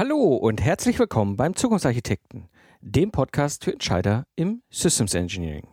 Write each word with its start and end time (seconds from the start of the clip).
Hallo 0.00 0.34
und 0.34 0.62
herzlich 0.62 0.98
willkommen 0.98 1.36
beim 1.36 1.54
Zukunftsarchitekten, 1.54 2.48
dem 2.80 3.10
Podcast 3.10 3.64
für 3.64 3.74
Entscheider 3.74 4.24
im 4.34 4.62
Systems 4.70 5.12
Engineering. 5.12 5.68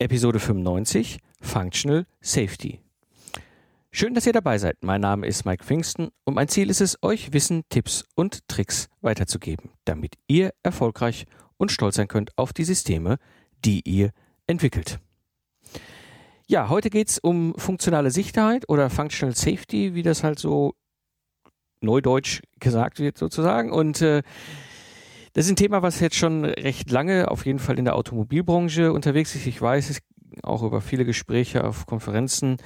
Episode 0.00 0.40
95 0.40 1.20
Functional 1.40 2.06
Safety. 2.20 2.80
Schön, 3.92 4.14
dass 4.14 4.26
ihr 4.26 4.32
dabei 4.32 4.58
seid. 4.58 4.78
Mein 4.82 5.00
Name 5.00 5.28
ist 5.28 5.44
Mike 5.44 5.62
Pfingsten 5.62 6.08
und 6.24 6.34
mein 6.34 6.48
Ziel 6.48 6.68
ist 6.68 6.80
es, 6.80 6.98
euch 7.02 7.32
Wissen, 7.32 7.62
Tipps 7.68 8.04
und 8.16 8.48
Tricks 8.48 8.88
weiterzugeben, 9.00 9.70
damit 9.84 10.16
ihr 10.26 10.52
erfolgreich 10.64 11.26
und 11.56 11.70
stolz 11.70 11.94
sein 11.94 12.08
könnt 12.08 12.36
auf 12.36 12.52
die 12.52 12.64
Systeme, 12.64 13.18
die 13.64 13.80
ihr 13.88 14.10
entwickelt. 14.48 14.98
Ja, 16.48 16.68
heute 16.68 16.90
geht 16.90 17.10
es 17.10 17.20
um 17.20 17.54
funktionale 17.58 18.10
Sicherheit 18.10 18.68
oder 18.68 18.90
Functional 18.90 19.36
Safety, 19.36 19.94
wie 19.94 20.02
das 20.02 20.24
halt 20.24 20.40
so 20.40 20.74
neudeutsch 21.84 22.42
gesagt 22.60 22.98
wird 22.98 23.18
sozusagen. 23.18 23.72
Und 23.72 24.00
äh, 24.02 24.22
das 25.34 25.46
ist 25.46 25.52
ein 25.52 25.56
Thema, 25.56 25.82
was 25.82 26.00
jetzt 26.00 26.16
schon 26.16 26.44
recht 26.44 26.90
lange 26.90 27.30
auf 27.30 27.44
jeden 27.44 27.58
Fall 27.58 27.78
in 27.78 27.84
der 27.84 27.96
Automobilbranche 27.96 28.92
unterwegs 28.92 29.34
ist. 29.34 29.46
Ich 29.46 29.60
weiß 29.60 29.90
es 29.90 30.00
auch 30.42 30.62
über 30.62 30.80
viele 30.80 31.04
Gespräche 31.04 31.64
auf 31.64 31.86
Konferenzen, 31.86 32.56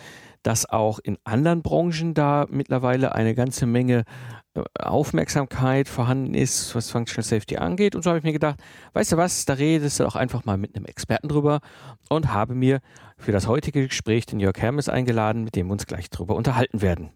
dass 0.42 0.68
auch 0.68 0.98
in 0.98 1.18
anderen 1.24 1.62
Branchen 1.62 2.14
da 2.14 2.46
mittlerweile 2.48 3.14
eine 3.14 3.34
ganze 3.34 3.66
Menge 3.66 4.04
äh, 4.54 4.62
Aufmerksamkeit 4.78 5.88
vorhanden 5.88 6.34
ist, 6.34 6.74
was 6.74 6.90
Functional 6.90 7.24
Safety 7.24 7.56
angeht. 7.56 7.94
Und 7.94 8.02
so 8.02 8.10
habe 8.10 8.18
ich 8.18 8.24
mir 8.24 8.32
gedacht, 8.32 8.60
weißt 8.92 9.12
du 9.12 9.16
was, 9.16 9.44
da 9.44 9.54
redest 9.54 10.00
du 10.00 10.06
auch 10.06 10.16
einfach 10.16 10.44
mal 10.44 10.56
mit 10.56 10.76
einem 10.76 10.84
Experten 10.84 11.28
drüber 11.28 11.60
und 12.08 12.32
habe 12.32 12.54
mir 12.54 12.80
für 13.16 13.32
das 13.32 13.46
heutige 13.46 13.86
Gespräch 13.86 14.26
den 14.26 14.40
Jörg 14.40 14.56
Hermes 14.58 14.88
eingeladen, 14.88 15.44
mit 15.44 15.56
dem 15.56 15.66
wir 15.66 15.72
uns 15.72 15.86
gleich 15.86 16.10
drüber 16.10 16.36
unterhalten 16.36 16.80
werden. 16.80 17.10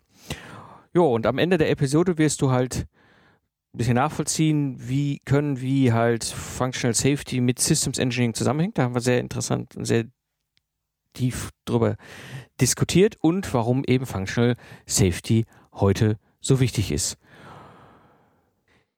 Jo, 0.94 1.14
und 1.14 1.26
am 1.26 1.38
Ende 1.38 1.56
der 1.56 1.70
Episode 1.70 2.18
wirst 2.18 2.42
du 2.42 2.50
halt 2.50 2.86
ein 3.72 3.78
bisschen 3.78 3.94
nachvollziehen, 3.94 4.76
wie 4.78 5.20
können, 5.24 5.60
wie 5.60 5.92
halt 5.92 6.24
Functional 6.24 6.94
Safety 6.94 7.40
mit 7.40 7.58
Systems 7.58 7.98
Engineering 7.98 8.34
zusammenhängt. 8.34 8.76
Da 8.76 8.82
haben 8.82 8.94
wir 8.94 9.00
sehr 9.00 9.20
interessant 9.20 9.74
und 9.74 9.86
sehr 9.86 10.04
tief 11.14 11.50
drüber 11.64 11.96
diskutiert 12.60 13.16
und 13.20 13.52
warum 13.54 13.84
eben 13.86 14.04
Functional 14.04 14.56
Safety 14.86 15.46
heute 15.72 16.18
so 16.40 16.60
wichtig 16.60 16.92
ist. 16.92 17.16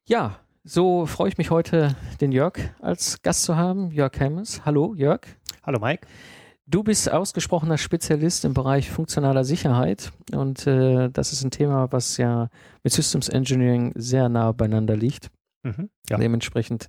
Ja, 0.07 0.41
so 0.65 1.07
freue 1.07 1.29
ich 1.29 1.39
mich 1.39 1.51
heute, 1.51 1.95
den 2.21 2.33
Jörg 2.33 2.55
als 2.81 3.23
Gast 3.23 3.45
zu 3.45 3.57
haben. 3.57 3.93
Jörg 3.93 4.19
Hemmes. 4.19 4.65
Hallo, 4.65 4.95
Jörg. 4.97 5.21
Hallo, 5.63 5.79
Mike. 5.79 6.07
Du 6.67 6.83
bist 6.83 7.11
ausgesprochener 7.11 7.77
Spezialist 7.77 8.45
im 8.45 8.55
Bereich 8.55 8.91
funktionaler 8.91 9.45
Sicherheit 9.45 10.13
und 10.33 10.67
äh, 10.67 11.11
das 11.11 11.33
ist 11.33 11.45
ein 11.45 11.51
Thema, 11.51 11.93
was 11.93 12.17
ja 12.17 12.49
mit 12.83 12.93
Systems 12.93 13.29
Engineering 13.29 13.93
sehr 13.97 14.31
nah 14.31 14.53
beieinander 14.53 14.97
liegt. 14.97 15.31
Mhm, 15.63 15.91
ja. 16.09 16.17
Dementsprechend 16.17 16.89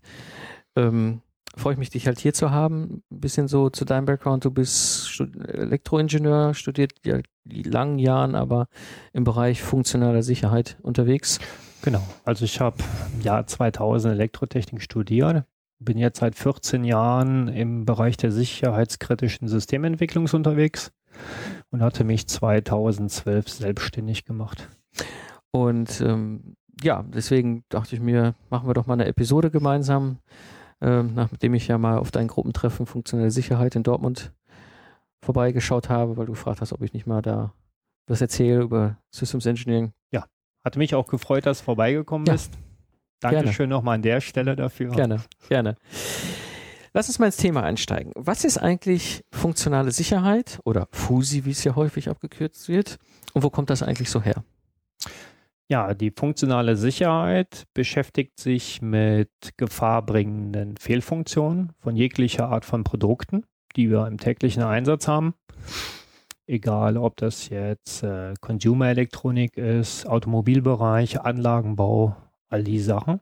ähm, 0.78 1.22
freue 1.58 1.74
ich 1.74 1.80
mich, 1.80 1.90
dich 1.90 2.08
halt 2.08 2.20
hier 2.20 2.34
zu 2.34 2.52
haben. 2.52 3.04
Ein 3.12 3.20
bisschen 3.20 3.48
so 3.50 3.70
zu 3.70 3.84
deinem 3.84 4.06
Background. 4.06 4.46
Du 4.46 4.52
bist 4.52 5.10
Stud 5.10 5.36
Elektroingenieur, 5.36 6.54
studiert 6.54 6.94
ja 7.06 7.20
langen 7.46 8.00
Jahren, 8.00 8.36
aber 8.36 8.68
im 9.12 9.26
Bereich 9.26 9.62
funktionaler 9.62 10.24
Sicherheit 10.24 10.78
unterwegs. 10.84 11.40
Genau. 11.82 12.02
Also 12.24 12.46
ich 12.46 12.62
habe 12.62 12.78
im 13.14 13.22
Jahr 13.22 13.46
2000 13.46 14.14
Elektrotechnik 14.14 14.82
studiert, 14.82 15.46
bin 15.80 15.98
jetzt 15.98 16.20
seit 16.20 16.36
14 16.36 16.84
Jahren 16.84 17.48
im 17.48 17.86
Bereich 17.86 18.18
der 18.18 18.32
sicherheitskritischen 18.32 19.48
Systementwicklung 19.48 20.28
unterwegs 20.32 20.92
und 21.72 21.82
hatte 21.82 22.04
mich 22.04 22.28
2012 22.28 23.50
selbstständig 23.50 24.26
gemacht. 24.26 24.70
Und 25.52 26.02
ähm, 26.02 26.56
ja, 26.82 27.04
deswegen 27.04 27.64
dachte 27.70 27.96
ich 27.96 28.02
mir, 28.02 28.36
machen 28.50 28.68
wir 28.68 28.74
doch 28.74 28.88
mal 28.88 28.94
eine 28.94 29.06
Episode 29.06 29.52
gemeinsam, 29.52 30.20
ähm, 30.82 31.14
nachdem 31.16 31.54
ich 31.54 31.68
ja 31.68 31.78
mal 31.78 31.98
auf 31.98 32.12
dein 32.12 32.28
Gruppentreffen 32.28 32.86
Funktionelle 32.86 33.32
Sicherheit 33.32 33.76
in 33.76 33.84
Dortmund 33.84 34.34
vorbeigeschaut 35.24 35.90
habe, 35.90 36.18
weil 36.18 36.26
du 36.26 36.34
gefragt 36.34 36.62
hast, 36.62 36.74
ob 36.74 36.82
ich 36.82 36.94
nicht 36.94 37.08
mal 37.08 37.22
da 37.22 37.54
was 38.08 38.22
erzähle 38.22 38.62
über 38.62 38.98
Systems 39.12 39.46
Engineering. 39.46 39.94
Ja, 40.12 40.26
hatte 40.64 40.78
mich 40.78 40.94
auch 40.94 41.08
gefreut, 41.08 41.46
dass 41.46 41.60
du 41.60 41.66
vorbeigekommen 41.66 42.28
ja. 42.28 42.34
bist. 42.34 42.52
Dankeschön 43.32 43.70
nochmal 43.70 43.96
an 43.96 44.02
der 44.02 44.22
Stelle 44.22 44.56
dafür. 44.56 44.92
Gerne, 44.92 45.22
gerne. 45.50 45.76
Lass 46.94 47.10
uns 47.10 47.20
mal 47.20 47.26
ins 47.26 47.38
Thema 47.38 47.64
einsteigen. 47.64 48.14
Was 48.16 48.46
ist 48.46 48.58
eigentlich 48.58 49.26
funktionale 49.32 49.92
Sicherheit 49.92 50.60
oder 50.64 50.88
FUSI, 50.92 51.44
wie 51.44 51.52
es 51.52 51.64
ja 51.66 51.76
häufig 51.76 52.10
abgekürzt 52.10 52.70
wird? 52.70 53.00
Und 53.34 53.44
wo 53.44 53.50
kommt 53.50 53.70
das 53.70 53.84
eigentlich 53.84 54.10
so 54.10 54.22
her? 54.22 54.46
Ja, 55.68 55.94
die 55.94 56.12
funktionale 56.12 56.78
Sicherheit 56.78 57.66
beschäftigt 57.74 58.40
sich 58.40 58.82
mit 58.82 59.30
gefahrbringenden 59.58 60.78
Fehlfunktionen 60.78 61.74
von 61.80 61.96
jeglicher 61.96 62.50
Art 62.50 62.66
von 62.66 62.84
Produkten, 62.84 63.44
die 63.76 63.90
wir 63.90 64.08
im 64.08 64.18
täglichen 64.18 64.64
Einsatz 64.64 65.08
haben. 65.08 65.34
Egal, 66.48 66.98
ob 66.98 67.18
das 67.18 67.50
jetzt 67.50 68.04
äh, 68.04 68.36
Consumer 68.40 68.90
Elektronik 68.90 69.58
ist, 69.58 70.06
Automobilbereich, 70.06 71.20
Anlagenbau, 71.22 72.16
all 72.50 72.64
die 72.64 72.80
Sachen. 72.80 73.20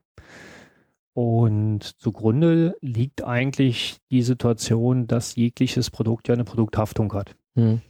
Und 1.13 1.83
zugrunde 1.83 2.75
liegt 2.81 3.23
eigentlich 3.23 3.97
die 4.09 4.23
Situation, 4.23 5.05
dass 5.05 5.35
jegliches 5.35 5.91
Produkt 5.91 6.27
ja 6.27 6.33
eine 6.33 6.43
Produkthaftung 6.43 7.13
hat. 7.13 7.35
Hm. 7.55 7.81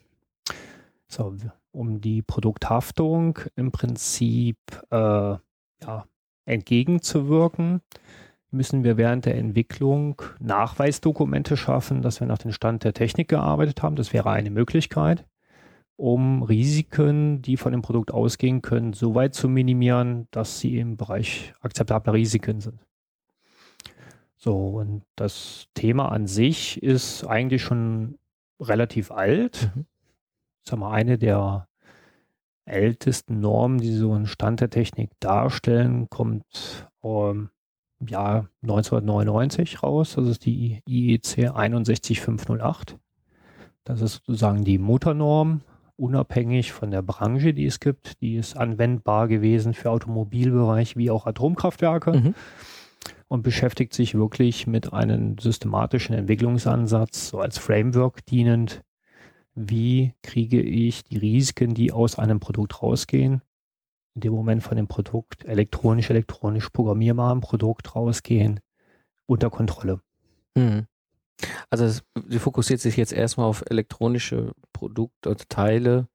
So, 1.07 1.35
um 1.71 2.01
die 2.01 2.21
Produkthaftung 2.21 3.39
im 3.55 3.71
Prinzip 3.71 4.57
äh, 4.89 4.95
ja, 4.97 6.05
entgegenzuwirken, 6.45 7.81
müssen 8.51 8.83
wir 8.83 8.97
während 8.97 9.25
der 9.25 9.37
Entwicklung 9.37 10.21
Nachweisdokumente 10.39 11.55
schaffen, 11.55 12.01
dass 12.01 12.19
wir 12.19 12.27
nach 12.27 12.37
dem 12.39 12.51
Stand 12.51 12.83
der 12.83 12.93
Technik 12.93 13.29
gearbeitet 13.29 13.81
haben. 13.81 13.95
Das 13.95 14.11
wäre 14.11 14.31
eine 14.31 14.51
Möglichkeit 14.51 15.25
um 16.03 16.43
Risiken, 16.43 17.41
die 17.41 17.55
von 17.55 17.71
dem 17.71 17.81
Produkt 17.81 18.11
ausgehen 18.11 18.61
können, 18.61 18.91
so 18.91 19.15
weit 19.15 19.33
zu 19.33 19.47
minimieren, 19.47 20.27
dass 20.31 20.59
sie 20.59 20.77
im 20.77 20.97
Bereich 20.97 21.53
akzeptabler 21.61 22.11
Risiken 22.11 22.59
sind. 22.59 22.85
So, 24.35 24.79
und 24.79 25.03
das 25.15 25.67
Thema 25.75 26.11
an 26.11 26.27
sich 26.27 26.83
ist 26.83 27.23
eigentlich 27.23 27.61
schon 27.61 28.17
relativ 28.59 29.11
alt. 29.11 29.71
Mhm. 29.73 29.85
Sag 30.67 30.79
mal, 30.79 30.91
eine 30.91 31.17
der 31.17 31.69
ältesten 32.65 33.39
Normen, 33.39 33.77
die 33.77 33.93
so 33.93 34.11
einen 34.11 34.27
Stand 34.27 34.59
der 34.59 34.69
Technik 34.69 35.11
darstellen, 35.21 36.09
kommt 36.09 36.89
ähm, 37.01 37.49
im 38.01 38.07
Jahr 38.07 38.49
1999 38.63 39.81
raus. 39.81 40.15
Das 40.17 40.27
ist 40.27 40.43
die 40.43 40.81
IEC 40.85 41.55
61508. 41.55 42.97
Das 43.85 44.01
ist 44.01 44.15
sozusagen 44.25 44.65
die 44.65 44.77
Mutternorm 44.79 45.61
unabhängig 45.97 46.71
von 46.71 46.91
der 46.91 47.01
Branche, 47.01 47.53
die 47.53 47.65
es 47.65 47.79
gibt. 47.79 48.21
Die 48.21 48.35
ist 48.35 48.57
anwendbar 48.57 49.27
gewesen 49.27 49.73
für 49.73 49.91
Automobilbereich 49.91 50.97
wie 50.97 51.11
auch 51.11 51.25
Atomkraftwerke 51.25 52.13
mhm. 52.13 52.35
und 53.27 53.43
beschäftigt 53.43 53.93
sich 53.93 54.15
wirklich 54.15 54.67
mit 54.67 54.93
einem 54.93 55.37
systematischen 55.37 56.15
Entwicklungsansatz, 56.15 57.29
so 57.29 57.39
als 57.39 57.57
Framework 57.57 58.25
dienend. 58.25 58.81
Wie 59.55 60.13
kriege 60.23 60.61
ich 60.61 61.03
die 61.03 61.17
Risiken, 61.17 61.73
die 61.73 61.91
aus 61.91 62.17
einem 62.17 62.39
Produkt 62.39 62.81
rausgehen, 62.81 63.41
in 64.15 64.21
dem 64.21 64.33
Moment 64.33 64.63
von 64.63 64.77
dem 64.77 64.87
Produkt 64.87 65.45
elektronisch, 65.45 66.09
elektronisch 66.09 66.69
programmierbaren 66.69 67.41
Produkt 67.41 67.95
rausgehen, 67.95 68.59
unter 69.25 69.49
Kontrolle. 69.49 70.01
Mhm. 70.55 70.87
Also 71.69 72.01
sie 72.27 72.39
fokussiert 72.39 72.79
sich 72.79 72.97
jetzt 72.97 73.13
erstmal 73.13 73.47
auf 73.47 73.63
elektronische 73.69 74.51
Produkte, 74.71 75.29
also 75.29 75.43
Teile, 75.49 76.07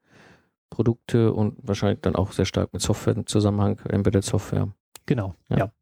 Produkte 0.71 1.33
und 1.33 1.57
wahrscheinlich 1.63 2.01
dann 2.01 2.17
auch 2.17 2.33
sehr 2.33 2.45
stark 2.45 2.73
mit 2.73 2.83
Software 2.83 3.17
im 3.17 3.27
Zusammenhang, 3.27 3.81
Embedded 3.89 4.25
Software. 4.25 4.69
Genau, 5.07 5.35
ja. 5.49 5.57
ja. 5.57 5.73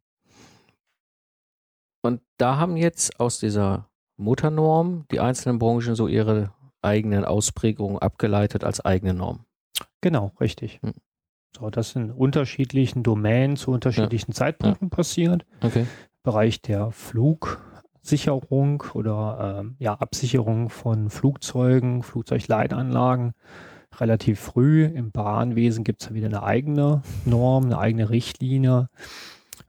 Und 2.03 2.23
da 2.39 2.57
haben 2.57 2.77
jetzt 2.77 3.19
aus 3.19 3.39
dieser 3.39 3.89
Mutternorm 4.17 5.07
die 5.11 5.21
einzelnen 5.21 5.59
Branchen 5.59 5.97
so 5.97 6.07
ihre 6.07 6.53
eigenen 6.81 7.25
Ausprägungen 7.25 7.99
abgeleitet 7.99 8.65
als 8.65 8.81
eigene 8.85 9.13
Norm. 9.13 9.45
Genau, 10.01 10.33
richtig. 10.41 10.81
Hm. 10.83 10.95
So, 11.57 11.71
das 11.71 11.97
in 11.97 12.11
unterschiedlichen 12.11 13.03
Domänen 13.03 13.57
zu 13.57 13.71
unterschiedlichen 13.73 14.33
ja. 14.33 14.37
Zeitpunkten 14.37 14.89
ja. 14.89 14.95
passiert. 14.95 15.47
Okay. 15.63 15.87
Bereich 16.23 16.61
der 16.61 16.91
Flug, 16.91 17.61
Sicherung 18.09 18.85
oder 18.95 19.65
äh, 19.65 19.85
ja, 19.85 19.95
Absicherung 19.95 20.71
von 20.71 21.11
Flugzeugen, 21.11 22.03
Flugzeugleitanlagen 22.03 23.35
relativ 24.01 24.41
früh. 24.41 24.85
Im 24.85 25.11
Bahnwesen 25.11 25.85
gibt 25.85 26.03
es 26.03 26.09
ja 26.09 26.15
wieder 26.15 26.27
eine 26.27 26.43
eigene 26.43 27.03
Norm, 27.25 27.67
eine 27.67 27.79
eigene 27.79 28.11
Richtlinie. 28.11 28.89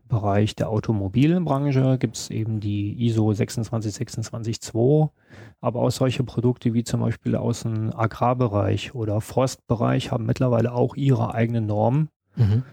Im 0.04 0.07
Bereich 0.07 0.56
der 0.56 0.69
Automobilbranche 0.69 1.98
gibt 1.98 2.18
es 2.18 2.30
eben 2.30 2.60
die 2.60 3.06
ISO 3.06 3.34
26262, 3.34 5.12
aber 5.60 5.81
auch 5.81 5.92
solche 5.92 6.24
Produkte 6.24 6.74
wie 6.74 6.84
zum 6.84 7.01
Beispiel 7.01 7.36
aus 7.36 7.63
dem 7.63 7.94
Agrarbereich 7.94 8.95
oder 8.95 9.22
Forstbereich 9.22 10.12
haben 10.12 10.25
mittlerweile 10.25 10.72
auch 10.74 10.95
ihre 10.95 11.34
eigenen 11.34 11.66
Normen, 11.66 12.10
mhm. 12.36 12.63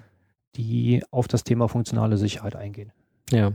die 0.57 1.03
auf 1.11 1.27
das 1.27 1.45
Thema 1.45 1.69
funktionale 1.69 2.17
Sicherheit 2.17 2.55
eingehen. 2.55 2.93
Ja. 3.31 3.53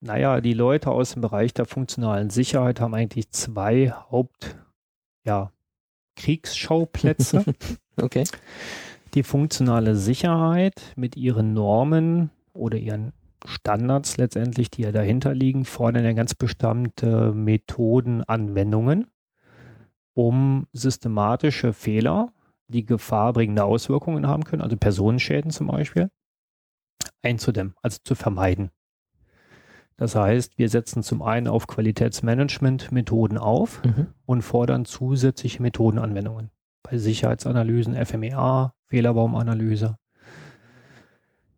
Naja, 0.00 0.40
die 0.40 0.52
Leute 0.52 0.90
aus 0.90 1.12
dem 1.12 1.22
Bereich 1.22 1.54
der 1.54 1.64
funktionalen 1.64 2.30
Sicherheit 2.30 2.80
haben 2.80 2.94
eigentlich 2.94 3.30
zwei 3.30 3.90
Haupt, 3.90 4.56
ja, 5.24 5.52
Kriegsschauplätze. 6.16 7.44
okay. 7.96 8.24
Die 9.14 9.22
funktionale 9.22 9.96
Sicherheit 9.96 10.92
mit 10.96 11.16
ihren 11.16 11.54
Normen 11.54 12.30
oder 12.52 12.76
ihren 12.78 13.12
Standards 13.44 14.16
letztendlich, 14.16 14.70
die 14.70 14.82
ja 14.82 14.92
dahinter 14.92 15.34
liegen, 15.34 15.64
fordern 15.64 16.04
ja 16.04 16.12
ganz 16.12 16.34
bestimmte 16.34 17.32
Methoden, 17.32 18.24
Anwendungen, 18.24 19.06
um 20.14 20.66
systematische 20.72 21.72
Fehler, 21.72 22.32
die 22.68 22.84
gefahrbringende 22.84 23.64
Auswirkungen 23.64 24.26
haben 24.26 24.44
können, 24.44 24.62
also 24.62 24.76
Personenschäden 24.76 25.50
zum 25.50 25.68
Beispiel, 25.68 26.10
einzudämmen, 27.22 27.74
also 27.82 27.98
zu 28.02 28.14
vermeiden. 28.14 28.70
Das 29.96 30.14
heißt, 30.14 30.58
wir 30.58 30.68
setzen 30.68 31.02
zum 31.02 31.22
einen 31.22 31.48
auf 31.48 31.66
Qualitätsmanagement-Methoden 31.66 33.38
auf 33.38 33.82
mhm. 33.84 34.08
und 34.26 34.42
fordern 34.42 34.84
zusätzliche 34.84 35.62
Methodenanwendungen. 35.62 36.50
Bei 36.82 36.98
Sicherheitsanalysen, 36.98 37.94
FMEA, 38.04 38.74
Fehlerbaumanalyse, 38.86 39.96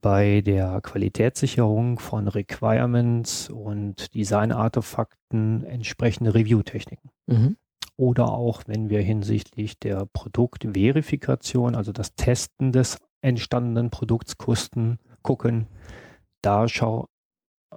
bei 0.00 0.40
der 0.40 0.80
Qualitätssicherung 0.80 1.98
von 1.98 2.28
Requirements 2.28 3.50
und 3.50 4.14
Design-Artefakten 4.14 5.64
entsprechende 5.64 6.34
Review-Techniken. 6.34 7.10
Mhm. 7.26 7.56
Oder 7.96 8.28
auch, 8.28 8.62
wenn 8.68 8.90
wir 8.90 9.02
hinsichtlich 9.02 9.78
der 9.80 10.06
Produktverifikation, 10.06 11.74
also 11.74 11.90
das 11.90 12.14
Testen 12.14 12.70
des 12.70 12.98
entstandenen 13.20 13.90
Produkts 13.90 14.38
Kosten 14.38 15.00
gucken, 15.22 15.66
da 16.40 16.68
schau 16.68 17.08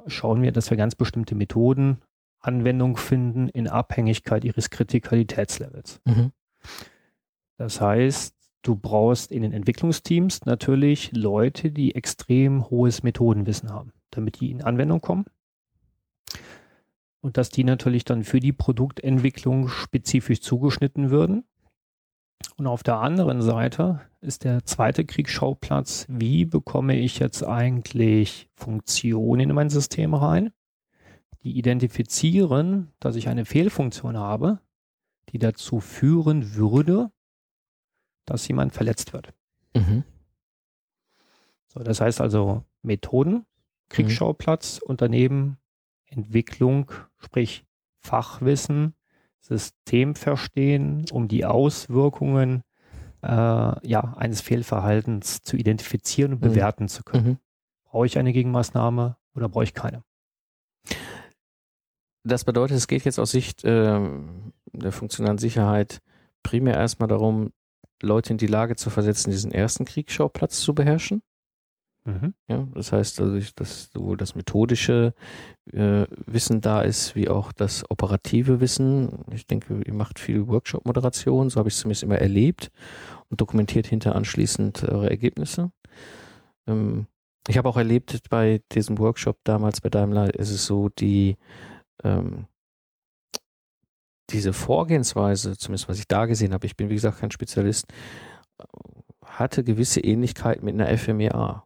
schauen 0.08 0.42
wir, 0.42 0.52
dass 0.52 0.70
wir 0.70 0.78
ganz 0.78 0.96
bestimmte 0.96 1.36
Methoden 1.36 2.02
Anwendung 2.40 2.98
finden 2.98 3.50
in 3.50 3.68
Abhängigkeit 3.68 4.44
ihres 4.44 4.70
Kritikalitätslevels. 4.70 6.02
Mhm. 6.06 6.32
Das 7.58 7.80
heißt, 7.80 8.36
Du 8.64 8.76
brauchst 8.76 9.32
in 9.32 9.42
den 9.42 9.54
Entwicklungsteams 9.54 10.46
natürlich 10.46 11.12
Leute, 11.14 11.72
die 11.72 11.96
extrem 11.96 12.70
hohes 12.70 13.02
Methodenwissen 13.02 13.72
haben, 13.72 13.92
damit 14.12 14.40
die 14.40 14.52
in 14.52 14.62
Anwendung 14.62 15.02
kommen. 15.02 15.26
Und 17.22 17.38
dass 17.38 17.50
die 17.50 17.64
natürlich 17.64 18.06
dann 18.06 18.24
für 18.24 18.40
die 18.40 18.54
Produktentwicklung 18.54 19.68
spezifisch 19.68 20.42
zugeschnitten 20.42 21.10
würden. 21.10 21.44
Und 22.62 22.68
auf 22.68 22.84
der 22.84 22.98
anderen 22.98 23.42
Seite 23.42 24.02
ist 24.20 24.44
der 24.44 24.64
zweite 24.66 25.04
Kriegsschauplatz, 25.04 26.06
wie 26.08 26.46
bekomme 26.46 26.96
ich 26.96 27.18
jetzt 27.18 27.44
eigentlich 27.44 28.52
Funktionen 28.54 29.50
in 29.50 29.56
mein 29.56 29.72
System 29.72 30.14
rein, 30.14 30.54
die 31.42 31.58
identifizieren, 31.58 32.94
dass 33.00 33.16
ich 33.16 33.30
eine 33.30 33.46
Fehlfunktion 33.46 34.16
habe, 34.16 34.60
die 35.30 35.40
dazu 35.40 35.80
führen 35.80 36.54
würde, 36.54 37.10
dass 38.26 38.48
jemand 38.48 38.74
verletzt 38.74 39.12
wird. 39.12 39.34
Mhm. 39.74 40.04
So, 41.66 41.80
das 41.80 42.00
heißt 42.00 42.22
also 42.22 42.64
Methoden, 42.84 43.48
Kriegsschauplatz, 43.90 44.82
mhm. 44.82 44.88
und 44.88 45.02
daneben 45.02 45.58
Entwicklung, 46.06 46.92
sprich 47.18 47.66
Fachwissen, 47.98 48.94
Systemverstehen, 49.42 51.06
um 51.12 51.28
die 51.28 51.46
Auswirkungen 51.46 52.64
äh, 53.24 53.28
ja, 53.28 54.14
eines 54.18 54.42
Fehlverhaltens 54.42 55.42
zu 55.42 55.58
identifizieren 55.58 56.34
und 56.34 56.42
mhm. 56.42 56.50
bewerten 56.50 56.88
zu 56.88 57.04
können. 57.04 57.28
Mhm. 57.28 57.38
Brauche 57.86 58.06
ich 58.06 58.18
eine 58.18 58.34
Gegenmaßnahme 58.34 59.18
oder 59.36 59.50
brauche 59.50 59.64
ich 59.66 59.74
keine? 59.74 60.04
Das 62.24 62.46
bedeutet, 62.46 62.78
es 62.78 62.88
geht 62.88 63.04
jetzt 63.04 63.20
aus 63.20 63.32
Sicht 63.32 63.64
äh, 63.64 64.00
der 64.74 64.92
funktionalen 64.92 65.40
Sicherheit 65.40 66.02
primär 66.44 66.76
erstmal 66.76 67.10
darum, 67.10 67.52
Leute 68.02 68.34
in 68.34 68.38
die 68.38 68.48
Lage 68.48 68.76
zu 68.76 68.90
versetzen, 68.90 69.32
diesen 69.32 69.52
ersten 69.52 69.86
Kriegsschauplatz 69.86 70.60
zu 70.60 70.74
beherrschen. 70.74 71.22
Mhm. 72.06 72.34
Ja, 72.48 72.68
das 72.74 72.92
heißt 72.92 73.22
also, 73.22 73.40
dass 73.56 73.92
sowohl 73.94 74.18
das 74.18 74.34
methodische 74.34 75.14
äh, 75.72 76.06
Wissen 76.26 76.60
da 76.62 76.82
ist, 76.82 77.16
wie 77.16 77.30
auch 77.30 77.52
das 77.52 77.84
operative 77.90 78.60
Wissen. 78.60 79.24
Ich 79.32 79.46
denke, 79.46 79.82
ihr 79.86 79.94
macht 79.94 80.20
viel 80.20 80.48
Workshop-Moderation, 80.48 81.50
so 81.50 81.60
habe 81.60 81.70
ich 81.70 81.76
es 81.76 81.82
zumindest 81.82 82.04
immer 82.04 82.18
erlebt 82.18 82.72
und 83.30 83.40
dokumentiert 83.40 83.86
hinter 83.86 84.16
anschließend 84.16 84.84
eure 84.90 85.10
Ergebnisse. 85.10 85.72
Ähm, 86.68 87.06
ich 87.48 87.58
habe 87.58 87.70
auch 87.70 87.78
erlebt 87.78 88.20
bei 88.30 88.62
diesem 88.72 88.98
Workshop 88.98 89.38
damals 89.44 89.82
bei 89.82 89.90
Daimler 89.90 90.34
ist 90.36 90.52
es 90.52 90.66
so, 90.66 90.90
die 90.90 91.38
ähm, 92.04 92.48
diese 94.32 94.54
Vorgehensweise, 94.54 95.58
zumindest 95.58 95.90
was 95.90 96.00
ich 96.00 96.08
da 96.08 96.26
gesehen 96.26 96.54
habe, 96.54 96.66
ich 96.66 96.78
bin 96.78 96.90
wie 96.90 96.96
gesagt 96.96 97.20
kein 97.20 97.32
Spezialist, 97.32 97.88
hatte 99.26 99.64
gewisse 99.64 100.02
Ähnlichkeit 100.02 100.64
mit 100.64 100.74
einer 100.74 100.96
FMEA. 100.98 101.64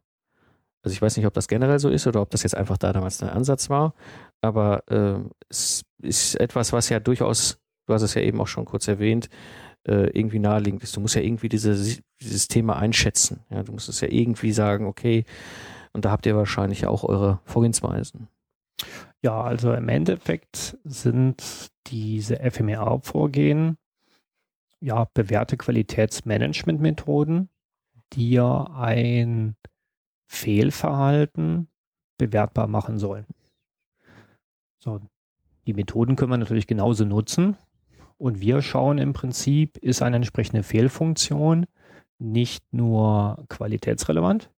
Also 0.85 0.93
ich 0.93 1.01
weiß 1.01 1.17
nicht, 1.17 1.25
ob 1.25 1.33
das 1.33 1.47
generell 1.47 1.79
so 1.79 1.89
ist 1.89 2.05
oder 2.05 2.21
ob 2.21 2.29
das 2.29 2.43
jetzt 2.43 2.55
einfach 2.55 2.77
da 2.77 2.93
damals 2.93 3.17
der 3.17 3.35
Ansatz 3.35 3.71
war, 3.71 3.95
aber 4.41 4.83
äh, 4.87 5.19
es 5.49 5.83
ist 6.03 6.39
etwas, 6.39 6.73
was 6.73 6.89
ja 6.89 6.99
durchaus, 6.99 7.57
du 7.87 7.93
hast 7.95 8.03
es 8.03 8.13
ja 8.13 8.21
eben 8.21 8.39
auch 8.39 8.45
schon 8.45 8.65
kurz 8.65 8.87
erwähnt, 8.87 9.29
äh, 9.87 10.11
irgendwie 10.11 10.37
naheliegend 10.37 10.83
ist. 10.83 10.95
Du 10.95 11.01
musst 11.01 11.15
ja 11.15 11.21
irgendwie 11.21 11.49
diese, 11.49 11.73
dieses 12.21 12.47
Thema 12.47 12.77
einschätzen. 12.77 13.39
Ja, 13.49 13.63
du 13.63 13.71
musst 13.71 13.89
es 13.89 13.99
ja 13.99 14.09
irgendwie 14.11 14.51
sagen, 14.51 14.85
okay, 14.85 15.25
und 15.91 16.05
da 16.05 16.11
habt 16.11 16.27
ihr 16.27 16.35
wahrscheinlich 16.35 16.85
auch 16.85 17.03
eure 17.03 17.39
Vorgehensweisen. 17.45 18.27
Ja, 19.23 19.41
also 19.41 19.73
im 19.73 19.89
Endeffekt 19.89 20.77
sind 20.83 21.71
diese 21.87 22.35
FMEA-Vorgehen 22.35 23.77
ja 24.81 25.07
bewährte 25.15 25.57
Qualitätsmanagementmethoden, 25.57 27.49
die 28.13 28.29
ja 28.29 28.65
ein 28.75 29.55
Fehlverhalten 30.27 31.67
bewertbar 32.17 32.67
machen 32.67 32.97
sollen. 32.97 33.25
So, 34.79 35.01
die 35.67 35.73
Methoden 35.73 36.15
können 36.15 36.31
wir 36.31 36.37
natürlich 36.37 36.67
genauso 36.67 37.03
nutzen. 37.05 37.57
Und 38.17 38.39
wir 38.39 38.61
schauen 38.61 38.97
im 38.97 39.11
Prinzip, 39.13 39.77
ist 39.77 40.01
eine 40.01 40.15
entsprechende 40.17 40.63
Fehlfunktion 40.63 41.65
nicht 42.17 42.63
nur 42.71 43.43
qualitätsrelevant, 43.49 44.49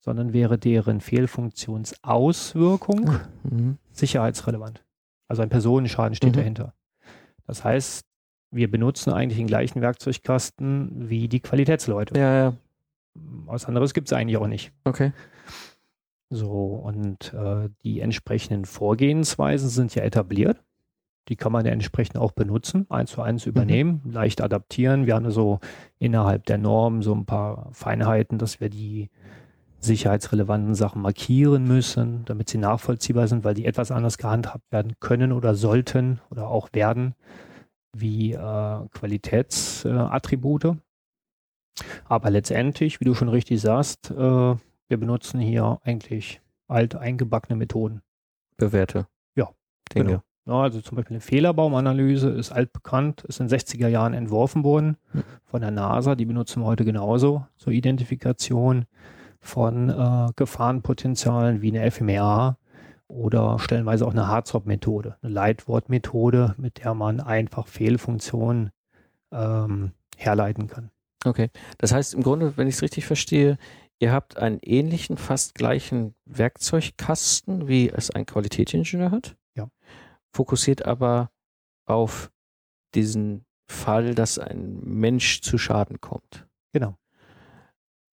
sondern 0.00 0.32
wäre 0.32 0.58
deren 0.58 1.00
Fehlfunktionsauswirkung 1.00 3.20
mhm. 3.44 3.78
sicherheitsrelevant. 3.92 4.84
Also 5.28 5.42
ein 5.42 5.48
Personenschaden 5.48 6.16
steht 6.16 6.34
Mhm. 6.34 6.38
dahinter. 6.38 6.74
Das 7.46 7.62
heißt, 7.62 8.04
wir 8.50 8.68
benutzen 8.70 9.12
eigentlich 9.12 9.38
den 9.38 9.46
gleichen 9.46 9.80
Werkzeugkasten 9.80 11.08
wie 11.08 11.28
die 11.28 11.40
Qualitätsleute. 11.40 12.18
Ja, 12.18 12.36
ja. 12.36 12.54
Was 13.14 13.66
anderes 13.66 13.94
gibt 13.94 14.08
es 14.08 14.12
eigentlich 14.12 14.36
auch 14.36 14.46
nicht. 14.46 14.72
Okay. 14.84 15.12
So, 16.30 16.50
und 16.50 17.32
äh, 17.34 17.68
die 17.84 18.00
entsprechenden 18.00 18.64
Vorgehensweisen 18.64 19.68
sind 19.68 19.94
ja 19.94 20.02
etabliert. 20.02 20.62
Die 21.28 21.36
kann 21.36 21.52
man 21.52 21.64
ja 21.64 21.72
entsprechend 21.72 22.18
auch 22.18 22.32
benutzen, 22.32 22.86
eins 22.90 23.12
zu 23.12 23.22
eins 23.22 23.46
übernehmen, 23.46 24.02
leicht 24.04 24.42
adaptieren. 24.42 25.06
Wir 25.06 25.14
haben 25.14 25.30
so 25.30 25.60
innerhalb 25.98 26.44
der 26.44 26.58
Norm 26.58 27.02
so 27.02 27.14
ein 27.14 27.24
paar 27.24 27.70
Feinheiten, 27.72 28.36
dass 28.36 28.60
wir 28.60 28.68
die 28.68 29.10
sicherheitsrelevanten 29.78 30.74
Sachen 30.74 31.02
markieren 31.02 31.64
müssen, 31.64 32.24
damit 32.24 32.50
sie 32.50 32.58
nachvollziehbar 32.58 33.28
sind, 33.28 33.44
weil 33.44 33.54
die 33.54 33.66
etwas 33.66 33.90
anders 33.90 34.18
gehandhabt 34.18 34.70
werden 34.70 34.94
können 35.00 35.32
oder 35.32 35.54
sollten 35.54 36.20
oder 36.30 36.48
auch 36.48 36.68
werden 36.72 37.14
wie 37.96 38.32
äh, 38.32 38.88
Qualitätsattribute. 38.92 40.76
Aber 42.08 42.30
letztendlich, 42.30 43.00
wie 43.00 43.04
du 43.04 43.14
schon 43.14 43.28
richtig 43.28 43.60
sagst, 43.60 44.10
äh, 44.10 44.14
wir 44.14 44.96
benutzen 44.98 45.40
hier 45.40 45.80
eigentlich 45.84 46.40
alt 46.68 46.94
eingebackene 46.94 47.56
Methoden. 47.56 48.02
Bewährte. 48.56 49.06
Ja, 49.34 49.48
Dinge. 49.94 50.04
genau. 50.04 50.22
Ja, 50.46 50.62
also 50.62 50.80
zum 50.82 50.96
Beispiel 50.96 51.14
eine 51.14 51.20
Fehlerbaumanalyse 51.22 52.28
ist 52.28 52.52
altbekannt, 52.52 53.22
ist 53.24 53.40
in 53.40 53.48
den 53.48 53.58
60er 53.58 53.88
Jahren 53.88 54.12
entworfen 54.12 54.62
worden 54.62 54.98
Hm. 55.12 55.24
von 55.44 55.62
der 55.62 55.70
NASA. 55.70 56.14
Die 56.16 56.26
benutzen 56.26 56.60
wir 56.62 56.66
heute 56.66 56.84
genauso 56.84 57.46
zur 57.56 57.72
Identifikation 57.72 58.84
von 59.40 59.88
äh, 59.88 60.26
Gefahrenpotenzialen 60.36 61.62
wie 61.62 61.76
eine 61.76 61.90
FMEA 61.90 62.58
oder 63.08 63.58
stellenweise 63.58 64.06
auch 64.06 64.12
eine 64.12 64.28
Hardstop-Methode, 64.28 65.16
eine 65.22 65.32
Leitwortmethode, 65.32 66.54
mit 66.58 66.84
der 66.84 66.94
man 66.94 67.20
einfach 67.20 67.66
Fehlfunktionen 67.66 68.70
ähm, 69.32 69.92
herleiten 70.16 70.68
kann. 70.68 70.90
Okay. 71.24 71.50
Das 71.78 71.92
heißt 71.92 72.14
im 72.14 72.22
Grunde, 72.22 72.56
wenn 72.56 72.68
ich 72.68 72.76
es 72.76 72.82
richtig 72.82 73.06
verstehe, 73.06 73.58
ihr 73.98 74.12
habt 74.12 74.36
einen 74.36 74.58
ähnlichen, 74.62 75.16
fast 75.16 75.54
gleichen 75.54 76.14
Werkzeugkasten, 76.26 77.68
wie 77.68 77.88
es 77.88 78.10
ein 78.10 78.26
Qualitätsingenieur 78.26 79.10
hat. 79.10 79.36
Ja. 79.56 79.68
Fokussiert 80.34 80.84
aber 80.84 81.30
auf 81.86 82.30
diesen 82.94 83.44
Fall, 83.66 84.14
dass 84.14 84.38
ein 84.38 84.80
Mensch 84.82 85.40
zu 85.40 85.58
Schaden 85.58 86.00
kommt. 86.00 86.46
Genau. 86.72 86.96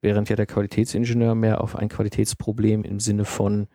Während 0.01 0.29
ja 0.29 0.35
der 0.35 0.47
Qualitätsingenieur 0.47 1.35
mehr 1.35 1.61
auf 1.61 1.75
ein 1.75 1.89
Qualitätsproblem 1.89 2.83
im 2.83 2.99
Sinne 2.99 3.25
von, 3.25 3.67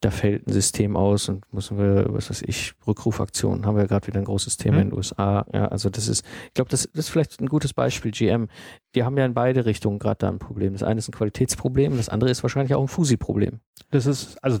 da 0.00 0.10
fällt 0.10 0.46
ein 0.46 0.52
System 0.52 0.96
aus 0.96 1.28
und 1.28 1.44
müssen 1.52 1.76
wir, 1.78 2.06
was 2.08 2.30
weiß 2.30 2.42
ich, 2.46 2.72
Rückrufaktionen, 2.86 3.66
haben 3.66 3.74
wir 3.76 3.82
ja 3.82 3.86
gerade 3.86 4.06
wieder 4.06 4.18
ein 4.18 4.24
großes 4.24 4.56
Thema 4.56 4.76
Mhm. 4.76 4.82
in 4.82 4.88
den 4.90 4.96
USA. 4.96 5.44
Ja, 5.52 5.68
also 5.68 5.90
das 5.90 6.08
ist, 6.08 6.24
ich 6.46 6.54
glaube, 6.54 6.70
das, 6.70 6.88
das 6.92 7.06
ist 7.06 7.08
vielleicht 7.10 7.40
ein 7.40 7.48
gutes 7.48 7.74
Beispiel, 7.74 8.10
GM. 8.10 8.48
Die 8.94 9.04
haben 9.04 9.16
ja 9.18 9.26
in 9.26 9.34
beide 9.34 9.66
Richtungen 9.66 9.98
gerade 9.98 10.18
da 10.18 10.28
ein 10.28 10.38
Problem. 10.38 10.72
Das 10.72 10.82
eine 10.82 10.98
ist 10.98 11.08
ein 11.08 11.12
Qualitätsproblem, 11.12 11.96
das 11.96 12.08
andere 12.08 12.30
ist 12.30 12.42
wahrscheinlich 12.42 12.74
auch 12.74 12.80
ein 12.80 12.88
Fusi-Problem. 12.88 13.60
Das 13.90 14.06
ist, 14.06 14.42
also 14.42 14.60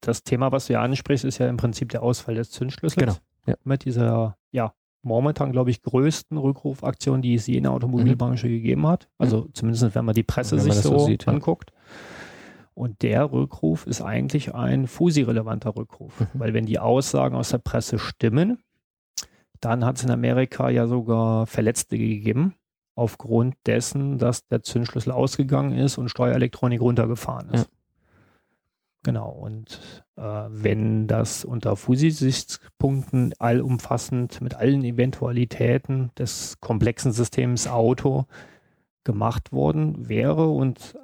das 0.00 0.24
Thema, 0.24 0.52
was 0.52 0.66
du 0.66 0.74
ja 0.74 0.82
ansprichst, 0.82 1.24
ist 1.24 1.38
ja 1.38 1.48
im 1.48 1.56
Prinzip 1.56 1.88
der 1.90 2.02
Ausfall 2.02 2.34
des 2.34 2.50
Zündschlüssels. 2.50 3.00
Genau, 3.00 3.16
ja. 3.46 3.54
Mit 3.64 3.84
dieser, 3.84 4.36
ja, 4.50 4.74
momentan, 5.02 5.52
glaube 5.52 5.70
ich, 5.70 5.80
größten 5.82 6.36
Rückrufaktion, 6.36 7.22
die 7.22 7.34
es 7.34 7.46
je 7.46 7.56
in 7.56 7.62
der 7.62 7.72
Automobilbranche 7.72 8.48
gegeben 8.48 8.86
hat. 8.86 9.08
Also 9.16 9.48
zumindest, 9.54 9.94
wenn 9.94 10.04
man 10.04 10.14
die 10.14 10.22
Presse 10.22 10.56
Mhm. 10.56 10.58
Wenn 10.58 10.64
sich 10.64 10.74
man 10.74 10.82
so, 10.82 10.98
so 10.98 11.06
sieht, 11.06 11.24
ja. 11.24 11.32
Und 12.80 13.02
der 13.02 13.30
Rückruf 13.30 13.86
ist 13.86 14.00
eigentlich 14.00 14.54
ein 14.54 14.86
Fusi-relevanter 14.86 15.76
Rückruf. 15.76 16.18
Mhm. 16.18 16.26
Weil 16.32 16.54
wenn 16.54 16.64
die 16.64 16.78
Aussagen 16.78 17.36
aus 17.36 17.50
der 17.50 17.58
Presse 17.58 17.98
stimmen, 17.98 18.56
dann 19.60 19.84
hat 19.84 19.98
es 19.98 20.04
in 20.04 20.10
Amerika 20.10 20.70
ja 20.70 20.86
sogar 20.86 21.46
Verletzte 21.46 21.98
gegeben, 21.98 22.54
aufgrund 22.94 23.54
dessen, 23.66 24.16
dass 24.16 24.46
der 24.46 24.62
Zündschlüssel 24.62 25.12
ausgegangen 25.12 25.76
ist 25.76 25.98
und 25.98 26.08
Steuerelektronik 26.08 26.80
runtergefahren 26.80 27.50
ist. 27.50 27.64
Ja. 27.64 27.76
Genau, 29.02 29.28
und 29.28 30.04
äh, 30.16 30.22
wenn 30.22 31.06
das 31.06 31.44
unter 31.44 31.76
Fusi-Sichtspunkten 31.76 33.34
allumfassend 33.38 34.40
mit 34.40 34.54
allen 34.54 34.84
Eventualitäten 34.84 36.12
des 36.18 36.60
komplexen 36.60 37.12
Systems 37.12 37.66
Auto 37.66 38.24
gemacht 39.04 39.52
worden 39.52 40.08
wäre 40.08 40.48
und 40.48 40.94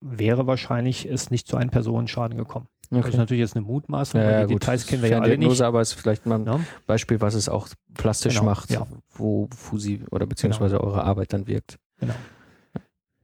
wäre 0.00 0.46
wahrscheinlich 0.46 1.06
es 1.06 1.30
nicht 1.30 1.46
zu 1.46 1.56
einem 1.56 1.70
Personenschaden 1.70 2.36
gekommen. 2.36 2.68
Das 2.90 3.06
ist 3.06 3.16
natürlich 3.16 3.40
jetzt 3.40 3.54
eine 3.54 3.64
Mutmaßung, 3.64 4.20
weil 4.20 4.46
die 4.48 4.54
Details 4.54 4.84
kennen 4.84 5.02
wir 5.02 5.10
ja 5.10 5.20
alle 5.20 5.38
nicht. 5.38 5.60
aber 5.60 5.80
es 5.80 5.90
ist 5.92 6.00
vielleicht 6.00 6.26
mal 6.26 6.36
ein 6.36 6.42
Ne? 6.42 6.64
Beispiel, 6.88 7.20
was 7.20 7.34
es 7.34 7.48
auch 7.48 7.68
plastisch 7.94 8.34
Genau, 8.34 8.46
macht, 8.46 8.70
ja. 8.70 8.84
wo 9.14 9.48
Fusi 9.54 10.02
oder 10.10 10.26
beziehungsweise 10.26 10.80
eure 10.80 11.04
Arbeit 11.04 11.32
dann 11.32 11.46
wirkt. 11.46 11.78
Genau. 12.00 12.14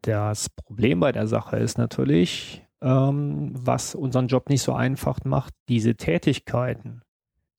Das 0.03 0.49
Problem 0.51 1.01
bei 1.01 1.11
der 1.11 1.27
Sache 1.27 1.57
ist 1.57 1.79
natürlich, 1.79 2.65
ähm, 2.81 3.51
was 3.55 3.97
unseren 3.97 4.29
Job 4.29 4.49
nicht 4.51 4.63
so 4.63 4.73
einfach 4.73 5.19
macht, 5.25 5.53
diese 5.69 5.97
Tätigkeiten 5.97 7.03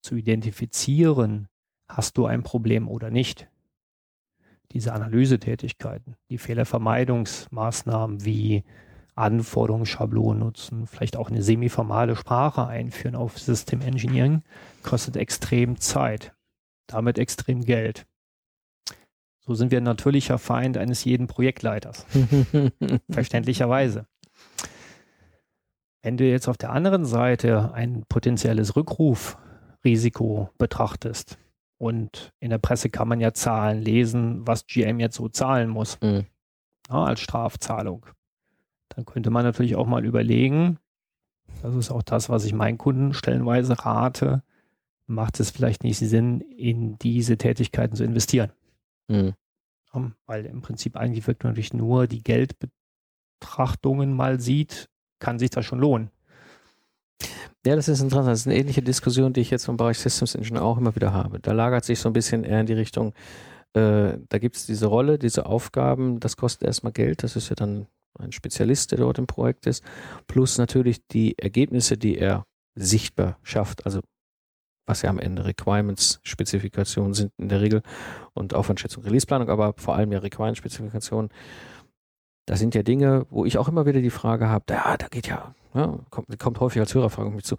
zu 0.02 0.16
identifizieren, 0.16 1.50
hast 1.90 2.18
du 2.18 2.26
ein 2.26 2.44
Problem 2.44 2.88
oder 2.88 3.10
nicht. 3.10 3.50
Diese 4.72 4.94
Analysetätigkeiten, 4.94 6.16
die 6.30 6.38
Fehlervermeidungsmaßnahmen 6.38 8.24
wie 8.24 8.64
Anforderungsschablonen 9.18 10.40
nutzen, 10.40 10.88
vielleicht 10.88 11.18
auch 11.18 11.30
eine 11.30 11.42
semiformale 11.42 12.16
Sprache 12.16 12.68
einführen 12.68 13.16
auf 13.16 13.38
System 13.40 13.82
Engineering, 13.82 14.44
kostet 14.84 15.18
extrem 15.18 15.80
Zeit, 15.80 16.34
damit 16.88 17.18
extrem 17.18 17.64
Geld. 17.64 18.06
So 19.40 19.56
sind 19.56 19.72
wir 19.72 19.80
ein 19.80 19.84
natürlicher 19.86 20.38
Feind 20.38 20.78
eines 20.78 21.04
jeden 21.06 21.28
Projektleiters. 21.28 22.06
Verständlicherweise. 23.10 24.06
Wenn 26.04 26.18
du 26.18 26.26
jetzt 26.26 26.48
auf 26.48 26.58
der 26.58 26.72
anderen 26.72 27.06
Seite 27.06 27.72
ein 27.74 28.04
potenzielles 28.08 28.76
Rückrufrisiko 28.76 30.50
betrachtest 30.58 31.38
und 31.80 32.32
in 32.40 32.50
der 32.50 32.58
Presse 32.60 32.90
kann 32.90 33.08
man 33.08 33.20
ja 33.20 33.34
Zahlen 33.34 33.82
lesen, 33.82 34.46
was 34.46 34.68
GM 34.68 35.00
jetzt 35.00 35.16
so 35.16 35.28
zahlen 35.30 35.70
muss 35.70 35.98
Mhm. 36.02 36.26
ja, 36.90 37.04
als 37.04 37.20
Strafzahlung, 37.22 38.06
dann 38.90 39.06
könnte 39.06 39.30
man 39.30 39.44
natürlich 39.44 39.76
auch 39.76 39.88
mal 39.88 40.06
überlegen, 40.06 40.80
das 41.62 41.76
ist 41.76 41.92
auch 41.92 42.04
das, 42.04 42.30
was 42.30 42.46
ich 42.46 42.54
meinen 42.54 42.78
Kunden 42.78 43.14
stellenweise 43.14 43.86
rate, 43.86 44.44
macht 45.08 45.40
es 45.40 45.52
vielleicht 45.52 45.84
nicht 45.84 45.98
Sinn, 45.98 46.42
in 46.42 46.98
diese 47.00 47.38
Tätigkeiten 47.38 47.96
zu 47.96 48.04
investieren. 48.04 48.52
Mhm. 49.08 49.34
Weil 50.26 50.46
im 50.46 50.62
Prinzip 50.62 50.96
eigentlich 50.96 51.26
wirklich 51.26 51.46
natürlich 51.46 51.74
nur 51.74 52.08
die 52.08 52.22
Geldbetrachtungen 52.22 54.14
mal 54.14 54.40
sieht, 54.40 54.90
kann 55.20 55.40
sich 55.40 55.50
das 55.50 55.66
schon 55.66 55.80
lohnen. 55.80 56.12
Ja, 57.66 57.76
das 57.76 57.88
ist 57.88 58.02
interessant. 58.02 58.28
Das 58.28 58.42
ist 58.42 58.48
eine 58.48 58.58
ähnliche 58.58 58.82
Diskussion, 58.82 59.34
die 59.34 59.42
ich 59.42 59.50
jetzt 59.50 59.68
im 59.68 59.78
Bereich 59.78 59.98
Systems 59.98 60.36
Engine 60.36 60.62
auch 60.62 60.78
immer 60.78 60.96
wieder 60.96 61.14
habe. 61.14 61.40
Da 61.40 61.52
lagert 61.52 61.84
sich 61.84 62.00
so 62.00 62.10
ein 62.10 62.14
bisschen 62.14 62.44
eher 62.44 62.62
in 62.62 62.68
die 62.68 62.74
Richtung, 62.74 63.14
äh, 63.74 64.20
da 64.30 64.38
gibt 64.38 64.56
es 64.56 64.66
diese 64.66 64.86
Rolle, 64.86 65.18
diese 65.18 65.46
Aufgaben, 65.46 66.20
das 66.20 66.38
kostet 66.38 66.68
erstmal 66.68 66.94
Geld, 66.94 67.24
das 67.24 67.36
ist 67.36 67.50
ja 67.50 67.56
dann 67.56 67.88
ein 68.20 68.32
Spezialist, 68.32 68.92
der 68.92 69.00
dort 69.00 69.18
im 69.18 69.28
Projekt 69.28 69.66
ist, 69.68 69.84
plus 70.28 70.58
natürlich 70.58 71.06
die 71.08 71.38
Ergebnisse, 71.38 71.98
die 71.98 72.18
er 72.18 72.46
sichtbar 72.76 73.38
schafft, 73.44 73.86
also 73.86 74.02
was 74.86 75.02
ja 75.02 75.10
am 75.10 75.20
Ende 75.20 75.46
Requirements, 75.46 76.20
Spezifikationen 76.24 77.14
sind 77.14 77.32
in 77.38 77.50
der 77.50 77.62
Regel 77.62 77.82
und 78.34 78.54
Aufwandschätzung, 78.54 79.04
Releaseplanung, 79.04 79.50
aber 79.50 79.74
vor 79.78 79.96
allem 79.96 80.12
ja 80.12 80.20
Requirements, 80.20 80.60
Spezifikationen. 80.60 81.30
Das 82.46 82.60
sind 82.60 82.74
ja 82.74 82.84
Dinge, 82.84 83.26
wo 83.30 83.44
ich 83.44 83.58
auch 83.58 83.68
immer 83.68 83.86
wieder 83.86 84.02
die 84.02 84.10
Frage 84.10 84.48
habe, 84.48 84.66
ja, 84.70 84.96
da 84.96 85.08
geht 85.08 85.28
ja, 85.28 85.54
ja 85.74 86.00
kommt, 86.10 86.40
kommt 86.40 86.60
häufig 86.62 86.80
als 86.80 86.96
Hörerfrage 86.96 87.30
mich 87.32 87.44
zu, 87.44 87.58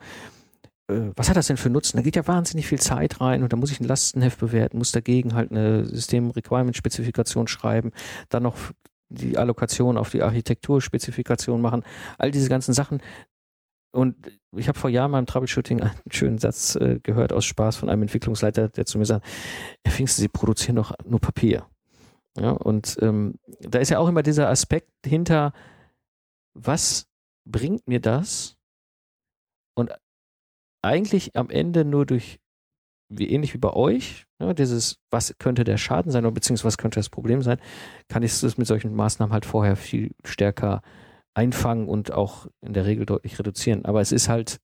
äh, 0.89 1.13
was 1.15 1.29
hat 1.29 1.37
das 1.37 1.47
denn 1.47 1.57
für 1.57 1.71
Nutzen? 1.71 1.99
Da 1.99 2.03
geht 2.03 2.17
ja 2.17 2.27
wahnsinnig 2.27 2.67
viel 2.67 2.81
Zeit 2.81 3.21
rein 3.21 3.43
und 3.43 3.53
da 3.53 3.57
muss 3.57 3.71
ich 3.71 3.81
ein 3.81 3.87
Lastenheft 3.87 4.41
bewerten, 4.41 4.79
muss 4.79 4.93
dagegen 4.93 5.35
halt 5.35 5.51
eine 5.51 5.85
System-Requirement-Spezifikation 5.85 7.47
schreiben, 7.47 7.93
dann 8.31 8.43
noch 8.43 8.57
die 9.09 9.39
Allokation 9.39 9.97
auf 9.97 10.11
die 10.11 10.23
Architekturspezifikation 10.23 11.61
machen, 11.61 11.85
all 12.19 12.31
diese 12.31 12.49
ganzen 12.49 12.75
Sachen. 12.75 13.01
Und 13.91 14.17
ich 14.57 14.69
habe 14.69 14.79
vor 14.79 14.91
Jahren 14.91 15.13
beim 15.13 15.27
Troubleshooting 15.27 15.81
einen 15.81 15.93
schönen 16.11 16.39
Satz 16.39 16.77
äh, 16.77 17.01
gehört 17.03 17.33
aus 17.33 17.45
Spaß 17.45 17.77
von 17.77 17.89
einem 17.89 18.03
Entwicklungsleiter, 18.03 18.69
der 18.69 18.87
zu 18.87 18.99
mir 18.99 19.07
sagt, 19.07 19.27
Herr 19.85 19.93
Pfingsten, 19.93 20.23
Sie 20.23 20.29
produzieren 20.29 20.77
doch 20.77 20.93
nur 21.05 21.21
Papier. 21.21 21.67
Ja, 22.39 22.51
und 22.51 22.97
ähm, 23.01 23.35
da 23.61 23.79
ist 23.79 23.89
ja 23.89 23.99
auch 23.99 24.09
immer 24.09 24.23
dieser 24.23 24.49
Aspekt 24.49 24.91
hinter, 25.05 25.53
was 26.55 27.09
bringt 27.45 27.89
mir 27.89 28.01
das? 28.01 28.57
Und 29.75 29.93
eigentlich 30.83 31.35
am 31.37 31.51
Ende 31.51 31.85
nur 31.85 32.07
durch, 32.07 32.39
wie 33.09 33.29
ähnlich 33.29 33.55
wie 33.55 33.59
bei 33.59 33.73
euch, 33.73 34.27
ja, 34.41 34.53
dieses, 34.55 34.99
was 35.11 35.35
könnte 35.39 35.65
der 35.65 35.79
Schaden 35.79 36.13
sein 36.13 36.25
oder 36.25 36.35
beziehungsweise 36.35 36.67
was 36.67 36.79
könnte 36.79 37.01
das 37.01 37.09
Problem 37.09 37.43
sein, 37.43 37.59
kann 38.09 38.23
ich 38.23 38.41
das 38.41 38.59
mit 38.59 38.67
solchen 38.67 38.95
Maßnahmen 38.95 39.33
halt 39.33 39.47
vorher 39.47 39.77
viel 39.77 40.13
stärker 40.25 40.83
einfangen 41.35 41.89
und 41.89 42.13
auch 42.13 42.47
in 42.61 42.73
der 42.73 42.87
Regel 42.87 43.07
deutlich 43.07 43.39
reduzieren. 43.39 43.85
Aber 43.85 44.01
es 44.01 44.13
ist 44.13 44.29
halt 44.29 44.59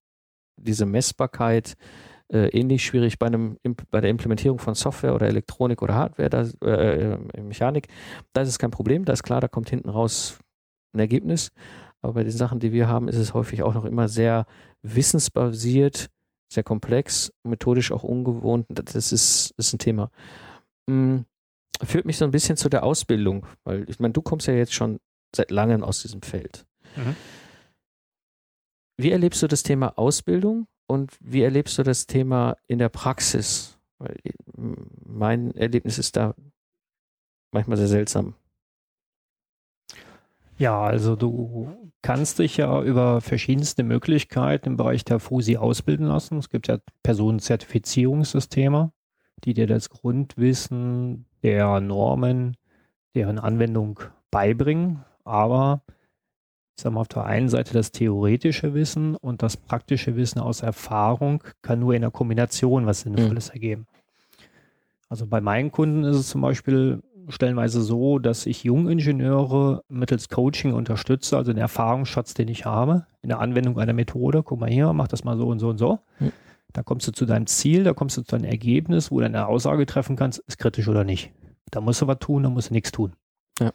diese 0.56 0.86
Messbarkeit, 0.86 1.76
Äh, 2.32 2.48
ähnlich 2.58 2.82
schwierig 2.82 3.18
bei, 3.18 3.26
einem, 3.26 3.58
bei 3.90 4.00
der 4.00 4.08
Implementierung 4.08 4.58
von 4.58 4.74
Software 4.74 5.14
oder 5.14 5.26
Elektronik 5.26 5.82
oder 5.82 5.94
Hardware, 5.94 6.30
da, 6.30 6.46
äh, 6.64 7.12
äh, 7.12 7.40
Mechanik. 7.42 7.88
Da 8.32 8.40
ist 8.40 8.48
es 8.48 8.58
kein 8.58 8.70
Problem, 8.70 9.04
da 9.04 9.12
ist 9.12 9.22
klar, 9.22 9.42
da 9.42 9.46
kommt 9.46 9.68
hinten 9.68 9.90
raus 9.90 10.38
ein 10.94 11.00
Ergebnis. 11.00 11.52
Aber 12.00 12.14
bei 12.14 12.24
den 12.24 12.32
Sachen, 12.32 12.60
die 12.60 12.72
wir 12.72 12.88
haben, 12.88 13.08
ist 13.08 13.18
es 13.18 13.34
häufig 13.34 13.62
auch 13.62 13.74
noch 13.74 13.84
immer 13.84 14.08
sehr 14.08 14.46
wissensbasiert, 14.82 16.08
sehr 16.52 16.62
komplex, 16.62 17.32
methodisch 17.42 17.92
auch 17.92 18.02
ungewohnt. 18.02 18.66
Das 18.68 19.12
ist, 19.12 19.54
ist 19.56 19.72
ein 19.72 19.78
Thema. 19.78 20.10
Hm, 20.88 21.24
führt 21.82 22.04
mich 22.04 22.18
so 22.18 22.24
ein 22.24 22.30
bisschen 22.30 22.56
zu 22.56 22.68
der 22.68 22.84
Ausbildung, 22.84 23.46
weil 23.64 23.88
ich 23.88 23.98
meine, 23.98 24.12
du 24.12 24.22
kommst 24.22 24.46
ja 24.46 24.54
jetzt 24.54 24.74
schon 24.74 25.00
seit 25.34 25.50
langem 25.50 25.82
aus 25.82 26.02
diesem 26.02 26.22
Feld. 26.22 26.66
Mhm. 26.96 27.16
Wie 28.96 29.10
erlebst 29.10 29.42
du 29.42 29.48
das 29.48 29.64
Thema 29.64 29.98
Ausbildung 29.98 30.66
und 30.86 31.16
wie 31.20 31.42
erlebst 31.42 31.76
du 31.78 31.82
das 31.82 32.06
Thema 32.06 32.56
in 32.68 32.78
der 32.78 32.88
Praxis? 32.88 33.78
Weil 33.98 34.16
mein 35.04 35.54
Erlebnis 35.56 35.98
ist 35.98 36.16
da 36.16 36.34
manchmal 37.50 37.76
sehr 37.76 37.88
seltsam. 37.88 38.34
Ja, 40.56 40.80
also 40.82 41.16
du 41.16 41.68
kannst 42.02 42.38
dich 42.38 42.56
ja 42.58 42.82
über 42.82 43.20
verschiedenste 43.20 43.82
Möglichkeiten 43.82 44.68
im 44.68 44.76
Bereich 44.76 45.04
der 45.04 45.18
FUSI 45.18 45.56
ausbilden 45.56 46.06
lassen. 46.06 46.38
Es 46.38 46.48
gibt 46.48 46.68
ja 46.68 46.78
Personenzertifizierungssysteme, 47.02 48.92
die 49.44 49.54
dir 49.54 49.66
das 49.66 49.90
Grundwissen 49.90 51.26
der 51.42 51.80
Normen, 51.80 52.56
deren 53.14 53.38
Anwendung 53.38 54.00
beibringen. 54.30 55.04
Aber 55.24 55.82
ich 56.76 56.82
sage 56.82 56.94
mal, 56.94 57.00
auf 57.00 57.08
der 57.08 57.24
einen 57.24 57.48
Seite 57.48 57.72
das 57.72 57.92
theoretische 57.92 58.74
Wissen 58.74 59.16
und 59.16 59.42
das 59.42 59.56
praktische 59.56 60.16
Wissen 60.16 60.40
aus 60.40 60.62
Erfahrung 60.62 61.42
kann 61.62 61.80
nur 61.80 61.94
in 61.94 62.02
der 62.02 62.10
Kombination 62.10 62.86
was 62.86 63.00
Sinnvolles 63.00 63.48
mhm. 63.48 63.54
ergeben. 63.54 63.86
Also 65.08 65.26
bei 65.26 65.40
meinen 65.40 65.70
Kunden 65.70 66.04
ist 66.04 66.16
es 66.16 66.28
zum 66.28 66.40
Beispiel 66.40 67.00
stellenweise 67.28 67.82
so, 67.82 68.18
dass 68.18 68.46
ich 68.46 68.64
Jungingenieure 68.64 69.82
mittels 69.88 70.28
Coaching 70.28 70.72
unterstütze, 70.72 71.36
also 71.36 71.52
den 71.52 71.60
Erfahrungsschatz, 71.60 72.34
den 72.34 72.48
ich 72.48 72.64
habe, 72.64 73.06
in 73.22 73.28
der 73.28 73.40
Anwendung 73.40 73.78
einer 73.78 73.92
Methode. 73.92 74.42
Guck 74.42 74.60
mal 74.60 74.70
hier, 74.70 74.92
mach 74.92 75.08
das 75.08 75.24
mal 75.24 75.36
so 75.36 75.46
und 75.46 75.58
so 75.58 75.68
und 75.68 75.78
so. 75.78 76.00
Mhm. 76.20 76.32
Da 76.72 76.82
kommst 76.82 77.06
du 77.06 77.12
zu 77.12 77.24
deinem 77.24 77.46
Ziel, 77.46 77.84
da 77.84 77.92
kommst 77.92 78.16
du 78.16 78.22
zu 78.22 78.36
deinem 78.36 78.50
Ergebnis, 78.50 79.10
wo 79.10 79.20
du 79.20 79.26
eine 79.26 79.46
Aussage 79.46 79.86
treffen 79.86 80.16
kannst, 80.16 80.40
ist 80.40 80.58
kritisch 80.58 80.88
oder 80.88 81.04
nicht. 81.04 81.32
Da 81.70 81.80
musst 81.80 82.02
du 82.02 82.06
was 82.06 82.18
tun, 82.18 82.42
da 82.42 82.50
musst 82.50 82.70
du 82.70 82.74
nichts 82.74 82.92
tun. 82.92 83.12
Ja. 83.60 83.72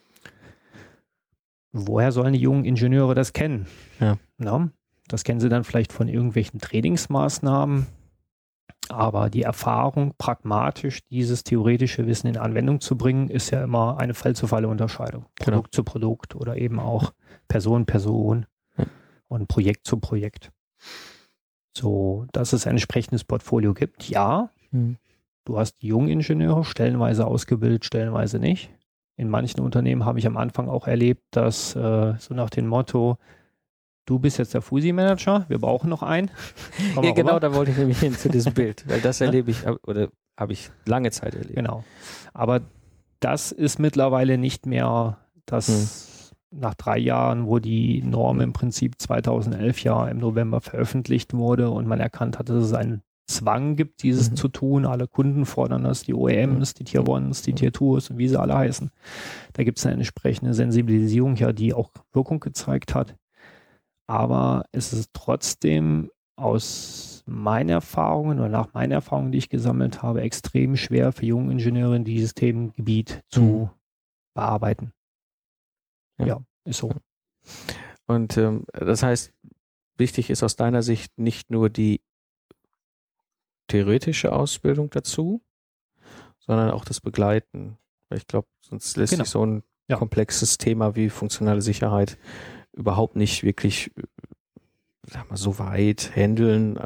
Woher 1.72 2.12
sollen 2.12 2.34
die 2.34 2.39
jungen 2.39 2.65
Ingenieure 2.65 3.15
das 3.15 3.34
kennen? 3.34 3.68
Ja. 4.00 4.18
Na, 4.38 4.70
das 5.08 5.24
kennen 5.24 5.39
sie 5.39 5.50
dann 5.50 5.63
vielleicht 5.63 5.94
von 5.94 6.08
irgendwelchen 6.08 6.60
Trainingsmaßnahmen, 6.60 7.88
aber 8.91 9.29
die 9.29 9.43
Erfahrung, 9.43 10.13
pragmatisch 10.17 11.05
dieses 11.08 11.43
theoretische 11.43 12.08
Wissen 12.08 12.27
in 12.27 12.38
Anwendung 12.38 12.81
zu 12.81 12.98
bringen, 12.98 13.29
ist 13.29 13.51
ja 13.51 13.63
immer 13.63 14.00
eine 14.00 14.13
Fall-zu-Fall-Unterscheidung. 14.13 15.25
Genau. 15.36 15.58
Produkt 15.58 15.75
zu 15.75 15.84
Produkt 15.84 16.36
oder 16.36 16.58
eben 16.58 16.79
auch 16.79 17.13
Person, 17.48 17.86
Person 17.86 18.46
ja. 18.77 18.86
und 19.27 19.48
Projekt 19.48 19.86
zu 19.86 19.98
Projekt. 19.98 20.51
So, 21.75 22.25
dass 22.31 22.53
es 22.53 22.65
ein 22.65 22.72
entsprechendes 22.72 23.24
Portfolio 23.24 23.74
gibt, 23.74 24.10
ja. 24.10 24.50
Mhm. 24.72 24.98
Du 25.46 25.58
hast 25.58 25.81
Jungingenieure, 25.81 26.63
stellenweise 26.63 27.25
ausgebildet, 27.25 27.86
stellenweise 27.86 28.39
nicht. 28.39 28.69
In 29.15 29.29
manchen 29.29 29.62
Unternehmen 29.62 30.05
habe 30.05 30.19
ich 30.19 30.27
am 30.27 30.38
Anfang 30.38 30.69
auch 30.69 30.88
erlebt, 30.88 31.24
dass 31.31 31.75
äh, 31.75 32.13
so 32.19 32.34
nach 32.34 32.50
dem 32.50 32.67
Motto, 32.67 33.17
Du 34.10 34.18
bist 34.18 34.39
jetzt 34.39 34.56
der 34.56 34.63
Fusi-Manager, 34.63 35.46
wir 35.50 35.60
brauchen 35.60 35.88
noch 35.88 36.01
einen. 36.01 36.32
Komm 36.96 37.04
ja, 37.04 37.12
genau, 37.12 37.38
da 37.38 37.54
wollte 37.54 37.70
ich 37.70 37.78
nämlich 37.78 38.00
hin 38.00 38.13
zu 38.13 38.28
diesem 38.28 38.56
Bild, 38.56 38.84
weil 38.89 39.01
das 39.01 39.22
erlebe 39.22 39.51
ich 39.51 39.68
oder 39.84 40.10
habe 40.36 40.51
ich 40.51 40.72
lange 40.88 41.12
Zeit 41.12 41.36
erlebt. 41.36 41.54
Genau. 41.54 41.84
Aber 42.34 42.62
das 43.20 43.51
ist 43.51 43.78
mittlerweile 43.78 44.39
nicht 44.39 44.65
mehr 44.65 45.19
das 45.45 46.32
hm. 46.50 46.60
nach 46.60 46.74
drei 46.74 46.98
Jahren, 46.98 47.45
wo 47.45 47.60
die 47.60 48.02
Norm 48.02 48.41
im 48.41 48.52
Prinzip 48.52 48.95
2011 48.98 49.84
ja 49.84 50.08
im 50.08 50.17
November 50.17 50.60
veröffentlicht 50.60 51.36
wurde 51.36 51.69
und 51.69 51.86
man 51.86 52.00
erkannt 52.00 52.39
hat, 52.39 52.50
dass 52.50 52.63
es 52.63 52.74
einen 52.74 53.04
Zwang 53.28 53.76
gibt, 53.76 54.02
dieses 54.02 54.32
mhm. 54.32 54.36
zu 54.38 54.48
tun. 54.48 54.86
Alle 54.88 55.06
Kunden 55.08 55.45
fordern 55.45 55.84
das, 55.84 56.02
die 56.02 56.15
OEMs, 56.15 56.74
die 56.74 56.84
Tier 56.84 57.08
Ones, 57.08 57.43
die 57.43 57.54
Tier 57.54 57.72
Tours 57.72 58.10
und 58.10 58.17
wie 58.17 58.28
sie 58.28 58.39
alle 58.39 58.56
heißen. 58.56 58.89
Da 59.54 59.63
gibt 59.63 59.78
es 59.78 59.86
eine 59.86 59.93
entsprechende 59.93 60.56
Sensibilisierung, 60.56 61.36
ja, 61.36 61.54
die 61.54 61.76
auch 61.76 61.91
Wirkung 62.12 62.39
gezeigt 62.39 62.95
hat. 62.95 63.15
Aber 64.10 64.65
es 64.72 64.91
ist 64.91 65.12
trotzdem 65.13 66.10
aus 66.36 67.24
meinen 67.28 67.69
Erfahrungen 67.69 68.39
oder 68.39 68.50
nach 68.50 68.74
meinen 68.74 68.91
Erfahrungen, 68.91 69.32
die 69.32 69.38
ich 69.38 69.50
gesammelt 69.50 70.02
habe, 70.02 70.22
extrem 70.22 70.78
schwer 70.78 71.12
für 71.12 71.28
junge 71.28 71.52
Ingenieure 71.52 72.00
dieses 72.00 72.34
Themengebiet 72.34 73.24
zu 73.30 73.41
mhm. 73.41 73.69
bearbeiten. 74.34 74.93
Ja. 76.17 76.26
ja, 76.26 76.41
ist 76.65 76.80
so. 76.80 76.91
Und 78.08 78.36
ähm, 78.38 78.65
das 78.74 79.04
heißt, 79.04 79.32
wichtig 79.98 80.32
ist 80.32 80.41
aus 80.41 80.56
deiner 80.56 80.82
Sicht 80.82 81.15
nicht 81.19 81.52
nur 81.52 81.69
die 81.69 82.02
theoretische 83.67 84.34
Ausbildung 84.34 84.89
dazu, 84.89 85.43
sondern 86.39 86.72
auch 86.72 86.84
das 86.84 87.00
Begleiten. 87.00 87.78
Ich 88.12 88.26
glaube, 88.26 88.48
sonst 88.62 88.98
lässt 88.98 89.12
genau. 89.12 89.24
sich 89.24 89.32
so 89.32 89.45
ein 89.45 89.62
ja. 89.88 89.98
komplexes 89.98 90.58
Thema 90.58 90.95
wie 90.95 91.10
funktionale 91.10 91.62
Sicherheit 91.62 92.17
überhaupt 92.80 93.15
nicht 93.15 93.44
wirklich 93.44 93.92
sag 95.10 95.30
mal, 95.30 95.38
so 95.38 95.60
weit 95.60 96.12
handeln. 96.15 96.80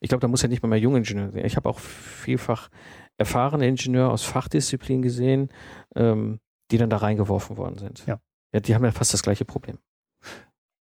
Ich 0.00 0.08
glaube, 0.08 0.20
da 0.20 0.28
muss 0.28 0.42
ja 0.42 0.48
nicht 0.48 0.62
mal 0.62 0.68
mehr 0.68 0.78
Jungingenieur 0.78 1.30
sein. 1.30 1.44
Ich 1.44 1.56
habe 1.56 1.68
auch 1.68 1.78
vielfach 1.78 2.70
erfahrene 3.16 3.68
Ingenieure 3.68 4.10
aus 4.10 4.24
Fachdisziplinen 4.24 5.02
gesehen, 5.02 5.50
ähm, 5.94 6.40
die 6.70 6.78
dann 6.78 6.90
da 6.90 6.98
reingeworfen 6.98 7.56
worden 7.56 7.78
sind. 7.78 8.04
Ja. 8.06 8.20
ja. 8.52 8.60
Die 8.60 8.74
haben 8.74 8.84
ja 8.84 8.92
fast 8.92 9.12
das 9.12 9.22
gleiche 9.22 9.44
Problem. 9.44 9.78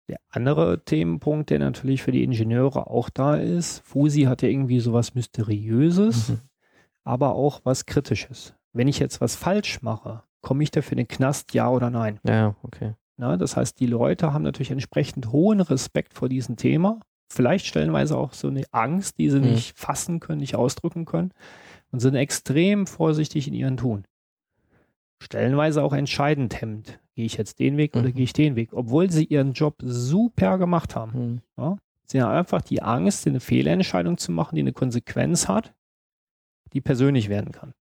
Der 0.09 0.19
andere 0.29 0.85
Themenpunkt, 0.85 1.51
der 1.51 1.59
natürlich 1.59 2.03
für 2.03 2.13
die 2.13 2.23
Ingenieure 2.23 2.89
auch 2.89 3.11
da 3.11 3.37
ist, 3.37 3.81
Fusi 3.81 4.23
hat 4.23 4.43
ja 4.43 4.49
irgendwie 4.49 4.79
sowas 4.79 5.15
Mysteriöses, 5.15 6.29
mhm. 6.29 6.41
aber 7.03 7.35
auch 7.35 7.61
was 7.65 7.87
Kritisches. 7.87 8.55
Wenn 8.73 8.87
ich 8.87 9.01
jetzt 9.01 9.21
was 9.21 9.35
falsch 9.35 9.83
mache, 9.83 10.23
komme 10.43 10.63
ich 10.63 10.71
dafür 10.71 10.93
in 10.93 10.99
den 10.99 11.09
Knast, 11.09 11.55
ja 11.55 11.69
oder 11.69 11.91
nein? 11.91 12.21
Ja, 12.23 12.55
okay. 12.63 12.95
Na, 13.17 13.37
das 13.37 13.57
heißt, 13.57 13.81
die 13.81 13.87
Leute 13.87 14.33
haben 14.33 14.43
natürlich 14.43 14.71
entsprechend 14.71 15.33
hohen 15.33 15.61
Respekt 15.61 16.15
vor 16.15 16.29
diesem 16.29 16.57
Thema. 16.57 17.01
Vielleicht 17.29 17.67
stellenweise 17.67 18.17
auch 18.17 18.35
so 18.35 18.49
eine 18.49 18.65
Angst, 18.73 19.19
die 19.19 19.31
sie 19.31 19.41
mhm. 19.41 19.53
nicht 19.53 19.79
fassen 19.79 20.21
können, 20.21 20.41
nicht 20.41 20.55
ausdrücken 20.55 21.07
können 21.07 21.33
und 21.91 22.01
sind 22.01 22.15
extrem 22.15 22.87
vorsichtig 22.87 23.49
in 23.49 23.55
ihren 23.55 23.77
Tun. 23.77 24.05
Stellenweise 25.19 25.83
auch 25.83 25.95
entscheidend 25.95 26.61
hemmend. 26.61 27.01
Gehe 27.15 27.25
ich 27.25 27.39
jetzt 27.39 27.59
den 27.59 27.79
Weg 27.79 27.95
mhm. 27.95 28.03
oder 28.03 28.13
gehe 28.13 28.25
ich 28.25 28.35
den 28.35 28.55
Weg? 28.55 28.75
Obwohl 28.75 29.11
sie 29.11 29.25
ihren 29.25 29.55
Job 29.55 29.77
super 29.83 30.59
gemacht 30.59 30.95
haben. 30.95 31.13
Mhm. 31.19 31.41
Ja, 31.57 31.77
sie 32.05 32.23
haben 32.23 32.37
einfach 32.37 32.61
die 32.61 32.83
Angst, 32.83 33.27
eine 33.27 33.41
Fehlentscheidung 33.41 34.19
zu 34.19 34.31
machen, 34.31 34.57
die 34.57 34.61
eine 34.61 34.75
Konsequenz 34.75 35.49
hat, 35.49 35.75
die 36.75 36.83
persönlich 36.83 37.29
werden 37.29 37.51
kann. 37.51 37.73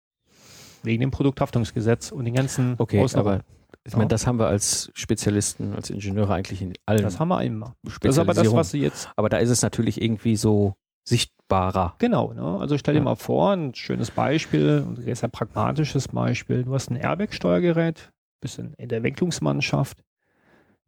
Wegen 0.85 1.01
dem 1.01 1.11
Produkthaftungsgesetz 1.11 2.12
und 2.12 2.25
den 2.25 2.35
ganzen 2.35 2.77
Okay, 2.79 3.01
Ausnahmen. 3.03 3.29
aber 3.29 3.44
ich 3.87 3.97
meine, 3.97 4.09
das 4.09 4.27
haben 4.27 4.38
wir 4.38 4.47
als 4.47 4.90
Spezialisten, 4.94 5.75
als 5.75 5.90
Ingenieure 5.90 6.33
eigentlich 6.33 6.62
in 6.62 6.73
allen. 6.87 7.03
Das 7.03 7.20
haben 7.20 7.29
wir 7.29 7.42
immer. 7.42 7.77
Das 7.83 8.14
ist 8.14 8.18
aber 8.18 8.33
das, 8.33 8.51
was 8.53 8.70
sie 8.70 8.81
jetzt. 8.81 9.11
Aber 9.16 9.29
da 9.29 9.37
ist 9.37 9.51
es 9.51 9.61
natürlich 9.61 10.01
irgendwie 10.01 10.37
so 10.37 10.75
sichtbarer. 11.07 11.94
Genau, 11.99 12.33
ne? 12.33 12.59
also 12.61 12.79
stell 12.79 12.94
dir 12.94 13.01
ja. 13.01 13.05
mal 13.05 13.16
vor, 13.16 13.53
ein 13.53 13.75
schönes 13.75 14.11
Beispiel, 14.11 14.87
ein 14.87 15.14
sehr 15.14 15.29
pragmatisches 15.29 16.09
Beispiel. 16.09 16.64
Du 16.64 16.73
hast 16.73 16.90
ein 16.90 16.97
Airbag-Steuergerät, 16.97 18.11
bist 18.40 18.59
in, 18.59 18.73
in 18.75 18.88
der 18.88 18.99
Entwicklungsmannschaft. 18.99 20.03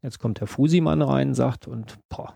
Jetzt 0.03 0.19
kommt 0.19 0.41
der 0.41 0.47
Fusimann 0.47 1.03
rein, 1.03 1.35
sagt 1.35 1.69
und 1.69 1.99
boah, 2.09 2.33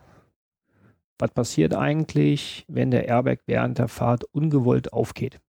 was 1.19 1.31
passiert 1.31 1.75
eigentlich, 1.75 2.65
wenn 2.69 2.91
der 2.91 3.07
Airbag 3.07 3.39
während 3.47 3.79
der 3.79 3.89
Fahrt 3.89 4.25
ungewollt 4.25 4.93
aufgeht? 4.93 5.41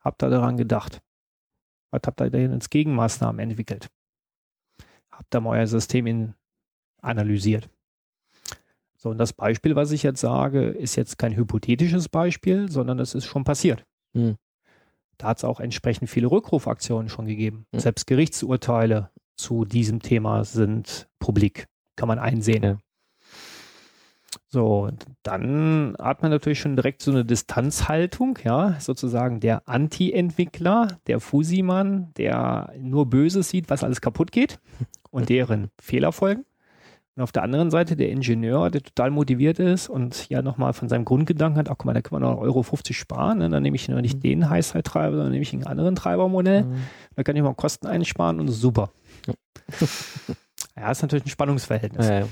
Habt 0.00 0.22
ihr 0.22 0.30
daran 0.30 0.56
gedacht? 0.56 1.00
Was 1.90 2.02
habt 2.06 2.20
ihr 2.20 2.30
denn 2.30 2.52
als 2.52 2.70
Gegenmaßnahmen 2.70 3.40
entwickelt? 3.40 3.88
Habt 5.10 5.34
ihr 5.34 5.40
mal 5.40 5.58
euer 5.58 5.66
System 5.66 6.06
in, 6.06 6.34
analysiert? 7.00 7.68
So, 8.96 9.10
und 9.10 9.18
das 9.18 9.32
Beispiel, 9.32 9.76
was 9.76 9.92
ich 9.92 10.02
jetzt 10.02 10.20
sage, 10.20 10.68
ist 10.68 10.96
jetzt 10.96 11.18
kein 11.18 11.36
hypothetisches 11.36 12.08
Beispiel, 12.08 12.70
sondern 12.70 12.98
es 12.98 13.14
ist 13.14 13.26
schon 13.26 13.44
passiert. 13.44 13.84
Hm. 14.14 14.36
Da 15.18 15.28
hat 15.28 15.38
es 15.38 15.44
auch 15.44 15.60
entsprechend 15.60 16.10
viele 16.10 16.30
Rückrufaktionen 16.30 17.08
schon 17.08 17.26
gegeben. 17.26 17.66
Hm. 17.72 17.80
Selbst 17.80 18.06
Gerichtsurteile 18.06 19.10
zu 19.36 19.64
diesem 19.64 20.00
Thema 20.00 20.44
sind 20.44 21.08
publik. 21.20 21.68
Kann 21.96 22.08
man 22.08 22.18
einsehen. 22.18 22.62
Ja. 22.62 22.78
So, 24.50 24.90
dann 25.22 25.94
hat 25.98 26.22
man 26.22 26.30
natürlich 26.30 26.60
schon 26.60 26.76
direkt 26.76 27.02
so 27.02 27.10
eine 27.10 27.24
Distanzhaltung, 27.24 28.38
ja, 28.44 28.76
sozusagen 28.78 29.40
der 29.40 29.68
Anti-Entwickler, 29.68 30.88
der 31.06 31.20
Fusimann, 31.20 32.12
der 32.16 32.72
nur 32.78 33.10
Böses 33.10 33.50
sieht, 33.50 33.70
was 33.70 33.84
alles 33.84 34.00
kaputt 34.00 34.32
geht 34.32 34.58
und 35.10 35.28
deren 35.28 35.70
Fehler 35.80 36.12
folgen. 36.12 36.44
Und 37.18 37.22
auf 37.22 37.32
der 37.32 37.42
anderen 37.42 37.72
Seite 37.72 37.96
der 37.96 38.10
Ingenieur, 38.10 38.70
der 38.70 38.80
total 38.80 39.10
motiviert 39.10 39.58
ist 39.58 39.88
und 39.88 40.28
ja 40.28 40.40
nochmal 40.40 40.72
von 40.72 40.88
seinem 40.88 41.04
Grundgedanken 41.04 41.58
hat, 41.58 41.68
ach 41.68 41.74
guck 41.76 41.86
mal, 41.86 41.92
da 41.92 42.00
kann 42.00 42.20
man 42.20 42.30
noch 42.30 42.38
Euro 42.38 42.62
50 42.62 42.96
sparen, 42.96 43.38
ne? 43.38 43.50
dann 43.50 43.62
nehme 43.62 43.74
ich 43.74 43.88
nicht 43.88 44.16
mhm. 44.16 44.20
den 44.20 44.48
Heißzeittreiber, 44.48 45.16
sondern 45.16 45.32
nehme 45.32 45.42
ich 45.42 45.52
einen 45.52 45.66
anderen 45.66 45.96
Treibermodell, 45.96 46.64
mhm. 46.64 46.76
da 47.16 47.24
kann 47.24 47.34
ich 47.34 47.42
mal 47.42 47.54
Kosten 47.54 47.88
einsparen 47.88 48.38
und 48.38 48.48
super. 48.48 48.92
Ja, 49.26 49.34
ja 50.76 50.90
ist 50.92 51.02
natürlich 51.02 51.26
ein 51.26 51.30
Spannungsverhältnis. 51.30 52.06
Ja, 52.06 52.20
ja. 52.20 52.28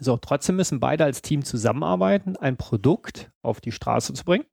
So, 0.00 0.16
trotzdem 0.16 0.56
müssen 0.56 0.80
beide 0.80 1.04
als 1.04 1.22
Team 1.22 1.44
zusammenarbeiten, 1.44 2.36
ein 2.36 2.56
Produkt 2.56 3.30
auf 3.42 3.60
die 3.60 3.72
Straße 3.72 4.14
zu 4.14 4.24
bringen 4.24 4.44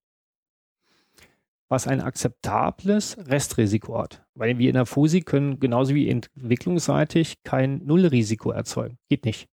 was 1.70 1.88
ein 1.88 2.02
akzeptables 2.02 3.18
Restrisiko 3.28 4.00
hat. 4.00 4.26
Weil 4.34 4.58
wir 4.58 4.70
in 4.70 4.74
der 4.74 4.88
FUSI 4.88 5.22
können 5.22 5.60
genauso 5.60 5.94
wie 5.94 6.10
entwicklungsseitig 6.10 7.44
kein 7.44 7.86
Nullrisiko 7.86 8.52
erzeugen. 8.52 8.98
Geht 9.08 9.26
nicht. 9.26 9.48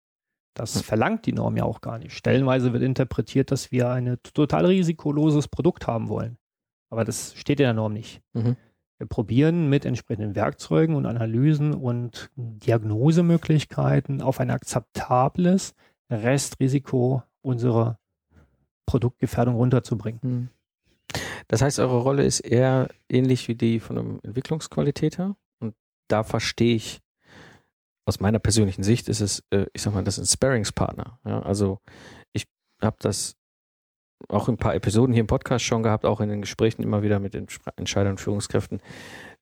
Das 0.53 0.75
hm. 0.75 0.83
verlangt 0.83 1.25
die 1.25 1.33
Norm 1.33 1.57
ja 1.57 1.63
auch 1.63 1.81
gar 1.81 1.97
nicht. 1.97 2.13
Stellenweise 2.13 2.71
wird 2.71 2.83
interpretiert, 2.83 3.51
dass 3.51 3.71
wir 3.71 3.89
ein 3.89 4.17
total 4.33 4.67
risikoloses 4.67 5.47
Produkt 5.47 5.87
haben 5.87 6.07
wollen. 6.07 6.37
Aber 6.91 7.03
das 7.03 7.33
steht 7.35 7.59
in 7.59 7.65
der 7.65 7.73
Norm 7.73 7.93
nicht. 7.93 8.21
Mhm. 8.33 8.55
Probieren 9.09 9.69
mit 9.69 9.85
entsprechenden 9.85 10.35
Werkzeugen 10.35 10.95
und 10.95 11.05
Analysen 11.05 11.73
und 11.73 12.29
Diagnosemöglichkeiten 12.35 14.21
auf 14.21 14.39
ein 14.39 14.49
akzeptables 14.49 15.73
Restrisiko 16.09 17.23
unserer 17.41 17.99
Produktgefährdung 18.85 19.55
runterzubringen. 19.55 20.19
Mhm. 20.21 20.49
Das 21.47 21.61
heißt, 21.61 21.79
eure 21.79 22.01
Rolle 22.01 22.23
ist 22.23 22.39
eher 22.39 22.89
ähnlich 23.09 23.47
wie 23.47 23.55
die 23.55 23.79
von 23.79 23.97
einem 23.97 24.19
Entwicklungsqualitäter. 24.23 25.35
Und 25.59 25.75
da 26.07 26.23
verstehe 26.23 26.75
ich, 26.75 27.01
aus 28.05 28.19
meiner 28.19 28.39
persönlichen 28.39 28.83
Sicht 28.83 29.07
ist 29.07 29.21
es, 29.21 29.43
äh, 29.49 29.65
ich 29.73 29.81
sag 29.81 29.93
mal, 29.93 30.03
das 30.03 30.17
ist 30.17 30.29
ein 30.29 30.33
Sparingspartner. 30.33 31.19
Ja, 31.25 31.41
also 31.41 31.79
ich 32.33 32.45
habe 32.81 32.97
das 32.99 33.35
auch 34.29 34.47
in 34.47 34.55
ein 34.55 34.57
paar 34.57 34.75
Episoden 34.75 35.13
hier 35.13 35.21
im 35.21 35.27
Podcast 35.27 35.65
schon 35.65 35.83
gehabt, 35.83 36.05
auch 36.05 36.21
in 36.21 36.29
den 36.29 36.41
Gesprächen 36.41 36.83
immer 36.83 37.03
wieder 37.03 37.19
mit 37.19 37.33
den 37.33 37.47
Entscheidern 37.75 38.13
und 38.13 38.21
Führungskräften. 38.21 38.81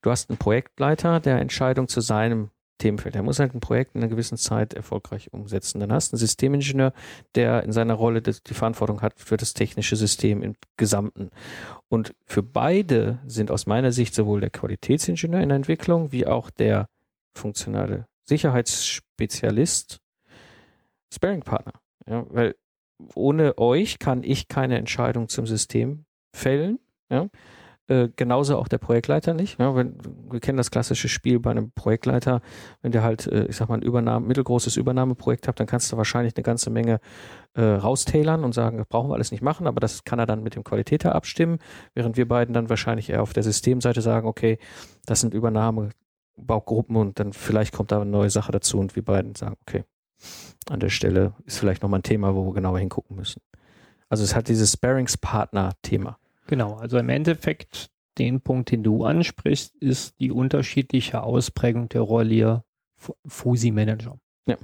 Du 0.01 0.10
hast 0.10 0.29
einen 0.29 0.38
Projektleiter, 0.38 1.19
der 1.19 1.39
Entscheidung 1.39 1.88
zu 1.88 2.01
seinem 2.01 2.49
Themenfeld. 2.81 3.15
Er 3.15 3.23
muss 3.23 3.39
halt 3.39 3.53
ein 3.53 3.60
Projekt 3.60 3.95
in 3.95 4.01
einer 4.01 4.10
gewissen 4.10 4.38
Zeit 4.38 4.73
erfolgreich 4.73 5.31
umsetzen. 5.31 5.79
Dann 5.79 5.93
hast 5.93 6.12
du 6.12 6.15
einen 6.15 6.19
Systemingenieur, 6.19 6.93
der 7.36 7.63
in 7.63 7.71
seiner 7.71 7.93
Rolle 7.93 8.21
die 8.21 8.53
Verantwortung 8.53 9.01
hat 9.01 9.19
für 9.19 9.38
das 9.38 9.53
technische 9.53 9.95
System 9.95 10.41
im 10.41 10.55
Gesamten. 10.77 11.29
Und 11.89 12.15
für 12.25 12.41
beide 12.41 13.19
sind 13.27 13.51
aus 13.51 13.67
meiner 13.67 13.91
Sicht 13.91 14.15
sowohl 14.15 14.41
der 14.41 14.49
Qualitätsingenieur 14.49 15.41
in 15.41 15.49
der 15.49 15.57
Entwicklung 15.57 16.12
wie 16.12 16.25
auch 16.25 16.49
der 16.49 16.88
funktionale 17.36 18.07
Sicherheitsspezialist 18.25 19.99
Sparing-Partner. 21.13 21.73
Ja, 22.07 22.25
weil 22.29 22.55
ohne 23.16 23.58
euch 23.58 24.00
kann 24.00 24.24
ich 24.24 24.48
keine 24.48 24.78
Entscheidung 24.78 25.28
zum 25.30 25.46
System 25.46 26.06
fällen. 26.34 26.80
Ja. 27.10 27.28
Äh, 27.92 28.10
genauso 28.16 28.58
auch 28.58 28.70
der 28.70 28.78
Projektleiter 28.78 29.34
nicht. 29.34 29.60
Ja, 29.60 29.76
wenn, 29.76 29.98
wir 30.30 30.40
kennen 30.40 30.58
das 30.58 30.72
klassische 30.72 31.10
Spiel 31.10 31.40
bei 31.40 31.52
einem 31.52 31.72
Projektleiter, 31.72 32.42
wenn 32.82 32.94
der 32.94 33.04
halt, 33.04 33.28
äh, 33.28 33.48
ich 33.48 33.58
sag 33.58 33.68
mal, 33.68 33.76
ein 33.76 33.82
Übernahme, 33.82 34.26
mittelgroßes 34.28 34.78
Übernahmeprojekt 34.78 35.46
hat, 35.48 35.60
dann 35.60 35.68
kannst 35.68 35.92
du 35.92 35.98
wahrscheinlich 35.98 36.38
eine 36.38 36.44
ganze 36.44 36.70
Menge 36.70 37.02
äh, 37.54 37.62
raustailern 37.64 38.46
und 38.46 38.54
sagen, 38.54 38.78
das 38.78 38.88
brauchen 38.88 39.10
wir 39.10 39.16
alles 39.16 39.32
nicht 39.32 39.44
machen, 39.44 39.68
aber 39.68 39.82
das 39.82 40.06
kann 40.06 40.20
er 40.20 40.26
dann 40.26 40.42
mit 40.42 40.56
dem 40.56 40.64
Qualitäter 40.64 41.14
abstimmen, 41.16 41.58
während 41.94 42.16
wir 42.16 42.30
beiden 42.30 42.54
dann 42.54 42.70
wahrscheinlich 42.70 43.10
eher 43.10 43.22
auf 43.22 43.34
der 43.34 43.44
Systemseite 43.44 44.02
sagen, 44.02 44.26
okay, 44.26 44.58
das 45.06 45.20
sind 45.20 45.34
Übernahmebaugruppen 45.34 46.96
und 46.96 47.20
dann 47.20 47.34
vielleicht 47.34 47.74
kommt 47.74 47.92
da 47.92 48.00
eine 48.00 48.10
neue 48.10 48.30
Sache 48.30 48.54
dazu 48.54 48.80
und 48.80 48.96
wir 48.96 49.04
beiden 49.04 49.36
sagen, 49.36 49.58
okay, 49.68 49.84
an 50.69 50.79
der 50.79 50.89
Stelle 50.89 51.34
ist 51.45 51.60
vielleicht 51.60 51.81
nochmal 51.81 51.99
ein 51.99 52.03
Thema, 52.03 52.36
wo 52.36 52.45
wir 52.45 52.53
genauer 52.53 52.79
hingucken 52.79 53.15
müssen. 53.15 53.41
Also 54.10 54.23
es 54.23 54.36
hat 54.36 54.49
dieses 54.49 54.73
Sparings-Partner-Thema. 54.73 56.17
Genau, 56.47 56.75
also 56.75 56.97
im 56.97 57.10
Endeffekt 57.10 57.89
den 58.17 58.41
Punkt, 58.41 58.71
den 58.71 58.84
du 58.84 59.05
ansprichst, 59.05 59.75
ist 59.77 60.19
die 60.19 60.31
unterschiedliche 60.31 61.23
Ausprägung 61.23 61.88
der 61.89 62.01
Rolle 62.01 62.63
FUSI-Manager. 63.25 64.19
Ja. 64.47 64.57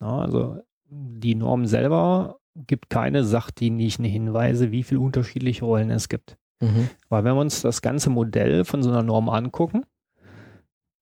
ja. 0.00 0.18
Also 0.18 0.60
die 0.88 1.34
Norm 1.34 1.66
selber 1.66 2.40
gibt 2.54 2.90
keine 2.90 3.24
sachdienlichen 3.24 4.04
Hinweise, 4.04 4.72
wie 4.72 4.82
viele 4.82 5.00
unterschiedliche 5.00 5.64
Rollen 5.64 5.90
es 5.90 6.08
gibt. 6.08 6.36
Mhm. 6.60 6.88
Weil 7.08 7.24
wenn 7.24 7.34
wir 7.34 7.40
uns 7.40 7.62
das 7.62 7.82
ganze 7.82 8.10
Modell 8.10 8.64
von 8.64 8.82
so 8.82 8.90
einer 8.90 9.02
Norm 9.02 9.28
angucken, 9.28 9.84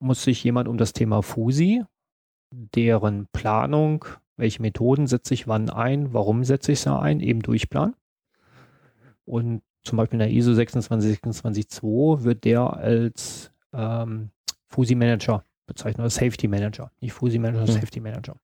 muss 0.01 0.23
sich 0.23 0.45
jemand 0.45 0.69
um 0.69 0.79
das 0.79 0.93
Thema 0.93 1.23
FUSI, 1.23 1.85
deren 2.51 3.27
Planung, 3.33 4.05
welche 4.37 4.63
Methoden 4.63 5.07
setze 5.07 5.35
ich 5.35 5.49
wann 5.49 5.71
ein, 5.71 6.13
warum 6.13 6.45
setze 6.45 6.73
ich 6.73 6.81
sie 6.81 6.97
ein, 6.97 7.21
eben 7.21 7.41
durchplanen. 7.41 7.95
Und 9.25 9.63
zum 9.83 9.99
Beispiel 9.99 10.17
in 10.17 10.27
der 10.27 10.31
ISO 10.31 10.55
26262 10.55 12.25
wird 12.25 12.45
der 12.45 12.75
als 12.75 13.51
ähm, 13.73 14.31
Fusi 14.67 14.95
Manager 14.95 15.45
bezeichnet, 15.67 16.01
oder 16.01 16.11
Safety 16.11 16.49
Manager. 16.49 16.91
Nicht 17.01 17.13
Fusi 17.13 17.39
Manager, 17.39 17.63
mhm. 17.63 17.81
Safety 17.81 18.01
Manager. 18.01 18.37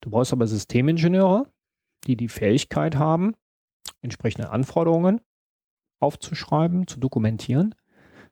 Du 0.00 0.10
brauchst 0.10 0.32
aber 0.32 0.46
Systemingenieure, 0.46 1.46
die 2.06 2.16
die 2.16 2.28
Fähigkeit 2.28 2.96
haben, 2.96 3.34
entsprechende 4.00 4.50
Anforderungen 4.50 5.20
aufzuschreiben, 6.00 6.86
zu 6.86 7.00
dokumentieren 7.00 7.74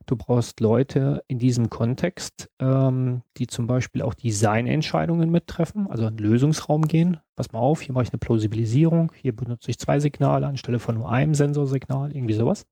Du 0.07 0.15
brauchst 0.17 0.61
Leute 0.61 1.25
in 1.27 1.39
diesem 1.39 1.69
Kontext, 1.69 2.49
ähm, 2.61 3.23
die 3.37 3.49
zum 3.49 3.67
Beispiel 3.67 4.03
auch 4.03 4.15
Designentscheidungen 4.15 5.31
mittreffen, 5.31 5.89
also 5.91 6.07
in 6.07 6.17
den 6.17 6.25
Lösungsraum 6.25 6.83
gehen. 6.83 7.19
Pass 7.35 7.53
mal 7.53 7.59
auf, 7.59 7.81
hier 7.81 7.93
mache 7.93 8.05
ich 8.05 8.13
eine 8.13 8.19
Plausibilisierung, 8.19 9.13
hier 9.21 9.35
benutze 9.35 9.71
ich 9.71 9.79
zwei 9.79 9.99
Signale 9.99 10.47
anstelle 10.47 10.79
von 10.79 10.95
nur 10.95 11.11
einem 11.11 11.35
Sensorsignal, 11.35 12.15
irgendwie 12.15 12.35
sowas. 12.35 12.67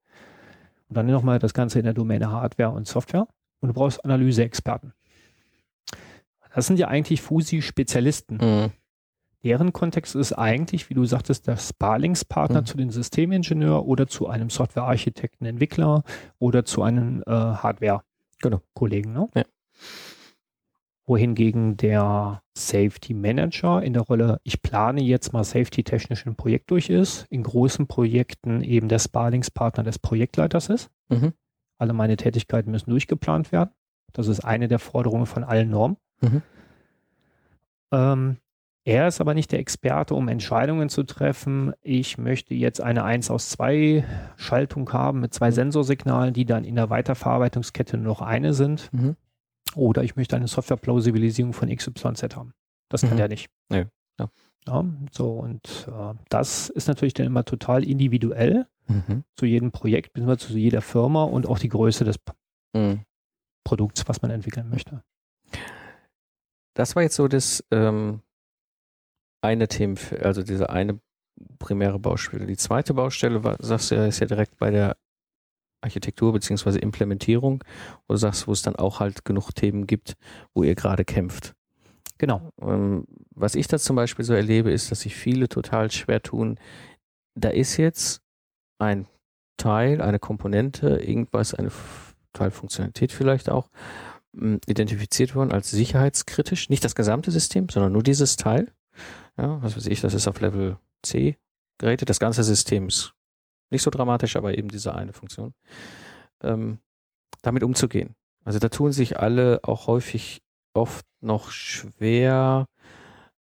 Und 0.89 0.97
dann 0.97 1.07
nochmal 1.07 1.41
das 1.41 1.55
Ganze 1.55 1.81
in 1.81 1.85
der 1.85 1.95
Domäne 1.95 2.31
Hardware 2.31 2.71
und 2.71 2.87
Software. 2.87 3.27
Und 3.61 3.69
du 3.69 3.75
brauchst 3.75 4.05
Analyseexperten. 4.05 4.93
Das 6.55 6.67
sind 6.67 6.79
ja 6.79 6.87
eigentlich 6.87 7.21
FUSI-Spezialisten. 7.21 8.37
Mhm 8.37 8.73
deren 9.45 9.73
Kontext 9.73 10.15
ist 10.15 10.33
eigentlich, 10.33 10.89
wie 10.89 10.95
du 10.95 11.05
sagtest, 11.05 11.47
der 11.47 11.59
Sparlingspartner 11.59 12.63
mhm. 12.63 12.67
zu 12.67 12.77
den 12.79 12.91
Systemingenieur 12.91 13.87
oder 13.87 14.07
zu 14.07 14.27
einem 14.27 14.51
Softwarearchitekten, 14.51 15.47
Entwickler 15.47 16.03
oder 16.39 16.65
zu 16.65 16.83
einem 16.83 17.23
äh, 17.27 17.31
Hardware-Kollegen. 17.31 19.13
Genau. 19.13 19.31
Ne? 19.35 19.43
Ja. 19.43 19.45
Wohingegen 21.07 21.77
der 21.77 22.43
Safety 22.57 23.13
Manager 23.13 23.83
in 23.83 23.93
der 23.93 24.03
Rolle, 24.03 24.41
ich 24.43 24.63
plane 24.63 25.03
jetzt 25.03 25.35
mal 25.35 25.45
safety-technisch 25.45 26.25
ein 26.25 26.35
Projekt 26.35 26.71
durch 26.71 26.89
ist, 26.89 27.27
in 27.29 27.43
großen 27.43 27.87
Projekten 27.87 28.63
eben 28.63 28.89
der 28.89 28.99
Sparlingspartner 28.99 29.85
des 29.85 29.99
Projektleiters 29.99 30.71
ist. 30.71 30.91
Mhm. 31.11 31.35
Alle 31.77 31.93
meine 31.93 32.17
Tätigkeiten 32.17 32.71
müssen 32.71 32.89
durchgeplant 32.89 33.53
werden. 33.53 33.71
Das 34.15 34.29
ist 34.29 34.41
eine 34.41 34.69
der 34.69 34.79
Forderungen 34.79 35.27
von 35.27 35.45
allen 35.45 35.69
Normen. 35.69 35.99
Mhm. 36.23 36.43
Ähm, 37.93 38.37
er 38.87 39.09
ist 39.09 39.21
aber 39.21 39.33
nicht 39.33 39.51
der 39.51 39.61
Experte, 39.61 40.15
um 40.15 40.29
Entscheidungen 40.29 40.91
zu 40.91 41.05
treffen. 41.05 41.73
Ich 41.81 42.19
möchte 42.19 42.55
jetzt 42.55 42.83
eine 42.83 43.03
1 43.05 43.31
aus 43.31 43.49
2 43.49 44.05
Schaltung 44.37 44.93
haben 44.93 45.21
mit 45.21 45.33
zwei 45.33 45.51
Sensorsignalen, 45.51 46.35
die 46.35 46.45
dann 46.45 46.65
in 46.65 46.75
der 46.75 46.91
Weiterverarbeitungskette 46.91 47.97
nur 47.97 48.07
noch 48.07 48.21
eine 48.21 48.53
sind. 48.53 48.93
Mhm. 48.93 49.17
Oder 49.75 50.05
ich 50.05 50.17
möchte 50.17 50.37
eine 50.37 50.49
Software-Plausibilisierung 50.49 51.55
von 51.55 51.75
XYZ 51.75 52.37
haben. 52.37 52.53
Das 52.91 53.01
kann 53.01 53.15
mhm. 53.15 53.21
er 53.21 53.29
nicht. 53.29 53.49
Nee. 53.71 53.87
Ja. 54.21 54.29
ja. 54.67 54.85
so, 55.11 55.31
und 55.33 55.89
äh, 55.89 56.15
das 56.29 56.69
ist 56.69 56.87
natürlich 56.87 57.15
dann 57.15 57.27
immer 57.27 57.47
total 57.47 57.85
individuell 57.85 58.67
mhm. 58.87 59.25
zu 59.35 59.47
jedem 59.47 59.73
Projekt, 59.73 60.13
beziehungsweise 60.13 60.49
zu 60.49 60.59
jeder 60.59 60.83
Firma 60.83 61.25
und 61.25 61.47
auch 61.47 61.59
die 61.59 61.71
Größe 61.71 62.05
des 62.05 62.17
mhm. 62.75 63.01
Produkts, 63.65 64.07
was 64.07 64.21
man 64.21 64.31
entwickeln 64.31 64.69
möchte. 64.69 65.03
Das 66.75 66.95
war 66.95 67.03
jetzt 67.03 67.17
so 67.17 67.29
das, 67.29 67.65
ähm, 67.71 68.21
eine 69.45 69.69
Themen, 69.69 69.99
also 70.21 70.43
diese 70.43 70.71
eine 70.71 71.01
primäre 71.59 71.99
Baustelle. 71.99 72.47
Die 72.47 72.57
zweite 72.57 72.95
Baustelle, 72.95 73.45
war, 73.45 73.57
sagst 73.61 73.91
du 73.91 73.97
ja, 73.97 74.07
ist 74.07 74.21
ja 74.21 74.27
direkt 74.27 74.57
bei 74.57 74.71
der 74.71 74.97
Architektur 75.81 76.33
beziehungsweise 76.33 76.79
Implementierung, 76.79 77.63
wo 78.09 78.15
du 78.15 78.19
sagst, 78.19 78.49
wo 78.49 78.53
es 78.53 78.63
dann 78.63 78.77
auch 78.77 79.01
halt 79.01 79.25
genug 79.25 79.53
Themen 79.53 79.87
gibt, 79.87 80.15
wo 80.55 80.63
ihr 80.63 80.75
gerade 80.75 81.05
kämpft. 81.05 81.55
Genau. 82.19 82.53
Ähm, 82.61 83.07
was 83.31 83.55
ich 83.55 83.67
da 83.67 83.79
zum 83.79 83.97
Beispiel 83.97 84.25
so 84.25 84.33
erlebe, 84.33 84.71
ist, 84.71 84.91
dass 84.91 85.01
sich 85.01 85.15
viele 85.15 85.49
total 85.49 85.91
schwer 85.91 86.23
tun. 86.23 86.59
Da 87.35 87.51
ist 87.51 87.77
jetzt 87.77 88.23
ein 88.79 89.07
Teil, 89.57 90.01
eine 90.01 90.19
Komponente, 90.19 90.99
irgendwas, 90.99 91.55
eine 91.55 91.71
Teilfunktionalität 92.33 93.13
vielleicht 93.13 93.51
auch, 93.51 93.69
identifiziert 94.67 95.35
worden 95.37 95.53
als 95.53 95.71
sicherheitskritisch. 95.71 96.69
Nicht 96.69 96.85
das 96.85 96.95
gesamte 96.95 97.31
System, 97.31 97.69
sondern 97.69 97.93
nur 97.93 98.03
dieses 98.03 98.37
Teil. 98.37 98.73
Ja, 99.37 99.63
was 99.63 99.77
weiß 99.77 99.87
ich, 99.87 100.01
das 100.01 100.15
ist 100.15 100.29
auf 100.29 100.41
Level 100.41 100.79
C 101.03 101.39
Geräte. 101.79 102.05
Das 102.05 102.21
ganze 102.21 102.45
System 102.45 102.89
ist 102.89 103.15
nicht 103.71 103.83
so 103.83 103.91
dramatisch, 103.91 104.37
aber 104.37 104.57
eben 104.57 104.69
diese 104.69 104.95
eine 104.95 105.13
Funktion. 105.13 105.55
Ähm, 106.43 106.79
damit 107.43 107.65
umzugehen. 107.65 108.15
Also 108.45 108.59
da 108.59 108.69
tun 108.69 108.93
sich 108.93 109.19
alle 109.19 109.61
auch 109.65 109.87
häufig 109.87 110.43
oft 110.75 111.07
noch 111.21 111.51
schwer, 111.51 112.67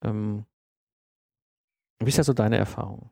Ähm, 0.03 0.45
wie 1.99 2.09
ist 2.09 2.17
da 2.19 2.23
so 2.23 2.33
deine 2.33 2.57
Erfahrung? 2.57 3.11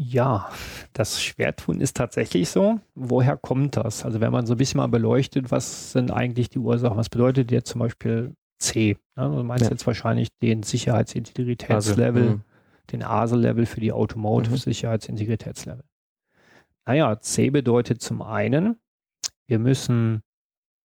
Ja, 0.00 0.48
das 0.92 1.20
Schwertun 1.22 1.80
ist 1.80 1.96
tatsächlich 1.96 2.50
so. 2.50 2.80
Woher 2.94 3.36
kommt 3.36 3.76
das? 3.76 4.04
Also 4.04 4.20
wenn 4.20 4.30
man 4.32 4.46
so 4.46 4.54
ein 4.54 4.56
bisschen 4.56 4.78
mal 4.78 4.86
beleuchtet, 4.86 5.50
was 5.50 5.90
sind 5.92 6.12
eigentlich 6.12 6.48
die 6.50 6.60
Ursachen? 6.60 6.96
Was 6.96 7.08
bedeutet 7.08 7.50
jetzt 7.50 7.70
zum 7.70 7.80
Beispiel 7.80 8.34
C? 8.58 8.96
Ne? 9.16 9.30
Du 9.30 9.42
meinst 9.42 9.64
ja. 9.64 9.70
jetzt 9.70 9.86
wahrscheinlich 9.86 10.28
den 10.42 10.62
Sicherheitsintegritätslevel, 10.62 12.22
also, 12.22 12.40
den 12.92 13.02
ASIL-Level 13.02 13.66
für 13.66 13.80
die 13.80 13.92
Automotive-Sicherheitsintegritätslevel. 13.92 15.84
Naja, 16.86 17.20
C 17.20 17.50
bedeutet 17.50 18.00
zum 18.00 18.22
einen, 18.22 18.80
wir 19.46 19.58
müssen 19.58 20.22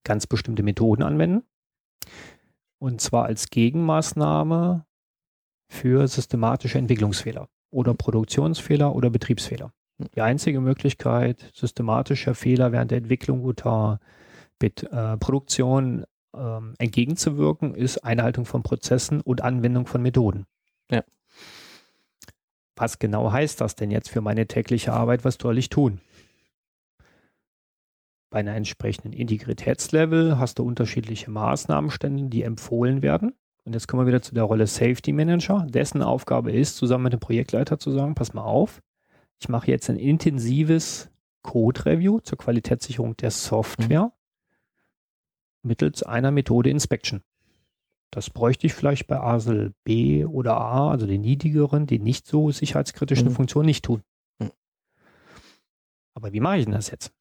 ganz 0.03 0.27
bestimmte 0.27 0.63
Methoden 0.63 1.03
anwenden. 1.03 1.43
Und 2.79 2.99
zwar 2.99 3.25
als 3.25 3.49
Gegenmaßnahme 3.49 4.86
für 5.69 6.07
systematische 6.07 6.77
Entwicklungsfehler 6.77 7.47
oder 7.71 7.93
Produktionsfehler 7.93 8.93
oder 8.93 9.09
Betriebsfehler. 9.09 9.71
Hm. 9.99 10.09
Die 10.15 10.21
einzige 10.21 10.59
Möglichkeit, 10.59 11.49
systematischer 11.53 12.36
Fehler 12.36 12.71
während 12.71 12.91
der 12.91 12.97
Entwicklung 12.97 13.43
oder 13.43 13.99
mit, 14.62 14.83
äh, 14.83 15.17
Produktion 15.17 16.05
ähm, 16.36 16.74
entgegenzuwirken, 16.78 17.76
ist 17.76 18.04
Einhaltung 18.04 18.46
von 18.46 18.63
Prozessen 18.63 19.22
und 19.22 19.41
Anwendung 19.41 19.86
von 19.86 20.02
Methoden. 20.02 20.46
Ja. 20.89 21.04
Was 22.76 23.00
genau 23.00 23.32
heißt 23.32 23.62
das 23.62 23.76
denn 23.76 23.91
jetzt 23.91 24.10
für 24.10 24.22
meine 24.22 24.48
tägliche 24.48 24.93
Arbeit? 24.93 25.26
Was 25.26 25.38
soll 25.41 25.58
ich 25.58 25.69
tun? 25.69 26.02
Bei 28.30 28.39
einer 28.39 28.56
entsprechenden 28.56 29.13
Integritätslevel 29.13 30.39
hast 30.39 30.58
du 30.58 30.63
unterschiedliche 30.63 31.30
Maßnahmenstände, 31.30 32.30
die 32.30 32.41
empfohlen 32.41 33.04
werden. 33.04 33.34
Und 33.63 33.74
jetzt 33.74 33.88
kommen 33.88 34.04
wir 34.04 34.08
wieder 34.08 34.24
zu 34.24 34.34
der 34.34 34.43
Rolle 34.43 34.65
Safety 34.65 35.13
Manager. 35.13 35.67
Dessen 35.69 36.02
Aufgabe 36.02 36.52
ist, 36.52 36.76
zusammen 36.76 37.06
mit 37.06 37.13
dem 37.13 37.19
Projektleiter 37.19 37.78
zu 37.78 37.91
sagen, 37.91 38.15
pass 38.15 38.34
mal 38.34 38.43
auf, 38.43 38.82
ich 39.39 39.50
mache 39.50 39.69
jetzt 39.69 39.89
ein 39.89 39.98
intensives 39.98 41.12
Code-Review 41.43 42.22
zur 42.22 42.38
Qualitätssicherung 42.38 43.15
der 43.17 43.32
Software 43.32 44.06
mhm. 44.06 44.12
Mittels 45.63 46.04
einer 46.04 46.32
Methode 46.32 46.69
Inspection. 46.69 47.23
Das 48.12 48.30
bräuchte 48.30 48.67
ich 48.67 48.73
vielleicht 48.73 49.08
bei 49.08 49.19
ASL 49.19 49.73
B 49.84 50.26
oder 50.26 50.58
A, 50.58 50.91
also 50.91 51.08
den 51.08 51.21
niedrigeren, 51.21 51.88
die 51.88 51.97
nicht 51.97 52.28
so 52.28 52.52
sicherheitskritischen 52.52 53.30
mhm. 53.30 53.34
Funktionen 53.34 53.65
nicht 53.65 53.86
tun. 53.86 54.04
Mhm. 54.39 54.52
Aber 56.13 56.32
wie 56.32 56.39
mache 56.39 56.58
ich 56.58 56.65
denn 56.65 56.73
das 56.73 56.91
jetzt? 56.91 57.12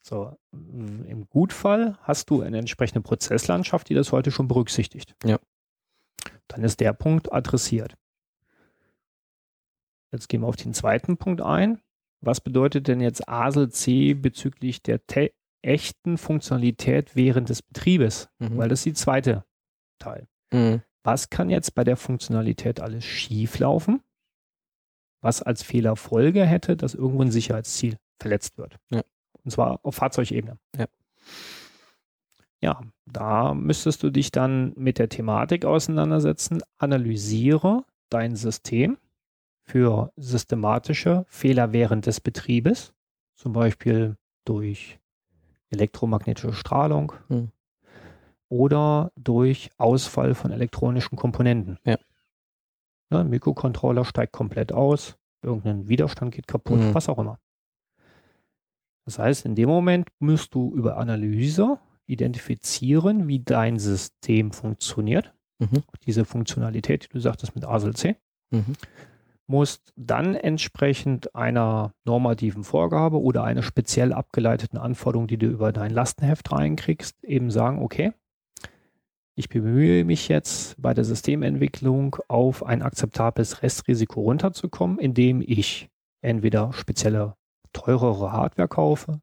So, 0.00 0.34
im 0.52 1.28
Gutfall 1.28 1.98
hast 2.00 2.30
du 2.30 2.40
eine 2.40 2.56
entsprechende 2.56 3.02
Prozesslandschaft, 3.02 3.90
die 3.90 3.94
das 3.94 4.12
heute 4.12 4.30
schon 4.30 4.48
berücksichtigt. 4.48 5.14
Ja. 5.22 5.38
Dann 6.46 6.64
ist 6.64 6.80
der 6.80 6.94
Punkt 6.94 7.30
adressiert. 7.30 7.98
Jetzt 10.10 10.28
gehen 10.30 10.40
wir 10.40 10.46
auf 10.46 10.56
den 10.56 10.72
zweiten 10.72 11.18
Punkt 11.18 11.42
ein. 11.42 11.82
Was 12.22 12.40
bedeutet 12.40 12.88
denn 12.88 13.00
jetzt 13.00 13.28
ASL 13.28 13.68
C 13.68 14.14
bezüglich 14.14 14.82
der 14.82 15.06
echten 15.62 16.18
Funktionalität 16.18 17.16
während 17.16 17.48
des 17.48 17.62
Betriebes? 17.62 18.28
Mhm. 18.38 18.58
Weil 18.58 18.68
das 18.68 18.80
ist 18.80 18.86
die 18.86 18.92
zweite 18.94 19.44
Teil. 19.98 20.28
Mhm. 20.52 20.82
Was 21.02 21.30
kann 21.30 21.50
jetzt 21.50 21.74
bei 21.74 21.84
der 21.84 21.96
Funktionalität 21.96 22.80
alles 22.80 23.04
schieflaufen? 23.04 24.02
Was 25.20 25.42
als 25.42 25.62
Fehlerfolge 25.62 26.44
hätte, 26.44 26.76
dass 26.76 26.94
irgendwo 26.94 27.22
ein 27.22 27.30
Sicherheitsziel 27.30 27.96
verletzt 28.20 28.58
wird? 28.58 28.76
Ja. 28.90 29.02
Und 29.44 29.50
zwar 29.50 29.80
auf 29.82 29.94
Fahrzeugebene. 29.94 30.58
Ja. 30.76 30.86
Ja, 32.60 32.80
da 33.06 33.54
müsstest 33.54 34.02
du 34.02 34.10
dich 34.10 34.32
dann 34.32 34.72
mit 34.76 34.98
der 34.98 35.08
Thematik 35.08 35.64
auseinandersetzen. 35.64 36.60
Analysiere 36.76 37.84
dein 38.10 38.34
System 38.34 38.98
für 39.62 40.12
systematische 40.16 41.24
Fehler 41.28 41.72
während 41.72 42.06
des 42.06 42.20
Betriebes, 42.20 42.92
zum 43.36 43.52
Beispiel 43.52 44.16
durch 44.44 44.98
elektromagnetische 45.70 46.52
Strahlung 46.52 47.12
hm. 47.28 47.50
oder 48.48 49.12
durch 49.16 49.70
Ausfall 49.78 50.34
von 50.34 50.50
elektronischen 50.50 51.16
Komponenten. 51.16 51.78
Ja. 51.84 51.98
Ein 53.10 53.30
Mikrocontroller 53.30 54.04
steigt 54.04 54.32
komplett 54.32 54.72
aus, 54.72 55.16
irgendein 55.42 55.88
Widerstand 55.88 56.34
geht 56.34 56.46
kaputt, 56.46 56.80
hm. 56.80 56.94
was 56.94 57.08
auch 57.08 57.18
immer. 57.18 57.38
Das 59.04 59.18
heißt, 59.18 59.46
in 59.46 59.54
dem 59.54 59.70
Moment 59.70 60.10
musst 60.18 60.54
du 60.54 60.74
über 60.74 60.98
Analyse 60.98 61.78
identifizieren, 62.06 63.26
wie 63.26 63.40
dein 63.40 63.78
System 63.78 64.52
funktioniert. 64.52 65.32
Mhm. 65.58 65.82
Diese 66.04 66.24
Funktionalität, 66.24 67.04
die 67.04 67.08
du 67.14 67.20
sagtest 67.20 67.54
mit 67.54 67.64
ASL 67.64 67.94
C. 67.94 68.16
Mhm. 68.50 68.74
Musst 69.50 69.92
dann 69.96 70.34
entsprechend 70.34 71.34
einer 71.34 71.94
normativen 72.04 72.64
Vorgabe 72.64 73.20
oder 73.20 73.44
einer 73.44 73.62
speziell 73.62 74.12
abgeleiteten 74.12 74.78
Anforderung, 74.78 75.26
die 75.26 75.38
du 75.38 75.46
über 75.46 75.72
dein 75.72 75.90
Lastenheft 75.90 76.52
reinkriegst, 76.52 77.24
eben 77.24 77.50
sagen, 77.50 77.82
okay, 77.82 78.12
ich 79.38 79.48
bemühe 79.48 80.04
mich 80.04 80.28
jetzt 80.28 80.74
bei 80.82 80.92
der 80.92 81.04
Systementwicklung 81.04 82.16
auf 82.26 82.66
ein 82.66 82.82
akzeptables 82.82 83.62
Restrisiko 83.62 84.22
runterzukommen, 84.22 84.98
indem 84.98 85.40
ich 85.40 85.88
entweder 86.20 86.72
spezielle 86.72 87.36
teurere 87.72 88.32
Hardware 88.32 88.66
kaufe 88.66 89.20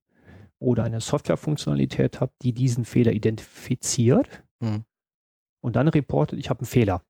oder 0.57 0.85
eine 0.85 1.01
Softwarefunktionalität 1.01 2.21
habe, 2.21 2.31
die 2.41 2.53
diesen 2.53 2.85
Fehler 2.85 3.11
identifiziert 3.11 4.43
mhm. 4.61 4.85
und 5.61 5.75
dann 5.75 5.89
reportet, 5.89 6.39
ich 6.39 6.49
habe 6.49 6.61
einen 6.61 6.67
Fehler. 6.67 7.03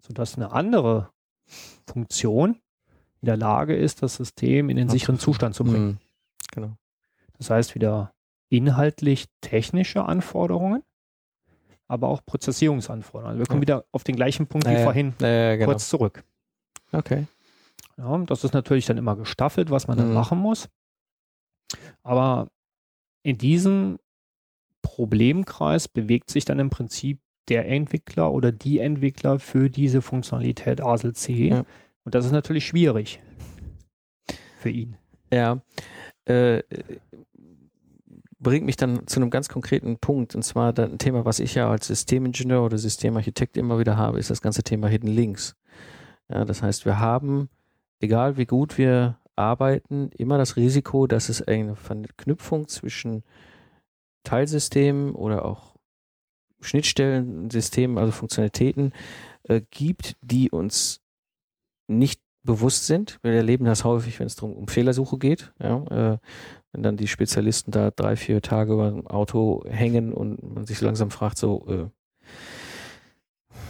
Sodass 0.00 0.36
eine 0.36 0.50
andere 0.52 1.10
Funktion 1.86 2.60
in 3.20 3.26
der 3.26 3.36
Lage 3.36 3.76
ist, 3.76 4.02
das 4.02 4.16
System 4.16 4.68
in 4.68 4.76
den 4.76 4.88
sicheren 4.88 5.18
Zustand 5.18 5.54
zu 5.54 5.64
bringen. 5.64 5.86
Mhm. 5.86 5.98
Genau. 6.52 6.76
Das 7.38 7.50
heißt 7.50 7.74
wieder 7.74 8.12
inhaltlich 8.48 9.26
technische 9.40 10.04
Anforderungen, 10.04 10.82
aber 11.88 12.08
auch 12.08 12.24
Prozessierungsanforderungen. 12.24 13.30
Also 13.30 13.40
wir 13.40 13.46
kommen 13.46 13.62
ja. 13.62 13.62
wieder 13.62 13.84
auf 13.92 14.04
den 14.04 14.16
gleichen 14.16 14.46
Punkt 14.46 14.68
wie 14.68 14.82
vorhin 14.82 15.14
ja, 15.20 15.56
genau. 15.56 15.66
kurz 15.66 15.88
zurück. 15.88 16.24
Okay. 16.92 17.26
Ja, 17.96 18.18
das 18.18 18.44
ist 18.44 18.52
natürlich 18.54 18.86
dann 18.86 18.98
immer 18.98 19.16
gestaffelt, 19.16 19.70
was 19.70 19.86
man 19.86 19.96
dann 19.96 20.08
mhm. 20.08 20.14
machen 20.14 20.38
muss. 20.38 20.68
Aber 22.02 22.48
in 23.22 23.38
diesem 23.38 23.98
Problemkreis 24.82 25.88
bewegt 25.88 26.30
sich 26.30 26.44
dann 26.44 26.58
im 26.58 26.70
Prinzip 26.70 27.21
der 27.48 27.66
Entwickler 27.68 28.32
oder 28.32 28.52
die 28.52 28.78
Entwickler 28.78 29.38
für 29.38 29.68
diese 29.68 30.02
Funktionalität 30.02 30.80
ASL 30.80 31.14
C. 31.14 31.48
Ja. 31.48 31.64
Und 32.04 32.14
das 32.14 32.24
ist 32.24 32.32
natürlich 32.32 32.66
schwierig 32.66 33.20
für 34.58 34.70
ihn. 34.70 34.96
Ja. 35.32 35.60
Äh, 36.24 36.62
bringt 38.38 38.66
mich 38.66 38.76
dann 38.76 39.06
zu 39.06 39.20
einem 39.20 39.30
ganz 39.30 39.48
konkreten 39.48 39.98
Punkt. 39.98 40.34
Und 40.34 40.42
zwar 40.42 40.76
ein 40.78 40.98
Thema, 40.98 41.24
was 41.24 41.40
ich 41.40 41.54
ja 41.54 41.70
als 41.70 41.86
Systemingenieur 41.86 42.64
oder 42.64 42.78
Systemarchitekt 42.78 43.56
immer 43.56 43.78
wieder 43.78 43.96
habe, 43.96 44.18
ist 44.18 44.30
das 44.30 44.40
ganze 44.40 44.62
Thema 44.62 44.88
Hidden 44.88 45.10
Links. 45.10 45.56
Ja, 46.28 46.44
das 46.44 46.62
heißt, 46.62 46.84
wir 46.84 46.98
haben 46.98 47.48
egal 48.02 48.36
wie 48.36 48.46
gut 48.46 48.76
wir 48.76 49.18
arbeiten, 49.36 50.10
immer 50.18 50.36
das 50.36 50.56
Risiko, 50.56 51.06
dass 51.06 51.28
es 51.28 51.40
eine 51.40 51.76
Verknüpfung 51.76 52.68
zwischen 52.68 53.22
Teilsystemen 54.24 55.14
oder 55.14 55.44
auch 55.44 55.71
Schnittstellensystemen, 56.62 57.98
also 57.98 58.12
Funktionalitäten 58.12 58.92
äh, 59.44 59.60
gibt, 59.70 60.16
die 60.22 60.50
uns 60.50 61.00
nicht 61.88 62.20
bewusst 62.44 62.86
sind. 62.86 63.18
Wir 63.22 63.32
erleben 63.32 63.64
das 63.64 63.84
häufig, 63.84 64.18
wenn 64.18 64.26
es 64.26 64.36
darum 64.36 64.54
um 64.54 64.68
Fehlersuche 64.68 65.18
geht. 65.18 65.52
Ja, 65.60 66.14
äh, 66.14 66.18
wenn 66.72 66.82
dann 66.82 66.96
die 66.96 67.08
Spezialisten 67.08 67.70
da 67.70 67.90
drei, 67.90 68.16
vier 68.16 68.40
Tage 68.40 68.72
über 68.72 68.86
ein 68.86 69.06
Auto 69.06 69.62
hängen 69.68 70.12
und 70.12 70.42
man 70.54 70.64
sich 70.64 70.80
langsam 70.80 71.10
fragt, 71.10 71.38
so, 71.38 71.66
äh, 71.68 71.86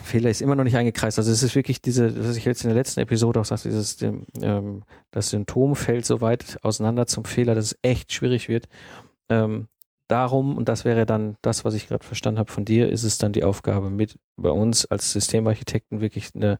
Fehler 0.04 0.30
ist 0.30 0.42
immer 0.42 0.54
noch 0.54 0.64
nicht 0.64 0.76
eingekreist. 0.76 1.18
Also 1.18 1.32
es 1.32 1.42
ist 1.42 1.54
wirklich 1.54 1.80
diese, 1.80 2.28
was 2.28 2.36
ich 2.36 2.44
jetzt 2.44 2.64
in 2.64 2.68
der 2.68 2.76
letzten 2.76 3.00
Episode 3.00 3.40
auch 3.40 3.44
sagte, 3.44 3.68
dieses, 3.68 4.00
ähm, 4.02 4.82
das 5.10 5.30
Symptom 5.30 5.74
fällt 5.74 6.04
so 6.04 6.20
weit 6.20 6.58
auseinander 6.62 7.06
zum 7.06 7.24
Fehler, 7.24 7.54
dass 7.54 7.66
es 7.66 7.78
echt 7.82 8.12
schwierig 8.12 8.48
wird. 8.48 8.68
Ähm, 9.28 9.68
darum, 10.12 10.56
und 10.58 10.68
das 10.68 10.84
wäre 10.84 11.06
dann 11.06 11.36
das, 11.40 11.64
was 11.64 11.74
ich 11.74 11.88
gerade 11.88 12.04
verstanden 12.04 12.38
habe 12.38 12.52
von 12.52 12.66
dir, 12.66 12.90
ist 12.90 13.02
es 13.02 13.16
dann 13.16 13.32
die 13.32 13.44
Aufgabe 13.44 13.88
mit 13.88 14.18
bei 14.36 14.50
uns 14.50 14.84
als 14.86 15.12
Systemarchitekten 15.12 16.00
wirklich 16.02 16.34
eine, 16.34 16.58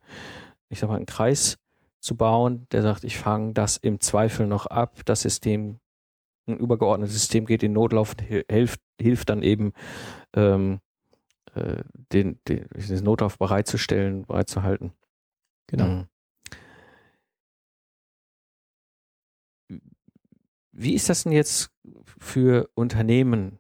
ich 0.70 0.78
sag 0.80 0.88
mal, 0.88 0.96
einen 0.96 1.06
Kreis 1.06 1.58
zu 2.00 2.16
bauen, 2.16 2.66
der 2.72 2.82
sagt, 2.82 3.04
ich 3.04 3.18
fange 3.18 3.52
das 3.52 3.76
im 3.76 4.00
Zweifel 4.00 4.46
noch 4.46 4.66
ab, 4.66 5.02
das 5.04 5.20
System, 5.20 5.80
ein 6.46 6.56
übergeordnetes 6.56 7.14
System 7.14 7.44
geht 7.44 7.62
in 7.62 7.74
Notlauf, 7.74 8.16
hilft, 8.48 8.80
hilft 8.98 9.28
dann 9.28 9.42
eben 9.42 9.74
ähm, 10.34 10.80
äh, 11.54 11.82
den, 12.12 12.40
den, 12.48 12.66
den 12.74 13.04
Notlauf 13.04 13.38
bereitzustellen, 13.38 14.24
bereitzuhalten. 14.24 14.92
Genau. 15.66 16.06
Mhm. 19.68 19.80
Wie 20.72 20.94
ist 20.94 21.10
das 21.10 21.24
denn 21.24 21.32
jetzt 21.32 21.70
für 22.22 22.70
Unternehmen? 22.74 23.58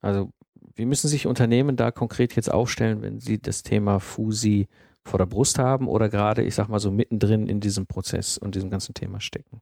Also 0.00 0.30
wie 0.74 0.86
müssen 0.86 1.08
sich 1.08 1.26
Unternehmen 1.26 1.76
da 1.76 1.90
konkret 1.90 2.34
jetzt 2.36 2.50
aufstellen, 2.50 3.02
wenn 3.02 3.20
sie 3.20 3.40
das 3.40 3.62
Thema 3.62 4.00
Fusi 4.00 4.68
vor 5.04 5.18
der 5.18 5.26
Brust 5.26 5.58
haben 5.58 5.88
oder 5.88 6.08
gerade, 6.08 6.42
ich 6.42 6.54
sag 6.54 6.68
mal 6.68 6.78
so 6.78 6.90
mittendrin 6.90 7.46
in 7.46 7.60
diesem 7.60 7.86
Prozess 7.86 8.38
und 8.38 8.54
diesem 8.54 8.70
ganzen 8.70 8.94
Thema 8.94 9.20
stecken? 9.20 9.60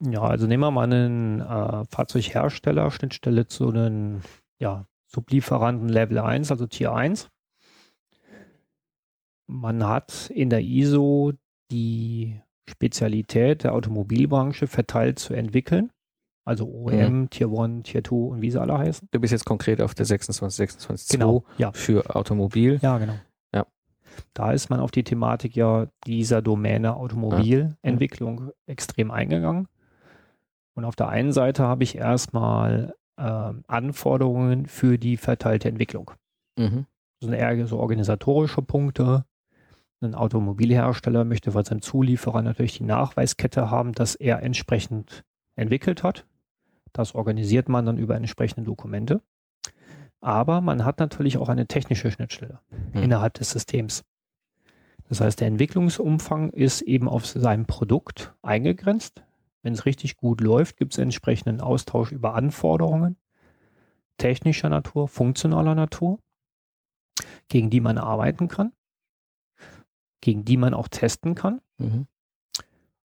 Ja, 0.00 0.22
also 0.22 0.46
nehmen 0.46 0.62
wir 0.62 0.70
mal 0.70 0.84
einen 0.84 1.40
äh, 1.40 1.84
Fahrzeughersteller, 1.90 2.90
Schnittstelle 2.90 3.46
zu 3.46 3.68
einem 3.68 4.22
ja, 4.58 4.86
Sublieferanten 5.06 5.88
Level 5.88 6.18
1, 6.18 6.50
also 6.50 6.66
Tier 6.66 6.92
1. 6.92 7.28
Man 9.46 9.86
hat 9.86 10.30
in 10.30 10.50
der 10.50 10.62
ISO 10.62 11.32
die 11.70 12.40
Spezialität 12.68 13.64
der 13.64 13.74
Automobilbranche 13.74 14.66
verteilt 14.66 15.18
zu 15.18 15.34
entwickeln. 15.34 15.90
Also 16.44 16.66
OEM, 16.66 17.20
mhm. 17.20 17.30
Tier 17.30 17.48
1, 17.48 17.84
Tier 17.84 18.02
2 18.02 18.16
und 18.16 18.42
wie 18.42 18.50
sie 18.50 18.60
alle 18.60 18.76
heißen. 18.76 19.08
Du 19.12 19.20
bist 19.20 19.32
jetzt 19.32 19.44
konkret 19.44 19.80
auf 19.80 19.94
der 19.94 20.06
26, 20.06 21.08
genau, 21.08 21.44
ja. 21.56 21.70
für 21.72 22.16
Automobil. 22.16 22.80
Ja, 22.82 22.98
genau. 22.98 23.14
Ja. 23.54 23.66
Da 24.34 24.52
ist 24.52 24.68
man 24.68 24.80
auf 24.80 24.90
die 24.90 25.04
Thematik 25.04 25.54
ja 25.54 25.86
dieser 26.06 26.42
Domäne 26.42 26.96
Automobilentwicklung 26.96 28.46
ja. 28.46 28.52
extrem 28.66 29.12
eingegangen. 29.12 29.68
Und 30.74 30.84
auf 30.84 30.96
der 30.96 31.08
einen 31.10 31.32
Seite 31.32 31.62
habe 31.64 31.84
ich 31.84 31.96
erstmal 31.96 32.94
äh, 33.16 33.52
Anforderungen 33.68 34.66
für 34.66 34.98
die 34.98 35.16
verteilte 35.16 35.68
Entwicklung. 35.68 36.10
Mhm. 36.58 36.86
Das 37.20 37.28
sind 37.28 37.34
eher 37.34 37.66
so 37.66 37.78
organisatorische 37.78 38.62
Punkte. 38.62 39.24
Ein 40.00 40.16
Automobilhersteller 40.16 41.24
möchte 41.24 41.52
von 41.52 41.64
seinem 41.64 41.82
Zulieferer 41.82 42.42
natürlich 42.42 42.78
die 42.78 42.84
Nachweiskette 42.84 43.70
haben, 43.70 43.92
dass 43.92 44.16
er 44.16 44.42
entsprechend 44.42 45.22
entwickelt 45.54 46.02
hat. 46.02 46.26
Das 46.92 47.14
organisiert 47.14 47.68
man 47.68 47.86
dann 47.86 47.98
über 47.98 48.16
entsprechende 48.16 48.66
Dokumente. 48.66 49.22
Aber 50.20 50.60
man 50.60 50.84
hat 50.84 51.00
natürlich 51.00 51.38
auch 51.38 51.48
eine 51.48 51.66
technische 51.66 52.10
Schnittstelle 52.10 52.60
mhm. 52.92 53.02
innerhalb 53.02 53.34
des 53.34 53.50
Systems. 53.50 54.04
Das 55.08 55.20
heißt, 55.20 55.40
der 55.40 55.48
Entwicklungsumfang 55.48 56.50
ist 56.50 56.80
eben 56.82 57.08
auf 57.08 57.26
sein 57.26 57.66
Produkt 57.66 58.34
eingegrenzt. 58.42 59.24
Wenn 59.62 59.74
es 59.74 59.84
richtig 59.84 60.16
gut 60.16 60.40
läuft, 60.40 60.76
gibt 60.76 60.92
es 60.92 60.98
entsprechenden 60.98 61.60
Austausch 61.60 62.12
über 62.12 62.34
Anforderungen 62.34 63.16
technischer 64.22 64.68
Natur, 64.68 65.08
funktionaler 65.08 65.74
Natur, 65.74 66.18
gegen 67.48 67.70
die 67.70 67.80
man 67.80 67.98
arbeiten 67.98 68.46
kann, 68.46 68.72
gegen 70.20 70.44
die 70.44 70.56
man 70.56 70.74
auch 70.74 70.88
testen 70.88 71.34
kann. 71.34 71.60
Mhm. 71.78 72.06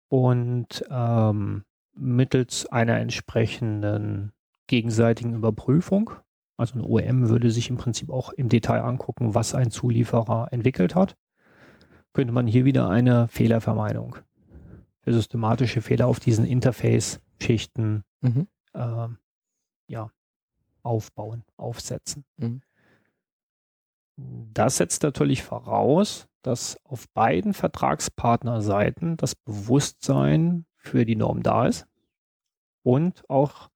Und 0.09 0.85
ähm, 0.89 1.63
mittels 1.97 2.65
einer 2.67 2.97
entsprechenden 2.99 4.31
gegenseitigen 4.67 5.35
Überprüfung, 5.35 6.11
also 6.57 6.79
ein 6.79 6.81
OEM 6.81 7.29
würde 7.29 7.51
sich 7.51 7.69
im 7.69 7.77
Prinzip 7.77 8.09
auch 8.09 8.31
im 8.33 8.49
Detail 8.49 8.81
angucken, 8.81 9.35
was 9.35 9.53
ein 9.53 9.71
Zulieferer 9.71 10.47
entwickelt 10.51 10.95
hat, 10.95 11.15
könnte 12.13 12.33
man 12.33 12.47
hier 12.47 12.65
wieder 12.65 12.89
eine 12.89 13.27
Fehlervermeidung 13.27 14.17
für 15.01 15.13
systematische 15.13 15.81
Fehler 15.81 16.07
auf 16.07 16.19
diesen 16.19 16.45
Interface-Schichten 16.45 18.03
mhm. 18.21 18.47
äh, 18.73 19.07
ja, 19.87 20.11
aufbauen, 20.83 21.43
aufsetzen. 21.57 22.25
Mhm. 22.37 22.61
Das 24.17 24.77
setzt 24.77 25.03
natürlich 25.03 25.43
voraus, 25.43 26.27
dass 26.41 26.77
auf 26.83 27.07
beiden 27.09 27.53
Vertragspartnerseiten 27.53 29.15
das 29.15 29.35
Bewusstsein 29.35 30.65
für 30.87 31.05
die 31.05 31.15
Norm 31.15 31.43
da 31.43 31.67
ist 31.67 31.85
und 32.83 33.23
auch, 33.29 33.69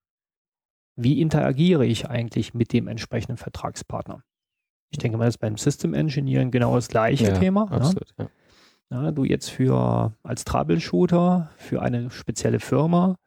wie 0.96 1.22
interagiere 1.22 1.86
ich 1.86 2.10
eigentlich 2.10 2.54
mit 2.54 2.74
dem 2.74 2.88
entsprechenden 2.88 3.38
Vertragspartner. 3.38 4.24
Ich 4.90 4.98
denke 4.98 5.18
mal, 5.18 5.26
das 5.26 5.36
ist 5.36 5.40
beim 5.40 5.58
System 5.58 5.94
Engineering 5.94 6.52
genau 6.52 6.76
das 6.76 6.88
gleiche 6.88 7.28
ja, 7.28 7.34
Thema. 7.34 7.66
Ne? 7.66 7.72
Absolut, 7.72 8.14
ja. 8.18 8.30
Ja, 8.90 9.12
du 9.12 9.24
jetzt 9.24 9.50
für 9.50 10.14
als 10.22 10.44
Troubleshooter 10.44 11.50
für 11.56 11.82
eine 11.82 12.12
spezielle 12.12 12.60
Firma 12.60 13.18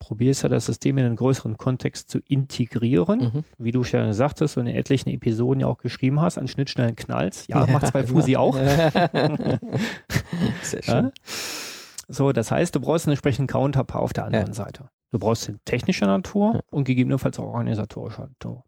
probierst 0.00 0.42
ja 0.42 0.48
das 0.48 0.66
System 0.66 0.98
in 0.98 1.06
einen 1.06 1.16
größeren 1.16 1.56
Kontext 1.56 2.10
zu 2.10 2.18
integrieren, 2.26 3.20
mhm. 3.20 3.44
wie 3.58 3.70
du 3.70 3.84
schon 3.84 4.06
gesagt 4.06 4.40
hast 4.40 4.56
und 4.56 4.66
in 4.66 4.74
etlichen 4.74 5.10
Episoden 5.10 5.60
ja 5.60 5.68
auch 5.68 5.78
geschrieben 5.78 6.20
hast, 6.20 6.38
an 6.38 6.48
Schnittstellen 6.48 6.96
knalls. 6.96 7.46
Ja, 7.46 7.60
ja 7.66 7.72
macht 7.72 7.84
es 7.84 7.92
bei 7.92 8.02
Fusi 8.02 8.36
auch. 8.36 8.56
Sehr 10.62 10.82
schön. 10.82 11.12
Ja? 12.10 12.14
So, 12.14 12.32
das 12.32 12.50
heißt, 12.50 12.74
du 12.74 12.80
brauchst 12.80 13.06
einen 13.06 13.12
entsprechenden 13.12 13.46
Counterpart 13.46 14.02
auf 14.02 14.12
der 14.12 14.24
anderen 14.24 14.48
ja. 14.48 14.54
Seite. 14.54 14.90
Du 15.10 15.18
brauchst 15.18 15.48
den 15.48 15.58
technischer 15.64 16.06
Natur 16.06 16.60
und 16.70 16.84
gegebenenfalls 16.84 17.38
auch 17.38 17.46
organisatorischer 17.46 18.28
Natur. 18.28 18.64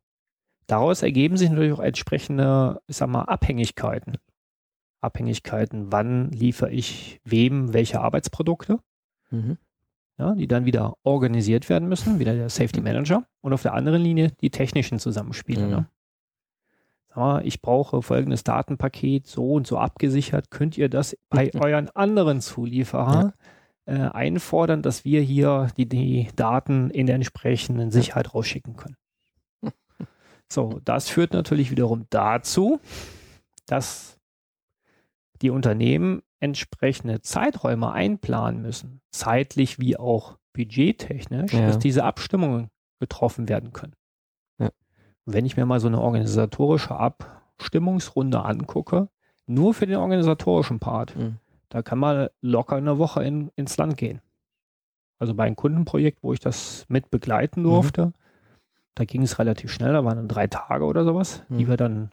Daraus 0.66 1.02
ergeben 1.02 1.36
sich 1.36 1.50
natürlich 1.50 1.72
auch 1.72 1.80
entsprechende, 1.80 2.80
ich 2.86 2.96
sag 2.96 3.08
mal, 3.08 3.22
Abhängigkeiten. 3.22 4.18
Abhängigkeiten, 5.00 5.90
wann 5.90 6.30
liefere 6.30 6.70
ich 6.70 7.20
wem 7.24 7.72
welche 7.72 8.00
Arbeitsprodukte, 8.00 8.78
mhm. 9.30 9.58
ja, 10.16 10.34
die 10.34 10.46
dann 10.46 10.64
wieder 10.64 10.94
organisiert 11.02 11.68
werden 11.68 11.88
müssen, 11.88 12.20
wieder 12.20 12.34
der 12.34 12.48
Safety. 12.48 12.80
Manager 12.80 13.26
und 13.40 13.52
auf 13.52 13.62
der 13.62 13.74
anderen 13.74 14.00
Linie 14.00 14.30
die 14.40 14.50
technischen 14.50 15.00
Zusammenspiele. 15.00 15.64
Mhm. 15.64 15.70
Ne? 15.70 15.86
Ich 17.42 17.60
brauche 17.60 18.00
folgendes 18.00 18.42
Datenpaket 18.42 19.26
so 19.26 19.52
und 19.52 19.66
so 19.66 19.78
abgesichert, 19.78 20.50
könnt 20.50 20.78
ihr 20.78 20.88
das 20.88 21.16
bei 21.28 21.52
euren 21.60 21.90
anderen 21.90 22.40
Zulieferern 22.40 23.32
ja. 23.86 24.08
äh, 24.08 24.10
einfordern, 24.10 24.82
dass 24.82 25.04
wir 25.04 25.20
hier 25.20 25.68
die, 25.76 25.88
die 25.88 26.28
Daten 26.36 26.90
in 26.90 27.06
der 27.06 27.16
entsprechenden 27.16 27.90
Sicherheit 27.90 28.34
rausschicken 28.34 28.76
können. 28.76 28.96
So, 30.52 30.80
das 30.84 31.08
führt 31.08 31.32
natürlich 31.32 31.70
wiederum 31.70 32.06
dazu, 32.10 32.78
dass 33.66 34.18
die 35.40 35.48
Unternehmen 35.48 36.22
entsprechende 36.40 37.22
Zeiträume 37.22 37.90
einplanen 37.92 38.60
müssen, 38.60 39.00
zeitlich 39.10 39.78
wie 39.78 39.96
auch 39.96 40.36
budgettechnisch, 40.52 41.54
ja. 41.54 41.66
dass 41.66 41.78
diese 41.78 42.04
Abstimmungen 42.04 42.68
getroffen 43.00 43.48
werden 43.48 43.72
können. 43.72 43.94
Wenn 45.24 45.46
ich 45.46 45.56
mir 45.56 45.66
mal 45.66 45.80
so 45.80 45.88
eine 45.88 46.00
organisatorische 46.00 46.96
Abstimmungsrunde 46.96 48.44
angucke, 48.44 49.08
nur 49.46 49.74
für 49.74 49.86
den 49.86 49.96
organisatorischen 49.96 50.80
Part, 50.80 51.16
mhm. 51.16 51.36
da 51.68 51.82
kann 51.82 51.98
man 51.98 52.28
locker 52.40 52.76
eine 52.76 52.98
Woche 52.98 53.22
in, 53.22 53.50
ins 53.56 53.76
Land 53.76 53.96
gehen. 53.96 54.20
Also 55.18 55.34
bei 55.34 55.44
einem 55.44 55.56
Kundenprojekt, 55.56 56.22
wo 56.22 56.32
ich 56.32 56.40
das 56.40 56.84
mit 56.88 57.10
begleiten 57.10 57.60
mhm. 57.60 57.64
durfte, 57.64 58.06
mhm. 58.06 58.12
da 58.94 59.04
ging 59.04 59.22
es 59.22 59.38
relativ 59.38 59.70
schnell, 59.70 59.92
da 59.92 60.04
waren 60.04 60.16
dann 60.16 60.28
drei 60.28 60.46
Tage 60.48 60.84
oder 60.84 61.04
sowas, 61.04 61.44
mhm. 61.48 61.58
die 61.58 61.68
wir 61.68 61.76
dann 61.76 62.10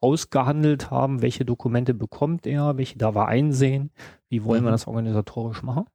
ausgehandelt 0.00 0.90
haben, 0.90 1.22
welche 1.22 1.44
Dokumente 1.44 1.94
bekommt 1.94 2.46
er, 2.46 2.76
welche 2.76 2.98
darf 2.98 3.16
er 3.16 3.26
einsehen, 3.26 3.90
wie 4.28 4.44
wollen 4.44 4.62
mhm. 4.62 4.66
wir 4.66 4.70
das 4.72 4.86
organisatorisch 4.86 5.62
machen. 5.62 5.86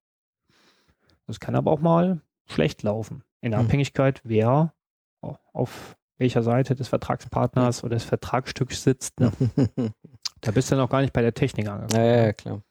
Das 1.28 1.40
kann 1.40 1.56
aber 1.56 1.72
auch 1.72 1.80
mal 1.80 2.22
schlecht 2.46 2.84
laufen, 2.84 3.24
in 3.42 3.52
mhm. 3.52 3.60
Abhängigkeit, 3.60 4.22
wer 4.24 4.74
auf 5.54 5.98
welcher 6.18 6.44
Seite 6.44 6.76
des 6.76 6.88
Vertragspartners 6.88 7.84
oder 7.84 7.96
des 7.96 8.04
Vertragsstücks 8.04 8.84
sitzt. 8.84 9.20
Ne? 9.20 9.32
da 10.42 10.52
bist 10.52 10.72
du 10.72 10.76
noch 10.76 10.90
gar 10.90 11.02
nicht 11.02 11.14
bei 11.14 11.22
der 11.22 11.34
Technik 11.34 11.68
angekommen. 11.68 12.06
Ja, 12.06 12.26
ja, 12.26 12.34
klar. 12.34 12.62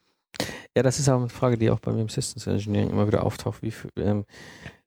Ja, 0.76 0.82
das 0.82 0.98
ist 0.98 1.08
auch 1.08 1.18
eine 1.18 1.28
Frage, 1.28 1.58
die 1.58 1.70
auch 1.70 1.80
bei 1.80 1.92
mir 1.92 2.00
im 2.00 2.08
Systems 2.08 2.46
Engineering 2.46 2.90
immer 2.90 3.06
wieder 3.06 3.24
auftaucht. 3.24 3.62
Wie, 3.62 3.72
ähm, 3.96 4.24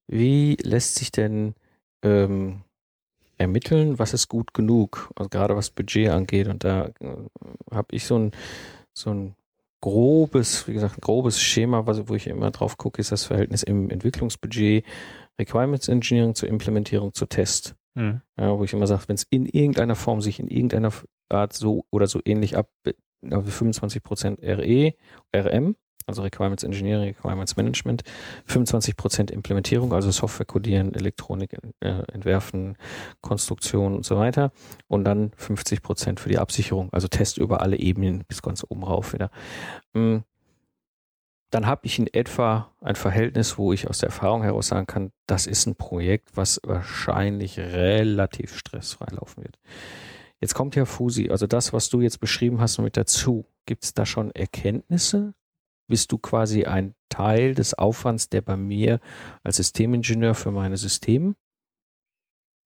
wie 0.07 0.57
lässt 0.61 0.95
sich 0.95 1.11
denn 1.11 1.53
ähm, 2.03 2.61
ermitteln, 3.37 3.99
was 3.99 4.13
ist 4.13 4.27
gut 4.27 4.53
genug, 4.53 5.11
also 5.15 5.29
gerade 5.29 5.55
was 5.55 5.69
Budget 5.69 6.09
angeht. 6.09 6.47
Und 6.47 6.63
da 6.63 6.87
äh, 6.99 7.15
habe 7.71 7.87
ich 7.91 8.05
so 8.05 8.17
ein, 8.17 8.31
so 8.93 9.11
ein 9.11 9.35
grobes, 9.81 10.67
wie 10.67 10.73
gesagt, 10.73 11.01
grobes 11.01 11.39
Schema, 11.41 11.85
was, 11.85 12.07
wo 12.07 12.15
ich 12.15 12.27
immer 12.27 12.51
drauf 12.51 12.77
gucke, 12.77 12.99
ist 12.99 13.11
das 13.11 13.25
Verhältnis 13.25 13.61
im 13.63 13.89
Entwicklungsbudget, 13.89 14.85
Requirements 15.37 15.87
Engineering 15.87 16.33
zur 16.33 16.49
Implementierung 16.49 17.13
zu 17.13 17.25
Test. 17.25 17.75
Mhm. 17.95 18.21
Ja, 18.37 18.57
wo 18.57 18.63
ich 18.63 18.73
immer 18.73 18.87
sage, 18.87 19.03
wenn 19.07 19.15
es 19.15 19.25
in 19.29 19.45
irgendeiner 19.45 19.95
Form 19.95 20.21
sich 20.21 20.39
in 20.39 20.47
irgendeiner 20.47 20.91
Art 21.29 21.53
so 21.53 21.85
oder 21.91 22.07
so 22.07 22.19
ähnlich 22.23 22.57
ab, 22.57 22.69
also 23.23 23.49
25% 23.49 24.43
RE, 24.43 24.93
RM, 25.35 25.75
also 26.07 26.21
Requirements 26.21 26.63
Engineering, 26.63 27.15
Requirements 27.15 27.55
Management, 27.55 28.03
25% 28.47 29.31
Implementierung, 29.31 29.93
also 29.93 30.11
Software 30.11 30.45
codieren, 30.45 30.93
Elektronik 30.93 31.57
äh, 31.79 32.03
entwerfen, 32.11 32.77
Konstruktion 33.21 33.95
und 33.95 34.05
so 34.05 34.17
weiter 34.17 34.51
und 34.87 35.03
dann 35.05 35.31
50% 35.31 36.19
für 36.19 36.29
die 36.29 36.37
Absicherung, 36.37 36.89
also 36.91 37.07
Test 37.07 37.37
über 37.37 37.61
alle 37.61 37.77
Ebenen 37.77 38.23
bis 38.27 38.41
ganz 38.41 38.63
oben 38.67 38.83
rauf 38.83 39.13
wieder. 39.13 39.31
Mm. 39.93 40.17
Dann 41.55 41.67
habe 41.67 41.85
ich 41.85 41.97
in 41.97 42.07
etwa 42.07 42.69
ein 42.81 42.95
Verhältnis, 42.95 43.57
wo 43.57 43.71
ich 43.71 43.89
aus 43.89 43.99
der 43.99 44.07
Erfahrung 44.09 44.43
heraus 44.43 44.67
sagen 44.67 44.87
kann, 44.87 45.13
das 45.25 45.47
ist 45.47 45.67
ein 45.67 45.75
Projekt, 45.75 46.35
was 46.35 46.59
wahrscheinlich 46.65 47.57
relativ 47.57 48.57
stressfrei 48.57 49.07
laufen 49.11 49.41
wird. 49.41 49.57
Jetzt 50.41 50.53
kommt 50.53 50.75
ja 50.75 50.83
Fusi, 50.83 51.29
also 51.29 51.47
das, 51.47 51.71
was 51.71 51.87
du 51.87 52.01
jetzt 52.01 52.19
beschrieben 52.19 52.59
hast, 52.59 52.77
mit 52.79 52.97
dazu. 52.97 53.45
Gibt 53.65 53.85
es 53.85 53.93
da 53.93 54.05
schon 54.05 54.31
Erkenntnisse 54.31 55.33
bist 55.87 56.11
du 56.11 56.17
quasi 56.17 56.65
ein 56.65 56.93
Teil 57.07 57.55
des 57.55 57.73
Aufwands, 57.73 58.27
der 58.27 58.41
bei 58.41 58.57
mir 58.57 58.99
als 59.43 59.55
Systemingenieur 59.55 60.33
für 60.35 60.51
meine 60.51 60.75
Systeme 60.75 61.35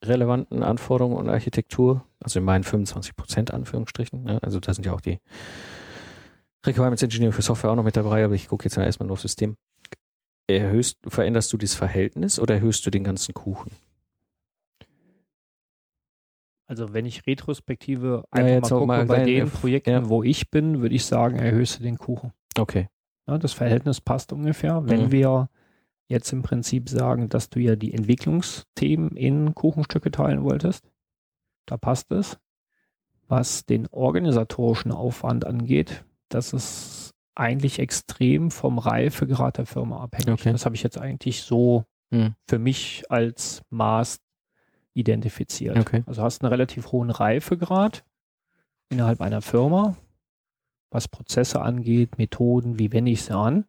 relevanten 0.04 0.64
Anforderungen 0.64 1.18
und 1.18 1.30
Architektur, 1.30 2.06
also 2.24 2.40
in 2.40 2.46
meinen 2.46 2.64
25 2.64 3.16
Prozent 3.16 3.54
Anführungsstrichen, 3.54 4.24
ne? 4.24 4.42
also 4.42 4.60
da 4.60 4.74
sind 4.74 4.86
ja 4.86 4.94
auch 4.94 5.02
die 5.02 5.20
Requirements 6.66 7.04
Engineering 7.04 7.34
für 7.34 7.42
Software 7.42 7.72
auch 7.72 7.76
noch 7.76 7.84
mit 7.84 7.96
dabei, 7.96 8.24
aber 8.26 8.34
ich 8.36 8.48
gucke 8.48 8.66
jetzt 8.66 8.78
mal 8.78 8.84
erstmal 8.84 9.08
nur 9.08 9.14
auf 9.14 9.22
System. 9.22 9.56
Erhöhst, 10.48 10.98
veränderst 11.08 11.54
du 11.54 11.58
dieses 11.58 11.76
Verhältnis 11.76 12.40
oder 12.40 12.56
erhöhst 12.56 12.86
du 12.86 12.90
den 12.90 13.04
ganzen 13.04 13.34
Kuchen? 13.34 13.72
Also 16.66 16.94
wenn 16.94 17.06
ich 17.06 17.26
retrospektive 17.26 18.24
einfach 18.30 18.52
Ja, 18.54 18.60
mal 18.60 18.70
gucke, 18.70 18.86
mal 18.86 19.06
bei 19.06 19.24
den. 19.26 19.50
Projekten, 19.50 19.90
Ja. 19.90 20.10
wo 20.10 20.24
ich 20.24 20.52
bin, 20.52 20.82
würde 20.82 20.94
ich 20.96 21.06
sagen, 21.06 21.38
erhöhst 21.40 21.80
du 21.80 21.84
den 21.84 21.98
Kuchen. 21.98 22.32
Okay. 22.58 22.90
Ja, 23.28 23.38
das 23.38 23.54
Verhältnis 23.54 24.02
passt 24.02 24.34
ungefähr. 24.34 24.88
Wenn 24.88 25.06
Mhm. 25.06 25.12
wir 25.12 25.50
jetzt 26.08 26.32
im 26.32 26.42
Prinzip 26.42 26.90
sagen, 26.90 27.30
dass 27.30 27.50
du 27.50 27.60
ja 27.60 27.76
die 27.76 27.94
Entwicklungsthemen 27.94 29.16
in 29.16 29.54
Kuchenstücke 29.56 30.12
teilen 30.12 30.44
wolltest, 30.44 30.90
da 31.66 31.78
passt 31.78 32.12
es. 32.12 32.38
Was 33.28 33.66
den 33.66 33.88
organisatorischen 33.92 34.92
Aufwand 34.92 35.46
angeht, 35.46 36.04
das 36.30 36.54
ist 36.54 37.12
eigentlich 37.36 37.80
extrem 37.80 38.52
vom 38.52 38.80
Reifegrad 38.80 39.58
der 39.58 39.66
Firma 39.66 40.02
abhängig. 40.02 40.30
Okay. 40.40 40.52
Das 40.52 40.66
habe 40.66 40.76
ich 40.76 40.84
jetzt 40.84 40.98
eigentlich 40.98 41.44
so 41.44 41.86
Mhm. 42.12 42.34
für 42.48 42.58
mich 42.58 43.04
als 43.10 43.62
Maß 43.70 44.20
identifiziert. 44.96 45.78
Okay. 45.78 46.04
Also 46.08 46.24
hast 46.24 46.42
einen 46.42 46.50
relativ 46.50 46.92
hohen 46.92 47.12
Reifegrad 47.12 48.04
innerhalb 48.90 49.22
einer 49.22 49.42
Firma, 49.44 49.96
was 50.90 51.08
Prozesse 51.08 51.62
angeht, 51.62 52.18
Methoden, 52.18 52.80
wie 52.80 52.92
wende 52.92 53.12
ich 53.12 53.22
sie 53.22 53.36
an. 53.36 53.66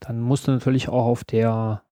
Dann 0.00 0.20
musst 0.22 0.46
du 0.48 0.52
natürlich 0.52 0.88
auch 0.88 1.04
auf 1.04 1.22
der 1.24 1.82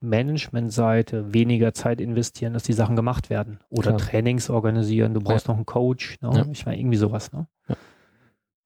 Managementseite 0.00 1.32
weniger 1.32 1.72
Zeit 1.72 2.00
investieren, 2.00 2.52
dass 2.52 2.64
die 2.64 2.72
Sachen 2.74 2.96
gemacht 2.96 3.30
werden. 3.30 3.60
Oder 3.70 3.94
Klar. 3.94 3.98
Trainings 4.10 4.50
organisieren, 4.50 5.14
du 5.14 5.20
brauchst 5.20 5.48
noch 5.48 5.56
einen 5.56 5.66
Coach, 5.66 6.20
ne? 6.20 6.30
Ja. 6.34 6.46
ich 6.52 6.66
meine, 6.66 6.78
irgendwie 6.78 6.98
sowas. 6.98 7.32
Ne? 7.32 7.48
Ja. 7.68 7.76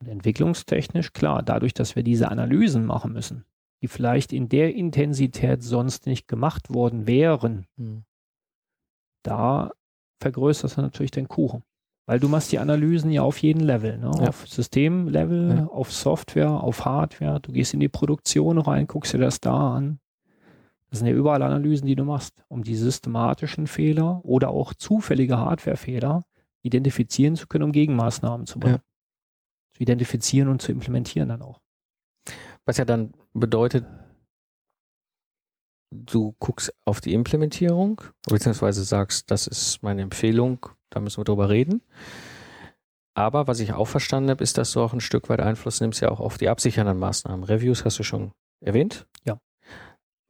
Und 0.01 0.09
entwicklungstechnisch, 0.09 1.12
klar, 1.12 1.42
dadurch, 1.42 1.74
dass 1.74 1.94
wir 1.96 2.03
diese 2.03 2.30
Analysen 2.30 2.86
machen 2.86 3.12
müssen, 3.12 3.44
die 3.82 3.88
vielleicht 3.88 4.32
in 4.32 4.48
der 4.48 4.74
Intensität 4.74 5.62
sonst 5.62 6.07
nicht 6.07 6.26
gemacht 6.28 6.72
worden 6.72 7.07
wären, 7.07 7.66
Mhm. 7.76 8.05
da 9.22 9.70
vergrößerst 10.20 10.76
du 10.78 10.82
natürlich 10.82 11.11
den 11.11 11.28
Kuchen. 11.28 11.62
Weil 12.07 12.18
du 12.18 12.28
machst 12.28 12.51
die 12.51 12.59
Analysen 12.59 13.11
ja 13.12 13.22
auf 13.22 13.38
jeden 13.38 13.61
Level, 13.61 13.96
ne? 13.98 14.11
Ja. 14.20 14.28
auf 14.28 14.48
Systemlevel, 14.48 15.57
Ja. 15.59 15.66
auf 15.66 15.92
Software, 15.92 16.51
auf 16.51 16.84
Hardware. 16.84 17.38
Du 17.40 17.53
gehst 17.53 17.72
in 17.72 17.80
die 17.80 17.88
Produktion 17.88 18.59
rein, 18.59 18.86
guckst 18.86 19.12
dir 19.12 19.18
das 19.18 19.38
da 19.40 19.74
an. 19.76 20.01
Das 20.88 20.98
sind 20.98 21.07
ja 21.09 21.14
überall 21.14 21.42
Analysen, 21.42 21.86
die 21.86 21.94
du 21.94 22.05
machst, 22.05 22.42
um 22.48 22.64
die 22.64 22.74
systematischen 22.74 23.68
Fehler 23.68 24.20
oder 24.24 24.48
auch 24.48 24.74
zufällige 24.74 25.38
Hardwarefehler 25.38 26.24
identifizieren 26.62 27.36
zu 27.36 27.46
können, 27.46 27.64
um 27.64 27.72
Gegenmaßnahmen 27.72 28.46
zu 28.46 28.59
bringen. 28.59 28.80
Identifizieren 29.80 30.48
und 30.48 30.60
zu 30.60 30.72
implementieren 30.72 31.28
dann 31.28 31.42
auch. 31.42 31.60
Was 32.66 32.76
ja 32.76 32.84
dann 32.84 33.14
bedeutet, 33.32 33.86
du 35.90 36.34
guckst 36.38 36.72
auf 36.84 37.00
die 37.00 37.14
Implementierung, 37.14 38.02
beziehungsweise 38.28 38.84
sagst, 38.84 39.30
das 39.30 39.46
ist 39.46 39.82
meine 39.82 40.02
Empfehlung, 40.02 40.66
da 40.90 41.00
müssen 41.00 41.18
wir 41.18 41.24
drüber 41.24 41.48
reden. 41.48 41.82
Aber 43.14 43.48
was 43.48 43.60
ich 43.60 43.72
auch 43.72 43.88
verstanden 43.88 44.30
habe, 44.30 44.44
ist, 44.44 44.56
dass 44.56 44.72
du 44.72 44.80
auch 44.80 44.92
ein 44.92 45.00
Stück 45.00 45.28
weit 45.28 45.40
Einfluss 45.40 45.80
nimmst 45.80 46.00
ja 46.00 46.10
auch 46.10 46.20
auf 46.20 46.38
die 46.38 46.48
absichernden 46.48 46.98
Maßnahmen. 46.98 47.44
Reviews 47.44 47.84
hast 47.84 47.98
du 47.98 48.02
schon 48.02 48.32
erwähnt. 48.60 49.06
Ja. 49.24 49.40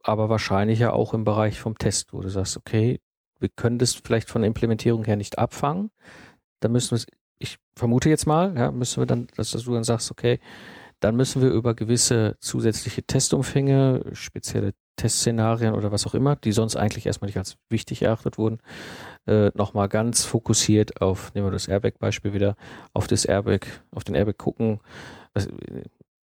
Aber 0.01 0.29
wahrscheinlich 0.29 0.79
ja 0.79 0.91
auch 0.93 1.13
im 1.13 1.23
Bereich 1.23 1.59
vom 1.59 1.77
Test, 1.77 2.13
wo 2.13 2.21
du 2.21 2.29
sagst, 2.29 2.57
okay, 2.57 2.99
wir 3.39 3.49
können 3.49 3.77
das 3.77 3.93
vielleicht 3.93 4.29
von 4.29 4.41
der 4.41 4.47
Implementierung 4.47 5.03
her 5.03 5.15
nicht 5.15 5.37
abfangen. 5.37 5.91
Da 6.59 6.69
müssen 6.69 6.91
wir 6.91 6.97
es, 6.97 7.07
ich 7.41 7.57
vermute 7.75 8.09
jetzt 8.09 8.27
mal, 8.27 8.55
ja, 8.57 8.71
müssen 8.71 9.01
wir 9.01 9.05
dann, 9.07 9.27
dass 9.35 9.51
du 9.51 9.73
dann 9.73 9.83
sagst, 9.83 10.11
okay, 10.11 10.39
dann 10.99 11.15
müssen 11.15 11.41
wir 11.41 11.49
über 11.49 11.73
gewisse 11.75 12.37
zusätzliche 12.39 13.03
Testumfänge, 13.03 14.03
spezielle 14.13 14.73
Testszenarien 14.97 15.73
oder 15.73 15.91
was 15.91 16.05
auch 16.05 16.13
immer, 16.13 16.35
die 16.35 16.51
sonst 16.51 16.75
eigentlich 16.75 17.07
erstmal 17.07 17.27
nicht 17.27 17.37
als 17.37 17.57
wichtig 17.69 18.03
erachtet 18.03 18.37
wurden, 18.37 18.59
äh, 19.27 19.51
nochmal 19.55 19.89
ganz 19.89 20.25
fokussiert 20.25 21.01
auf, 21.01 21.33
nehmen 21.33 21.47
wir 21.47 21.51
das 21.51 21.67
Airbag-Beispiel 21.67 22.33
wieder, 22.33 22.55
auf 22.93 23.07
das 23.07 23.25
Airbag, 23.25 23.61
auf 23.91 24.03
den 24.03 24.15
Airbag 24.15 24.37
gucken. 24.37 24.79
Ko- 25.33 25.47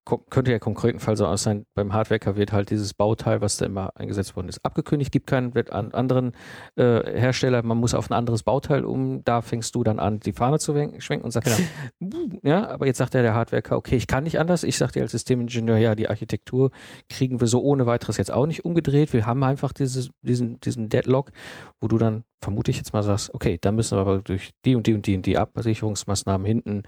könnte 0.06 0.51
ja 0.51 0.60
konkret 0.60 0.95
ein 0.95 0.99
Fall 0.99 1.16
so 1.16 1.26
aus 1.26 1.43
sein, 1.43 1.66
beim 1.76 1.93
Hardwareker 1.93 2.36
wird 2.36 2.51
halt 2.51 2.70
dieses 2.70 2.93
Bauteil, 2.93 3.39
was 3.39 3.58
da 3.58 3.66
immer 3.66 3.91
eingesetzt 3.95 4.36
worden 4.36 4.49
ist, 4.49 4.64
abgekündigt, 4.66 5.12
gibt 5.12 5.28
keinen 5.28 5.56
wird 5.56 5.72
an 5.72 5.93
anderen 5.93 6.34
äh, 6.76 7.20
Hersteller, 7.20 7.64
man 7.64 7.78
muss 7.78 7.93
auf 7.93 8.10
ein 8.10 8.14
anderes 8.14 8.43
Bauteil 8.43 8.84
um, 8.84 9.24
da 9.24 9.41
fängst 9.41 9.76
du 9.76 9.84
dann 9.84 9.99
an, 9.99 10.20
die 10.20 10.34
Fahne 10.34 10.60
zu 10.60 10.76
wen- 10.76 10.99
schwenken 10.99 11.26
und 11.26 11.32
sagst, 11.32 11.62
ja, 12.43 12.70
aber 12.70 12.86
jetzt 12.86 12.97
sagt 12.97 13.14
ja 13.14 13.22
der 13.22 13.34
Hardwareker, 13.34 13.78
okay, 13.78 13.95
ich 13.95 14.08
kann 14.08 14.26
nicht 14.26 14.39
anders. 14.39 14.64
Ich 14.64 14.78
sagte 14.78 15.01
als 15.01 15.12
Systemingenieur, 15.12 15.78
ja, 15.78 15.95
die 15.95 16.10
Architektur 16.10 16.72
kriegen 17.10 17.39
wir 17.39 17.47
so 17.47 17.62
ohne 17.62 17.86
weiteres 17.86 18.18
jetzt 18.18 18.32
auch 18.32 18.45
nicht 18.45 18.66
umgedreht. 18.66 19.14
Wir 19.14 19.26
haben 19.26 19.43
einfach 19.43 19.72
dieses, 19.72 20.10
diesen, 20.22 20.60
diesen 20.60 20.89
Deadlock, 20.89 21.32
wo 21.80 21.88
du 21.88 21.97
dann, 21.97 22.24
vermute 22.41 22.72
ich 22.72 22.78
jetzt 22.78 22.91
mal, 22.93 23.04
sagst, 23.04 23.34
okay, 23.34 23.58
da 23.62 23.72
müssen 23.72 23.97
wir 23.97 24.01
aber 24.01 24.20
durch 24.20 24.51
die 24.66 24.76
und 24.76 24.86
die 24.86 24.93
und 24.93 25.08
die 25.08 25.16
und 25.16 25.26
die 25.26 25.38
Absicherungsmaßnahmen 25.38 26.45
hinten 26.45 26.84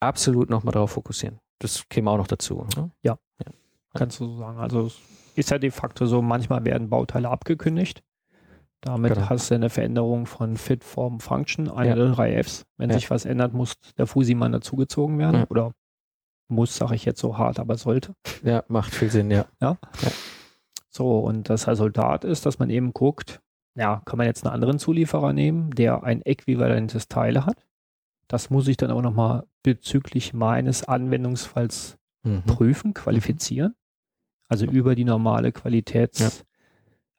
absolut 0.00 0.48
nochmal 0.48 0.72
darauf 0.72 0.92
fokussieren. 0.92 1.38
Das 1.60 1.88
käme 1.88 2.10
auch 2.10 2.16
noch 2.16 2.26
dazu. 2.26 2.66
Ne? 2.76 2.90
Kannst 3.94 4.20
du 4.20 4.26
so 4.26 4.38
sagen. 4.38 4.58
Also 4.58 4.86
es 4.86 4.98
ist 5.34 5.50
ja 5.50 5.58
de 5.58 5.70
facto 5.70 6.06
so, 6.06 6.22
manchmal 6.22 6.64
werden 6.64 6.88
Bauteile 6.90 7.28
abgekündigt. 7.28 8.02
Damit 8.82 9.14
Genau. 9.14 9.28
hast 9.28 9.50
du 9.50 9.56
eine 9.56 9.68
Veränderung 9.68 10.26
von 10.26 10.56
Fit, 10.56 10.84
Form, 10.84 11.18
Function, 11.20 11.68
eine 11.68 11.90
Ja. 11.90 11.94
der 11.96 12.10
drei 12.12 12.40
Fs. 12.42 12.64
Wenn 12.76 12.90
Ja. 12.90 12.94
sich 12.96 13.10
was 13.10 13.24
ändert, 13.24 13.52
muss 13.52 13.74
der 13.98 14.06
Fusimann 14.06 14.52
dazugezogen 14.52 15.18
werden. 15.18 15.40
Ja. 15.40 15.46
Oder 15.50 15.72
muss, 16.48 16.76
sage 16.76 16.94
ich 16.94 17.04
jetzt 17.04 17.20
so 17.20 17.36
hart, 17.36 17.58
aber 17.58 17.76
sollte. 17.76 18.14
Ja, 18.44 18.62
macht 18.68 18.94
viel 18.94 19.10
Sinn, 19.10 19.30
ja. 19.30 19.46
So, 20.88 21.18
und 21.18 21.48
das 21.50 21.66
Resultat 21.68 22.24
ist, 22.24 22.46
dass 22.46 22.58
man 22.58 22.70
eben 22.70 22.92
guckt, 22.92 23.40
ja, 23.74 24.02
kann 24.04 24.18
man 24.18 24.26
jetzt 24.26 24.44
einen 24.44 24.54
anderen 24.54 24.78
Zulieferer 24.78 25.32
nehmen, 25.32 25.70
der 25.72 26.02
ein 26.04 26.22
äquivalentes 26.22 27.08
Teil 27.08 27.44
hat. 27.44 27.66
Das 28.30 28.48
muss 28.48 28.68
ich 28.68 28.76
dann 28.76 28.92
aber 28.92 29.02
nochmal 29.02 29.42
bezüglich 29.64 30.32
meines 30.32 30.84
Anwendungsfalls 30.84 31.98
Mhm. 32.22 32.44
prüfen, 32.46 32.94
qualifizieren. 32.94 33.74
Also 34.48 34.66
über 34.66 34.94
die 34.94 35.04
normale 35.04 35.50
Qualitätsprüfung 35.50 36.46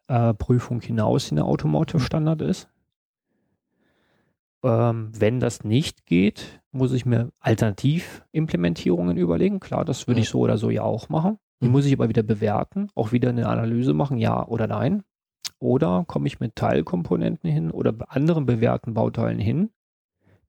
äh, 0.07 0.33
Prüfung 0.33 0.79
hinaus, 0.79 1.25
die 1.27 1.31
eine 1.33 1.43
Automotive-Standard 1.43 2.41
ist. 2.41 2.69
Ähm, 4.63 5.11
wenn 5.17 5.39
das 5.41 5.63
nicht 5.65 6.05
geht, 6.05 6.61
muss 6.71 6.93
ich 6.93 7.05
mir 7.05 7.31
Alternativimplementierungen 7.39 9.17
überlegen. 9.17 9.59
Klar, 9.59 9.83
das 9.85 10.07
würde 10.07 10.19
Mhm. 10.19 10.23
ich 10.23 10.29
so 10.29 10.39
oder 10.39 10.57
so 10.57 10.69
ja 10.69 10.83
auch 10.83 11.09
machen. 11.09 11.39
Die 11.61 11.65
Mhm. 11.65 11.71
muss 11.71 11.85
ich 11.85 11.93
aber 11.93 12.07
wieder 12.09 12.23
bewerten, 12.23 12.89
auch 12.95 13.11
wieder 13.11 13.29
eine 13.29 13.49
Analyse 13.49 13.93
machen, 13.93 14.17
ja 14.17 14.45
oder 14.47 14.67
nein. 14.67 15.03
Oder 15.59 16.05
komme 16.07 16.27
ich 16.27 16.39
mit 16.39 16.55
Teilkomponenten 16.55 17.49
hin 17.49 17.69
oder 17.71 17.93
anderen 18.07 18.45
bewährten 18.45 18.93
Bauteilen 18.93 19.39
hin, 19.39 19.71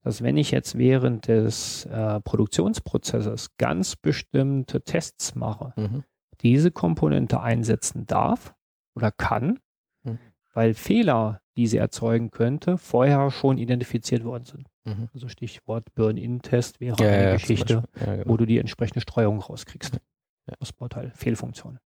dass 0.03 0.23
wenn 0.23 0.37
ich 0.37 0.51
jetzt 0.51 0.77
während 0.77 1.29
des 1.29 1.87
äh, 1.87 2.21
Produktionsprozesses 2.21 3.57
ganz 3.57 3.97
bestimmte 3.97 4.83
Tests 4.83 5.35
mache, 5.35 5.73
Mhm. 5.77 6.05
diese 6.43 6.71
Komponente 6.71 7.41
einsetzen 7.41 8.07
darf 8.07 8.55
oder 8.95 9.11
kann, 9.13 9.59
Mhm. 10.05 10.19
weil 10.55 10.75
Fehler, 10.75 11.41
die 11.57 11.67
sie 11.67 11.77
erzeugen 11.77 12.31
könnte, 12.31 12.79
vorher 12.79 13.31
schon 13.31 13.59
identifiziert 13.59 14.25
worden 14.25 14.45
sind. 14.45 14.69
Mhm. 14.85 15.09
Also 15.15 15.29
Stichwort 15.29 15.95
Burn-In-Test 15.95 16.81
wäre 16.81 16.97
Ja, 17.03 17.09
eine 17.09 17.25
ja, 17.25 17.33
Geschichte. 17.35 17.85
Ja, 18.01 18.17
genau. 18.17 18.29
wo 18.29 18.37
du 18.37 18.47
die 18.47 18.59
entsprechende 18.59 19.01
Streuung 19.01 19.39
rauskriegst. 19.41 19.95
Ja. 20.49 20.55
Das 20.59 20.73
Bauteil, 20.73 21.13
Fehlfunktion. 21.15 21.79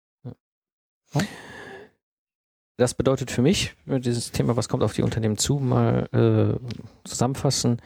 Das 2.78 2.94
bedeutet 2.94 3.32
für 3.32 3.42
mich, 3.42 3.76
wenn 3.86 3.96
wir 3.96 4.00
dieses 4.02 4.32
Thema, 4.32 4.58
was 4.58 4.68
kommt 4.68 4.84
auf 4.84 4.94
die 4.94 5.04
Unternehmen 5.04 5.38
zu, 5.38 5.60
mal 5.60 6.10
äh, 6.12 7.08
zusammenfassen. 7.08 7.82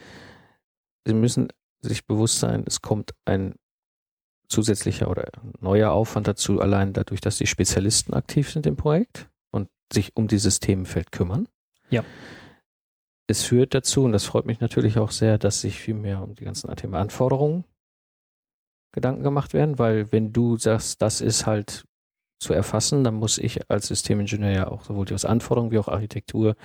Sie 1.04 1.14
müssen 1.14 1.48
sich 1.80 2.06
bewusst 2.06 2.40
sein, 2.40 2.64
es 2.66 2.82
kommt 2.82 3.14
ein 3.24 3.54
zusätzlicher 4.48 5.08
oder 5.08 5.30
neuer 5.60 5.92
Aufwand 5.92 6.26
dazu, 6.26 6.60
allein 6.60 6.92
dadurch, 6.92 7.20
dass 7.20 7.38
die 7.38 7.46
Spezialisten 7.46 8.14
aktiv 8.14 8.50
sind 8.50 8.66
im 8.66 8.76
Projekt 8.76 9.28
und 9.52 9.68
sich 9.92 10.16
um 10.16 10.26
dieses 10.26 10.58
Themenfeld 10.58 11.12
kümmern. 11.12 11.48
Ja. 11.88 12.04
Es 13.28 13.44
führt 13.44 13.74
dazu, 13.74 14.02
und 14.02 14.12
das 14.12 14.24
freut 14.24 14.44
mich 14.44 14.58
natürlich 14.58 14.98
auch 14.98 15.12
sehr, 15.12 15.38
dass 15.38 15.60
sich 15.60 15.78
viel 15.78 15.94
mehr 15.94 16.20
um 16.20 16.34
die 16.34 16.44
ganzen 16.44 16.74
Thema 16.74 16.98
Anforderungen 16.98 17.64
Gedanken 18.92 19.22
gemacht 19.22 19.54
werden, 19.54 19.78
weil 19.78 20.10
wenn 20.10 20.32
du 20.32 20.56
sagst, 20.56 21.00
das 21.00 21.20
ist 21.20 21.46
halt 21.46 21.84
zu 22.40 22.52
erfassen, 22.52 23.04
dann 23.04 23.14
muss 23.14 23.38
ich 23.38 23.70
als 23.70 23.88
Systemingenieur 23.88 24.50
ja 24.50 24.68
auch 24.68 24.82
sowohl 24.82 25.04
die 25.04 25.14
Anforderungen 25.14 25.70
wie 25.70 25.78
auch 25.78 25.88
Architektur 25.88 26.56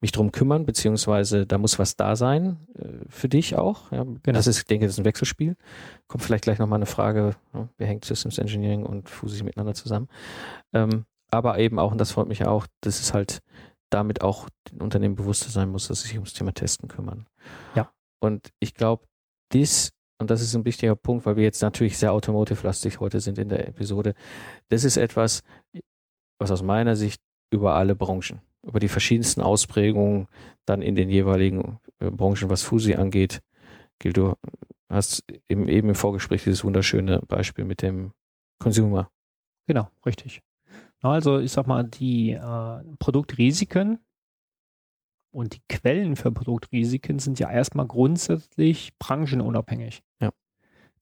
mich 0.00 0.12
drum 0.12 0.30
kümmern, 0.30 0.64
beziehungsweise 0.64 1.44
da 1.46 1.58
muss 1.58 1.78
was 1.78 1.96
da 1.96 2.14
sein 2.14 2.58
äh, 2.78 3.04
für 3.08 3.28
dich 3.28 3.56
auch. 3.56 3.90
Ja. 3.90 4.04
Das 4.22 4.46
ist, 4.46 4.58
ich 4.58 4.64
denke, 4.66 4.86
das 4.86 4.94
ist 4.94 5.00
ein 5.00 5.04
Wechselspiel. 5.04 5.56
Kommt 6.06 6.22
vielleicht 6.22 6.44
gleich 6.44 6.58
nochmal 6.58 6.78
eine 6.78 6.86
Frage, 6.86 7.34
ja, 7.52 7.68
wie 7.78 7.84
hängt 7.84 8.04
Systems 8.04 8.38
Engineering 8.38 8.84
und 8.84 9.08
Fusi 9.08 9.42
miteinander 9.42 9.74
zusammen? 9.74 10.08
Ähm, 10.72 11.04
aber 11.30 11.58
eben 11.58 11.78
auch, 11.78 11.90
und 11.90 11.98
das 11.98 12.12
freut 12.12 12.28
mich 12.28 12.46
auch, 12.46 12.66
das 12.80 13.00
ist 13.00 13.12
halt 13.12 13.40
damit 13.90 14.22
auch 14.22 14.48
den 14.70 14.82
Unternehmen 14.82 15.16
bewusster 15.16 15.50
sein 15.50 15.70
muss, 15.70 15.88
dass 15.88 16.02
sie 16.02 16.08
sich 16.08 16.16
ums 16.16 16.34
Thema 16.34 16.52
Testen 16.52 16.88
kümmern. 16.88 17.26
Ja. 17.74 17.90
Und 18.20 18.50
ich 18.60 18.74
glaube, 18.74 19.04
dies, 19.52 19.92
und 20.18 20.30
das 20.30 20.42
ist 20.42 20.54
ein 20.54 20.64
wichtiger 20.64 20.96
Punkt, 20.96 21.26
weil 21.26 21.36
wir 21.36 21.44
jetzt 21.44 21.62
natürlich 21.62 21.96
sehr 21.96 22.12
automotive-lastig 22.12 23.00
heute 23.00 23.20
sind 23.20 23.38
in 23.38 23.48
der 23.48 23.68
Episode, 23.68 24.14
das 24.68 24.84
ist 24.84 24.96
etwas, 24.96 25.42
was 26.38 26.50
aus 26.50 26.62
meiner 26.62 26.96
Sicht 26.96 27.20
über 27.50 27.74
alle 27.74 27.94
Branchen, 27.94 28.40
über 28.62 28.80
die 28.80 28.88
verschiedensten 28.88 29.40
Ausprägungen 29.40 30.26
dann 30.66 30.82
in 30.82 30.94
den 30.94 31.08
jeweiligen 31.08 31.78
äh, 32.00 32.10
Branchen, 32.10 32.50
was 32.50 32.62
Fusi 32.62 32.94
angeht, 32.94 33.40
gilt. 33.98 34.16
Du 34.16 34.34
hast 34.88 35.24
eben, 35.48 35.68
eben 35.68 35.88
im 35.88 35.94
Vorgespräch 35.94 36.44
dieses 36.44 36.64
wunderschöne 36.64 37.20
Beispiel 37.26 37.64
mit 37.64 37.82
dem 37.82 38.12
Consumer. 38.58 39.10
Genau, 39.66 39.88
richtig. 40.04 40.42
Also 41.00 41.38
ich 41.38 41.52
sag 41.52 41.66
mal, 41.66 41.84
die 41.84 42.32
äh, 42.32 42.84
Produktrisiken 42.98 44.00
und 45.30 45.54
die 45.54 45.62
Quellen 45.68 46.16
für 46.16 46.32
Produktrisiken 46.32 47.18
sind 47.18 47.38
ja 47.38 47.50
erstmal 47.50 47.86
grundsätzlich 47.86 48.96
branchenunabhängig. 48.98 50.02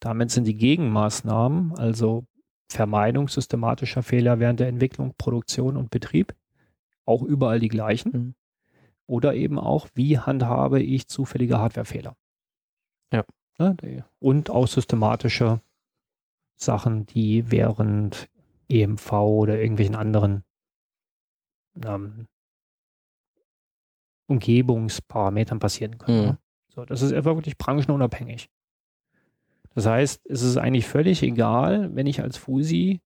Damit 0.01 0.31
sind 0.31 0.45
die 0.45 0.57
Gegenmaßnahmen, 0.57 1.77
also 1.77 2.25
Vermeidung 2.69 3.29
systematischer 3.29 4.03
Fehler 4.03 4.41
während 4.41 4.61
der 4.61 4.69
Entwicklung, 4.69 5.15
Produktion 5.17 5.77
und 5.77 5.91
Betrieb, 5.91 6.35
auch 7.05 7.23
überall 7.23 7.61
die 7.61 7.69
gleichen. 7.69 8.13
Mhm. 8.13 8.35
Oder 9.07 9.35
eben 9.35 9.59
auch, 9.59 9.89
wie 9.95 10.19
handhabe 10.19 10.83
ich 10.83 11.07
zufällige 11.07 11.59
Hardwarefehler. 11.59 12.17
Ja. 13.13 13.25
Ne, 13.59 14.05
und 14.19 14.51
auch 14.51 14.67
systematische 14.67 15.61
Sachen, 16.57 17.07
die 17.07 17.51
während 17.51 18.29
EMV 18.69 19.13
oder 19.13 19.61
irgendwelchen 19.61 19.95
anderen 19.95 20.45
ähm, 21.85 22.27
Umgebungsparametern 24.27 25.59
passieren 25.59 25.99
können. 25.99 26.19
Mhm. 26.19 26.27
Ne? 26.27 26.39
So, 26.69 26.85
das 26.85 27.03
ist 27.03 27.13
einfach 27.13 27.37
wirklich 27.37 27.57
branchenunabhängig. 27.57 28.51
Das 29.77 29.85
heißt, 29.85 30.27
es 30.31 30.41
ist 30.41 30.57
eigentlich 30.57 30.87
völlig 30.87 31.23
egal, 31.23 31.95
wenn 31.95 32.07
ich 32.07 32.23
als 32.23 32.39
Fusi 32.39 33.03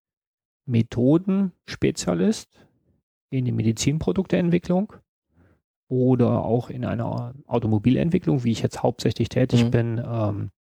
Methodenspezialist 0.67 2.65
in 3.31 3.45
die 3.45 3.51
Medizinprodukteentwicklung 3.51 4.93
oder 5.89 6.45
auch 6.45 6.71
in 6.71 6.85
einer 6.85 7.35
Automobilentwicklung, 7.47 8.45
wie 8.45 8.53
ich 8.53 8.63
jetzt 8.63 8.85
hauptsächlich 8.85 9.29
tätig 9.29 9.65
mhm. 9.65 9.71
bin, 9.73 10.01
ähm, 10.07 10.51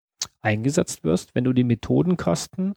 eingesetzt 0.41 1.05
wirst, 1.05 1.37
wenn 1.37 1.45
du 1.45 1.53
die 1.53 1.63
Methodenkasten 1.63 2.75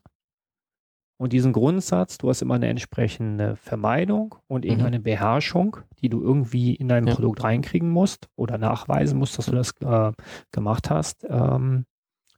und 1.20 1.32
diesen 1.32 1.52
Grundsatz, 1.52 2.18
du 2.18 2.28
hast 2.28 2.40
immer 2.40 2.54
eine 2.54 2.68
entsprechende 2.68 3.56
Vermeidung 3.56 4.36
und 4.46 4.64
mhm. 4.64 4.70
irgendeine 4.70 4.98
mhm. 5.00 5.04
Beherrschung, 5.04 5.78
die 6.00 6.08
du 6.08 6.22
irgendwie 6.22 6.76
in 6.76 6.86
dein 6.86 7.08
ja. 7.08 7.14
Produkt 7.14 7.42
reinkriegen 7.42 7.90
musst 7.90 8.28
oder 8.36 8.58
nachweisen 8.58 9.18
musst, 9.18 9.38
dass 9.38 9.46
du 9.46 9.52
das 9.52 9.72
äh, 9.80 10.12
gemacht 10.52 10.88
hast, 10.88 11.26
ähm, 11.28 11.84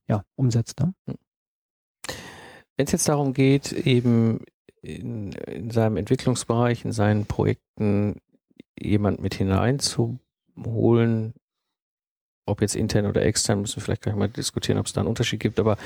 ja, 0.08 0.24
umsetzt. 0.36 0.80
Ne? 0.80 0.94
Hm. 1.06 1.16
Wenn 2.76 2.86
es 2.86 2.92
jetzt 2.92 3.08
darum 3.08 3.32
geht, 3.32 3.72
eben 3.72 4.44
in, 4.82 5.32
in 5.32 5.70
seinem 5.70 5.96
Entwicklungsbereich, 5.96 6.84
in 6.84 6.92
seinen 6.92 7.26
Projekten 7.26 8.20
jemand 8.78 9.20
mit 9.20 9.34
hineinzuholen, 9.34 11.34
ob 12.46 12.60
jetzt 12.60 12.76
intern 12.76 13.06
oder 13.06 13.22
extern, 13.22 13.60
müssen 13.60 13.76
wir 13.76 13.82
vielleicht 13.82 14.02
gleich 14.02 14.14
mal 14.14 14.28
diskutieren, 14.28 14.78
ob 14.78 14.86
es 14.86 14.92
da 14.92 15.00
einen 15.00 15.08
Unterschied 15.08 15.40
gibt, 15.40 15.58
aber 15.58 15.76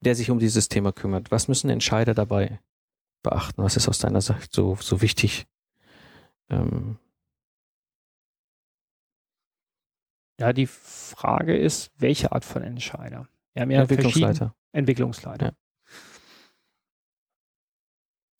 der 0.00 0.14
sich 0.14 0.30
um 0.30 0.38
dieses 0.38 0.68
Thema 0.68 0.92
kümmert. 0.92 1.30
Was 1.30 1.48
müssen 1.48 1.68
Entscheider 1.68 2.14
dabei 2.14 2.60
beachten? 3.22 3.62
Was 3.62 3.76
ist 3.76 3.88
aus 3.88 3.98
deiner 3.98 4.22
Sicht 4.22 4.52
so, 4.52 4.76
so 4.76 5.02
wichtig? 5.02 5.46
Ähm 6.48 6.98
ja, 10.40 10.52
die 10.52 10.66
Frage 10.66 11.56
ist, 11.56 11.90
welche 11.98 12.32
Art 12.32 12.44
von 12.44 12.62
Entscheider? 12.62 13.28
Wir 13.58 13.62
haben 13.62 13.70
ja 13.72 13.80
Entwicklungsleiter. 13.80 14.54
Entwicklungsleiter. 14.70 15.46
Ja. 15.46 15.52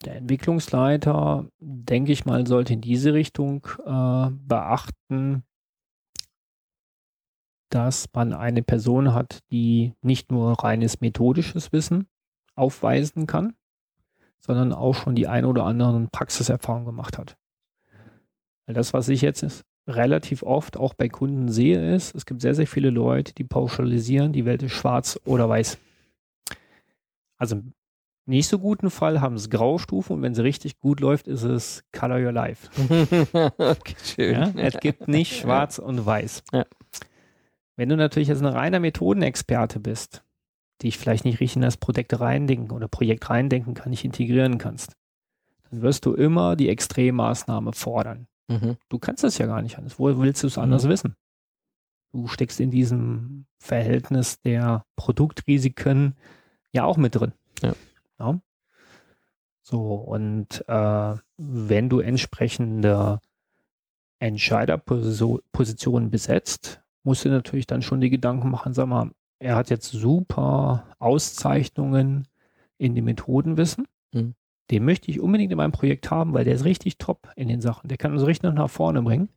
Der 0.05 0.15
Entwicklungsleiter, 0.15 1.49
denke 1.59 2.13
ich 2.13 2.25
mal, 2.25 2.47
sollte 2.47 2.75
in 2.75 2.81
diese 2.81 3.15
Richtung 3.15 3.67
äh, 3.85 4.31
beachten, 4.31 5.43
dass 7.71 8.07
man 8.15 8.33
eine 8.33 8.63
Person 8.63 9.13
hat, 9.13 9.41
die 9.51 9.93
nicht 10.03 10.31
nur 10.31 10.53
reines 10.63 11.01
methodisches 11.01 11.73
Wissen 11.73 12.07
aufweisen 12.55 13.27
kann, 13.27 13.57
sondern 14.39 14.73
auch 14.73 14.95
schon 14.95 15.17
die 15.17 15.27
ein 15.27 15.45
oder 15.45 15.65
anderen 15.65 16.11
Praxiserfahrungen 16.11 16.87
gemacht 16.87 17.19
hat. 17.19 17.37
Weil 18.67 18.75
das, 18.77 18.93
was 18.93 19.09
ich 19.09 19.23
jetzt 19.23 19.43
relativ 19.89 20.43
oft 20.43 20.77
auch 20.77 20.95
bei 20.95 21.09
Kunden 21.09 21.49
sehe, 21.49 21.95
ist, 21.95 22.15
es 22.15 22.27
gibt 22.27 22.43
sehr, 22.43 22.55
sehr 22.55 22.67
viele 22.67 22.91
Leute, 22.91 23.35
die 23.35 23.45
pauschalisieren, 23.45 24.33
die 24.33 24.45
Welt 24.45 24.63
ist 24.63 24.73
schwarz 24.73 25.19
oder 25.25 25.49
weiß. 25.49 25.79
Also 27.39 27.57
im 27.57 27.73
nicht 28.29 28.49
so 28.49 28.59
guten 28.59 28.91
Fall 28.91 29.23
haben 29.23 29.37
es 29.37 29.49
Graustufen 29.49 30.17
und 30.17 30.23
wenn 30.23 30.35
sie 30.35 30.43
richtig 30.43 30.81
gut 30.81 31.01
läuft, 31.01 31.27
ist 31.29 31.45
es 31.45 31.83
Color 31.93 32.19
Your 32.19 32.33
Life. 32.33 32.69
okay, 33.57 33.97
schön. 34.05 34.35
Ja, 34.35 34.53
es 34.55 34.79
gibt 34.81 35.09
nicht 35.09 35.35
schwarz 35.35 35.79
ja. 35.79 35.85
und 35.85 36.05
weiß. 36.05 36.43
Ja. 36.53 36.67
Wenn 37.77 37.89
du 37.89 37.97
natürlich 37.97 38.29
jetzt 38.29 38.43
ein 38.43 38.53
reiner 38.53 38.81
Methodenexperte 38.81 39.81
bist, 39.81 40.25
die 40.83 40.89
ich 40.89 40.99
vielleicht 40.99 41.25
nicht 41.25 41.41
richtig 41.41 41.57
in 41.57 41.63
das 41.63 41.79
Projekt 41.79 42.21
reindenken 42.21 42.71
oder 42.71 42.87
Projekt 42.87 43.31
reindenken 43.31 43.73
kann, 43.73 43.89
nicht 43.89 44.05
integrieren 44.05 44.59
kannst, 44.59 44.93
dann 45.71 45.81
wirst 45.81 46.05
du 46.05 46.13
immer 46.13 46.55
die 46.55 46.69
Extremmaßnahme 46.69 47.73
fordern. 47.73 48.27
Mhm. 48.49 48.77
Du 48.89 48.99
kannst 48.99 49.25
das 49.25 49.39
ja 49.39 49.47
gar 49.47 49.63
nicht 49.63 49.79
anders. 49.79 49.99
Wo 49.99 50.19
willst 50.19 50.43
du 50.43 50.47
es 50.47 50.59
anders 50.59 50.85
mhm. 50.85 50.89
wissen? 50.89 51.17
Du 52.13 52.27
steckst 52.27 52.59
in 52.61 52.71
diesem 52.71 53.47
Verhältnis 53.59 54.41
der 54.41 54.85
Produktrisiken 54.97 56.17
ja 56.73 56.85
auch 56.85 56.97
mit 56.97 57.15
drin. 57.15 57.33
Ja. 57.63 57.75
ja? 58.19 58.41
So, 59.63 59.95
und 59.95 60.65
äh, 60.67 61.15
wenn 61.37 61.89
du 61.91 62.01
entsprechende 62.01 63.21
Entscheiderpositionen 64.19 66.11
besetzt, 66.11 66.81
musst 67.03 67.25
du 67.25 67.29
natürlich 67.29 67.67
dann 67.67 67.83
schon 67.83 68.01
die 68.01 68.11
Gedanken 68.11 68.51
machen, 68.51 68.73
sag 68.73 68.87
mal, 68.87 69.11
er 69.39 69.57
hat 69.57 69.71
jetzt 69.71 69.91
super 69.91 70.87
Auszeichnungen 70.99 72.27
in 72.79 72.95
dem 72.95 73.05
Methodenwissen. 73.05 73.87
Mhm. 74.13 74.35
Den 74.71 74.85
möchte 74.85 75.11
ich 75.11 75.21
unbedingt 75.21 75.51
in 75.51 75.57
meinem 75.57 75.73
Projekt 75.73 76.11
haben, 76.11 76.35
weil 76.35 76.45
der 76.45 76.55
ist 76.55 76.65
richtig 76.65 76.99
top 76.99 77.29
in 77.37 77.49
den 77.49 77.61
Sachen. 77.61 77.89
Der 77.89 77.97
kann 77.97 78.13
uns 78.13 78.27
richtig 78.27 78.53
nach 78.53 78.71
vorne 78.71 79.03
bringen. 79.03 79.29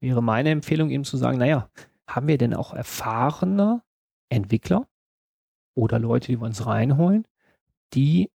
Wäre 0.00 0.22
meine 0.22 0.50
Empfehlung 0.50 0.90
eben 0.90 1.04
zu 1.04 1.16
sagen, 1.16 1.38
naja, 1.38 1.68
haben 2.06 2.26
wir 2.26 2.38
denn 2.38 2.54
auch 2.54 2.74
erfahrene 2.74 3.82
Entwickler 4.28 4.88
oder 5.74 5.98
Leute, 5.98 6.32
die 6.32 6.40
wir 6.40 6.46
uns 6.46 6.66
reinholen, 6.66 7.26
die 7.94 8.30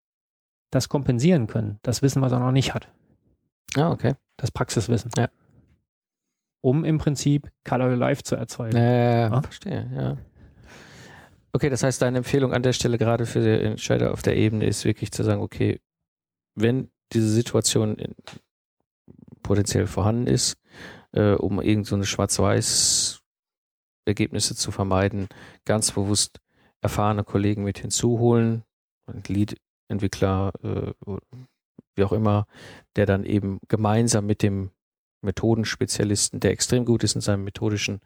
das 0.71 0.89
kompensieren 0.89 1.47
können, 1.47 1.79
das 1.83 2.03
Wissen, 2.03 2.23
was 2.23 2.33
er 2.33 2.41
noch 2.41 2.53
nicht 2.53 2.75
hat. 2.75 2.89
Ah, 3.77 3.91
okay. 3.91 4.15
Das 4.37 4.51
Praxiswissen. 4.51 5.11
Ja 5.17 5.29
um 6.63 6.85
im 6.85 6.99
Prinzip 6.99 7.51
Color 7.69 7.97
Life 7.97 8.23
zu 8.23 8.37
erzeugen. 8.37 8.77
Ja, 8.77 9.29
ja, 9.29 9.43
verstehe, 9.43 9.91
ja. 9.95 10.17
Okay, 11.53 11.69
das 11.69 11.83
heißt, 11.83 12.01
deine 12.01 12.19
Empfehlung 12.19 12.55
an 12.55 12.63
der 12.63 12.73
Stelle 12.73 12.97
gerade 12.97 13.27
für 13.27 13.41
die 13.41 13.67
Entscheider 13.67 14.13
auf 14.13 14.23
der 14.23 14.37
Ebene 14.37 14.65
ist 14.65 14.87
wirklich 14.87 15.13
zu 15.13 15.23
sagen, 15.23 15.43
okay, 15.43 15.81
wenn 16.55 16.91
diese 17.13 17.29
Situation 17.29 17.97
in, 17.97 18.15
potenziell 19.43 19.87
vorhanden 19.87 20.27
ist, 20.27 20.57
äh, 21.13 21.33
um 21.33 21.61
irgend 21.61 21.87
so 21.87 21.95
eine 21.95 22.07
Schwarz-Weiß 22.07 23.21
Ergebnisse 24.05 24.57
zu 24.57 24.71
vermeiden, 24.73 25.29
ganz 25.65 25.93
bewusst 25.93 26.41
erfahrene 26.81 27.25
Kollegen 27.25 27.63
mit 27.63 27.79
hinzuholen, 27.79 28.65
Lead-Entwickler, 29.29 30.53
äh, 30.63 30.93
wie 31.95 32.05
auch 32.05 32.13
immer, 32.13 32.47
der 32.97 33.07
dann 33.07 33.25
eben 33.25 33.59
gemeinsam 33.69 34.27
mit 34.27 34.43
dem 34.43 34.71
Methodenspezialisten, 35.21 36.41
der 36.41 36.51
extrem 36.51 36.85
gut 36.85 37.05
ist 37.05 37.15
in 37.15 37.21
seinem 37.21 37.45
methodischen, 37.45 38.01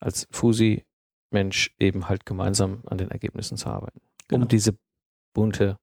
als 0.00 0.26
Fusi-Mensch 0.30 1.74
eben 1.78 2.08
halt 2.08 2.24
gemeinsam 2.24 2.82
an 2.86 2.98
den 2.98 3.10
Ergebnissen 3.10 3.58
zu 3.58 3.68
arbeiten, 3.68 4.00
genau. 4.28 4.42
um 4.42 4.48
diese 4.48 4.74
bunte 5.34 5.78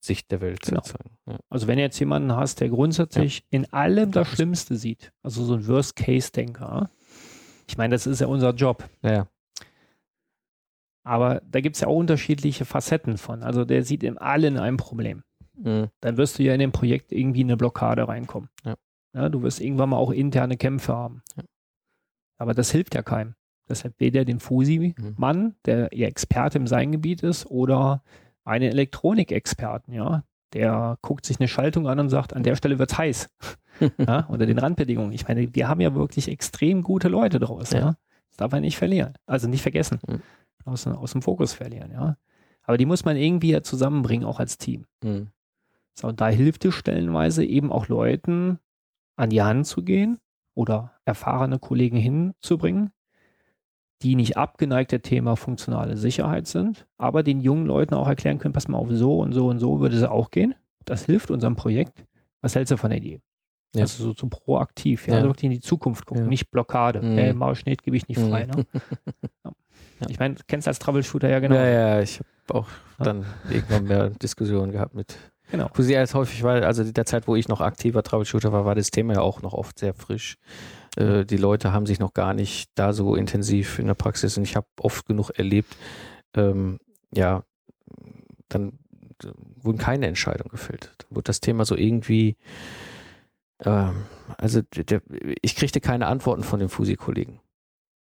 Sicht 0.00 0.30
der 0.30 0.40
Welt 0.40 0.60
genau. 0.60 0.80
zu 0.80 0.94
erzeugen. 0.94 1.16
Ja. 1.26 1.38
Also 1.48 1.66
wenn 1.66 1.78
jetzt 1.78 1.98
jemanden 1.98 2.32
hast, 2.34 2.60
der 2.60 2.68
grundsätzlich 2.68 3.38
ja. 3.38 3.44
in 3.50 3.72
allem 3.72 4.12
das 4.12 4.28
Schlimmste 4.28 4.76
sieht, 4.76 5.12
also 5.22 5.44
so 5.44 5.54
ein 5.54 5.66
Worst-Case-Denker, 5.66 6.90
ich 7.66 7.76
meine, 7.76 7.94
das 7.94 8.06
ist 8.06 8.20
ja 8.20 8.26
unser 8.26 8.54
Job. 8.54 8.88
Ja. 9.02 9.28
Aber 11.04 11.42
da 11.44 11.60
gibt 11.60 11.76
es 11.76 11.80
ja 11.80 11.88
auch 11.88 11.96
unterschiedliche 11.96 12.64
Facetten 12.64 13.18
von. 13.18 13.42
Also 13.42 13.64
der 13.64 13.82
sieht 13.84 14.02
in 14.02 14.18
allen 14.18 14.58
ein 14.58 14.76
Problem. 14.76 15.22
Mhm. 15.54 15.88
Dann 16.00 16.16
wirst 16.16 16.38
du 16.38 16.42
ja 16.42 16.54
in 16.54 16.60
dem 16.60 16.72
Projekt 16.72 17.12
irgendwie 17.12 17.40
in 17.40 17.48
eine 17.48 17.56
Blockade 17.56 18.06
reinkommen. 18.06 18.48
Ja. 18.64 18.76
Ja, 19.14 19.28
du 19.28 19.42
wirst 19.42 19.60
irgendwann 19.60 19.90
mal 19.90 19.96
auch 19.96 20.10
interne 20.10 20.56
Kämpfe 20.56 20.94
haben. 20.94 21.22
Aber 22.36 22.54
das 22.54 22.70
hilft 22.70 22.94
ja 22.94 23.02
keinem. 23.02 23.34
Deshalb 23.68 23.98
weder 23.98 24.24
den 24.24 24.40
Fusi-Mann, 24.40 25.42
mhm. 25.42 25.54
der 25.64 25.92
ihr 25.92 26.06
Experte 26.06 26.58
im 26.58 26.66
sein 26.66 26.92
Gebiet 26.92 27.22
ist, 27.22 27.46
oder 27.46 28.02
einen 28.48 28.70
Elektronikexperten, 28.70 29.94
ja. 29.94 30.24
der 30.52 30.98
guckt 31.02 31.26
sich 31.26 31.38
eine 31.38 31.48
Schaltung 31.48 31.88
an 31.88 32.00
und 32.00 32.08
sagt, 32.08 32.34
an 32.34 32.42
der 32.42 32.56
Stelle 32.56 32.78
wird's 32.78 32.98
heiß. 32.98 33.28
ja, 33.98 34.20
unter 34.28 34.46
den 34.46 34.58
Randbedingungen. 34.58 35.12
Ich 35.12 35.28
meine, 35.28 35.54
wir 35.54 35.68
haben 35.68 35.80
ja 35.80 35.94
wirklich 35.94 36.28
extrem 36.28 36.82
gute 36.82 37.08
Leute 37.08 37.38
draus. 37.38 37.70
Ja. 37.70 37.78
ja? 37.78 37.96
Das 38.30 38.36
darf 38.38 38.52
man 38.52 38.62
nicht 38.62 38.76
verlieren. 38.76 39.14
Also 39.26 39.48
nicht 39.48 39.62
vergessen. 39.62 40.00
Mhm. 40.06 40.22
Aus, 40.64 40.86
aus 40.86 41.12
dem 41.12 41.22
Fokus 41.22 41.52
verlieren, 41.52 41.92
ja. 41.92 42.16
Aber 42.62 42.76
die 42.76 42.86
muss 42.86 43.04
man 43.04 43.16
irgendwie 43.16 43.50
ja 43.50 43.62
zusammenbringen, 43.62 44.26
auch 44.26 44.40
als 44.40 44.58
Team. 44.58 44.86
Mhm. 45.02 45.28
So, 45.94 46.08
und 46.08 46.20
da 46.20 46.28
hilft 46.28 46.64
es 46.64 46.74
stellenweise 46.74 47.44
eben 47.44 47.72
auch 47.72 47.88
Leuten 47.88 48.58
an 49.16 49.30
die 49.30 49.42
Hand 49.42 49.66
zu 49.66 49.82
gehen 49.82 50.18
oder 50.54 50.92
erfahrene 51.04 51.58
Kollegen 51.58 51.96
hinzubringen, 51.96 52.92
die 54.02 54.14
nicht 54.14 54.36
abgeneigt 54.36 54.92
der 54.92 55.02
Thema 55.02 55.36
funktionale 55.36 55.96
Sicherheit 55.96 56.46
sind, 56.46 56.86
aber 56.98 57.22
den 57.22 57.40
jungen 57.40 57.66
Leuten 57.66 57.94
auch 57.94 58.06
erklären 58.06 58.38
können, 58.38 58.54
pass 58.54 58.68
mal 58.68 58.78
auf, 58.78 58.88
so 58.90 59.18
und 59.18 59.32
so 59.32 59.48
und 59.48 59.58
so 59.58 59.80
würde 59.80 59.96
es 59.96 60.02
auch 60.04 60.30
gehen. 60.30 60.54
Das 60.84 61.04
hilft 61.06 61.30
unserem 61.30 61.56
Projekt. 61.56 62.04
Was 62.40 62.54
hältst 62.54 62.70
du 62.70 62.76
von 62.76 62.90
der 62.90 62.98
Idee? 62.98 63.20
Ja. 63.74 63.82
Also 63.82 64.04
so, 64.04 64.14
so 64.14 64.28
proaktiv, 64.28 65.06
ja, 65.06 65.14
ja. 65.14 65.18
Also 65.18 65.30
wirklich 65.30 65.44
in 65.44 65.50
die 65.50 65.60
Zukunft 65.60 66.06
gucken, 66.06 66.24
ja. 66.24 66.28
nicht 66.28 66.50
Blockade. 66.50 67.02
Mhm. 67.02 67.18
Hey, 67.18 67.34
Mauschnitt 67.34 67.82
gebe 67.82 67.96
ich 67.96 68.08
nicht 68.08 68.20
frei. 68.20 68.46
Mhm. 68.46 68.64
Ne? 70.00 70.06
ja. 70.06 70.10
Ich 70.10 70.18
meine, 70.18 70.34
du 70.36 70.42
kennst 70.46 70.68
als 70.68 70.78
Troubleshooter 70.78 71.28
ja 71.28 71.40
genau. 71.40 71.56
Ja, 71.56 71.66
ja, 71.66 72.00
ich 72.00 72.20
habe 72.20 72.60
auch 72.60 72.68
dann 72.98 73.24
irgendwann 73.50 73.84
mehr 73.84 74.10
Diskussionen 74.10 74.70
gehabt 74.70 74.94
mit 74.94 75.18
Genau. 75.50 75.70
Wo 75.74 75.82
sie 75.82 75.96
als 75.96 76.14
häufig 76.14 76.42
war, 76.42 76.62
also 76.62 76.84
der 76.84 77.06
Zeit, 77.06 77.26
wo 77.26 77.34
ich 77.34 77.48
noch 77.48 77.60
aktiver 77.60 78.02
Troubleshooter 78.02 78.52
war, 78.52 78.64
war 78.64 78.74
das 78.74 78.90
Thema 78.90 79.14
ja 79.14 79.20
auch 79.20 79.42
noch 79.42 79.54
oft 79.54 79.78
sehr 79.78 79.94
frisch. 79.94 80.36
Äh, 80.96 81.24
die 81.24 81.36
Leute 81.36 81.72
haben 81.72 81.86
sich 81.86 81.98
noch 81.98 82.14
gar 82.14 82.34
nicht 82.34 82.70
da 82.74 82.92
so 82.92 83.14
intensiv 83.14 83.78
in 83.78 83.86
der 83.86 83.94
Praxis 83.94 84.36
und 84.36 84.44
ich 84.44 84.56
habe 84.56 84.66
oft 84.80 85.06
genug 85.06 85.30
erlebt, 85.30 85.76
ähm, 86.34 86.78
ja, 87.14 87.44
dann 88.48 88.78
wurden 89.62 89.78
keine 89.78 90.06
Entscheidungen 90.06 90.50
gefällt. 90.50 90.92
Dann 90.98 91.16
wurde 91.16 91.24
das 91.24 91.40
Thema 91.40 91.64
so 91.64 91.76
irgendwie, 91.76 92.36
ähm, 93.64 94.04
also 94.36 94.62
der, 94.62 95.02
ich 95.42 95.56
kriegte 95.56 95.80
keine 95.80 96.06
Antworten 96.06 96.44
von 96.44 96.60
den 96.60 96.68
Fusi-Kollegen. 96.68 97.40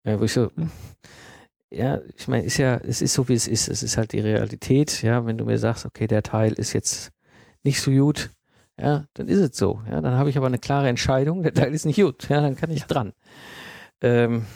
Ja, 0.04 0.18
wo 0.18 0.24
ich 0.24 0.32
so, 0.32 0.50
hm. 0.54 0.70
ja, 1.70 2.00
ich 2.16 2.28
meine, 2.28 2.44
ist 2.44 2.56
ja, 2.58 2.76
es 2.76 3.02
ist 3.02 3.14
so 3.14 3.28
wie 3.28 3.34
es 3.34 3.48
ist. 3.48 3.68
Es 3.68 3.82
ist 3.82 3.96
halt 3.96 4.12
die 4.12 4.20
Realität. 4.20 5.02
Ja, 5.02 5.26
wenn 5.26 5.38
du 5.38 5.44
mir 5.44 5.58
sagst, 5.58 5.84
okay, 5.84 6.06
der 6.06 6.22
Teil 6.22 6.52
ist 6.52 6.72
jetzt 6.72 7.10
nicht 7.62 7.80
so 7.80 7.90
gut, 7.90 8.30
ja, 8.80 9.04
dann 9.14 9.28
ist 9.28 9.38
es 9.38 9.56
so. 9.56 9.80
Ja, 9.90 10.00
dann 10.00 10.14
habe 10.14 10.30
ich 10.30 10.36
aber 10.36 10.46
eine 10.46 10.58
klare 10.58 10.88
Entscheidung, 10.88 11.42
der 11.42 11.54
Teil 11.54 11.74
ist 11.74 11.84
nicht 11.86 12.00
gut, 12.00 12.28
ja, 12.28 12.40
dann 12.40 12.56
kann 12.56 12.70
ich 12.70 12.84
dran. 12.84 13.12
Ähm, 14.00 14.46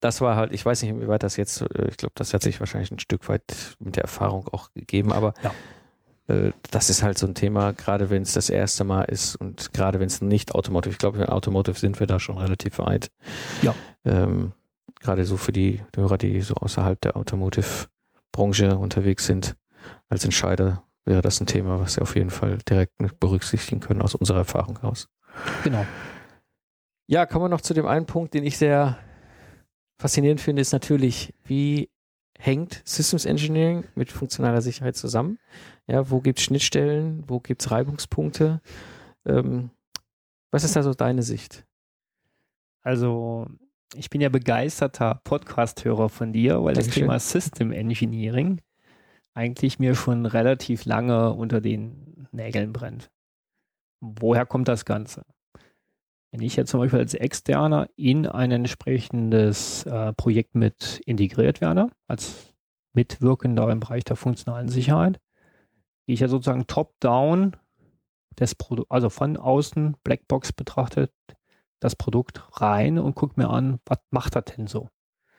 das 0.00 0.20
war 0.20 0.36
halt, 0.36 0.52
ich 0.52 0.64
weiß 0.64 0.82
nicht, 0.82 0.90
inwieweit 0.90 1.22
das 1.22 1.36
jetzt, 1.36 1.62
äh, 1.62 1.88
ich 1.88 1.96
glaube, 1.96 2.12
das 2.14 2.34
hat 2.34 2.42
sich 2.42 2.60
wahrscheinlich 2.60 2.90
ein 2.90 2.98
Stück 2.98 3.28
weit 3.28 3.76
mit 3.78 3.96
der 3.96 4.02
Erfahrung 4.02 4.48
auch 4.48 4.70
gegeben, 4.74 5.12
aber 5.12 5.32
ja. 5.42 6.34
äh, 6.34 6.52
das 6.70 6.90
ist 6.90 7.02
halt 7.02 7.18
so 7.18 7.26
ein 7.26 7.34
Thema, 7.34 7.72
gerade 7.72 8.10
wenn 8.10 8.22
es 8.22 8.34
das 8.34 8.50
erste 8.50 8.84
Mal 8.84 9.04
ist 9.04 9.36
und 9.36 9.72
gerade 9.72 10.00
wenn 10.00 10.06
es 10.06 10.20
nicht 10.20 10.54
Automotive, 10.54 10.92
ich 10.92 10.98
glaube, 10.98 11.18
in 11.18 11.28
Automotive 11.28 11.78
sind 11.78 11.98
wir 12.00 12.06
da 12.06 12.20
schon 12.20 12.38
relativ 12.38 12.78
weit. 12.78 13.10
Ja. 13.62 13.74
Ähm, 14.04 14.52
gerade 15.00 15.24
so 15.24 15.36
für 15.36 15.52
die 15.52 15.82
Hörer, 15.96 16.18
die 16.18 16.40
so 16.42 16.54
außerhalb 16.54 17.00
der 17.00 17.16
Automotive-Branche 17.16 18.76
unterwegs 18.76 19.26
sind, 19.26 19.56
als 20.08 20.24
Entscheider 20.24 20.82
wäre 21.04 21.22
das 21.22 21.40
ein 21.40 21.46
Thema, 21.46 21.80
was 21.80 21.96
wir 21.96 22.02
auf 22.02 22.16
jeden 22.16 22.30
Fall 22.30 22.58
direkt 22.68 22.94
berücksichtigen 23.20 23.80
können 23.80 24.02
aus 24.02 24.14
unserer 24.14 24.38
Erfahrung 24.38 24.80
heraus. 24.80 25.08
Genau. 25.62 25.84
Ja, 27.06 27.26
kommen 27.26 27.44
wir 27.44 27.48
noch 27.48 27.60
zu 27.60 27.74
dem 27.74 27.86
einen 27.86 28.06
Punkt, 28.06 28.34
den 28.34 28.44
ich 28.44 28.56
sehr 28.56 28.98
faszinierend 29.98 30.40
finde, 30.40 30.62
ist 30.62 30.72
natürlich, 30.72 31.34
wie 31.44 31.90
hängt 32.38 32.82
Systems 32.84 33.24
Engineering 33.24 33.84
mit 33.94 34.10
funktionaler 34.10 34.62
Sicherheit 34.62 34.96
zusammen? 34.96 35.38
Ja, 35.86 36.10
wo 36.10 36.20
gibt 36.20 36.38
es 36.38 36.44
Schnittstellen? 36.44 37.24
Wo 37.26 37.40
gibt 37.40 37.62
es 37.62 37.70
Reibungspunkte? 37.70 38.60
Ähm, 39.26 39.70
was 40.50 40.64
ist 40.64 40.76
da 40.76 40.82
so 40.82 40.94
deine 40.94 41.22
Sicht? 41.22 41.64
Also, 42.82 43.46
ich 43.94 44.10
bin 44.10 44.20
ja 44.20 44.28
begeisterter 44.28 45.20
Podcast-Hörer 45.24 46.08
von 46.08 46.32
dir, 46.32 46.62
weil 46.62 46.74
Dankeschön. 46.74 46.86
das 46.88 46.94
Thema 46.94 47.18
System 47.18 47.72
Engineering 47.72 48.60
eigentlich 49.34 49.78
mir 49.78 49.94
schon 49.94 50.26
relativ 50.26 50.84
lange 50.84 51.32
unter 51.32 51.60
den 51.60 52.28
Nägeln 52.32 52.72
brennt. 52.72 53.10
Woher 54.00 54.46
kommt 54.46 54.68
das 54.68 54.84
Ganze? 54.84 55.24
Wenn 56.32 56.42
ich 56.42 56.56
jetzt 56.56 56.70
zum 56.70 56.80
Beispiel 56.80 56.98
als 56.98 57.14
Externer 57.14 57.88
in 57.96 58.26
ein 58.26 58.50
entsprechendes 58.50 59.84
äh, 59.86 60.12
Projekt 60.14 60.54
mit 60.54 61.00
integriert 61.06 61.60
werde, 61.60 61.88
als 62.08 62.54
Mitwirkender 62.92 63.70
im 63.70 63.80
Bereich 63.80 64.04
der 64.04 64.16
funktionalen 64.16 64.68
Sicherheit, 64.68 65.20
gehe 66.06 66.14
ich 66.14 66.20
ja 66.20 66.28
sozusagen 66.28 66.66
top-down 66.66 67.56
also 68.88 69.10
von 69.10 69.36
außen 69.36 69.96
Blackbox 70.02 70.52
betrachtet, 70.52 71.12
das 71.80 71.96
Produkt 71.96 72.42
rein 72.60 72.98
und 72.98 73.14
gucke 73.14 73.40
mir 73.40 73.48
an, 73.48 73.78
was 73.86 73.98
macht 74.10 74.34
das 74.34 74.44
denn 74.56 74.66
so? 74.66 74.88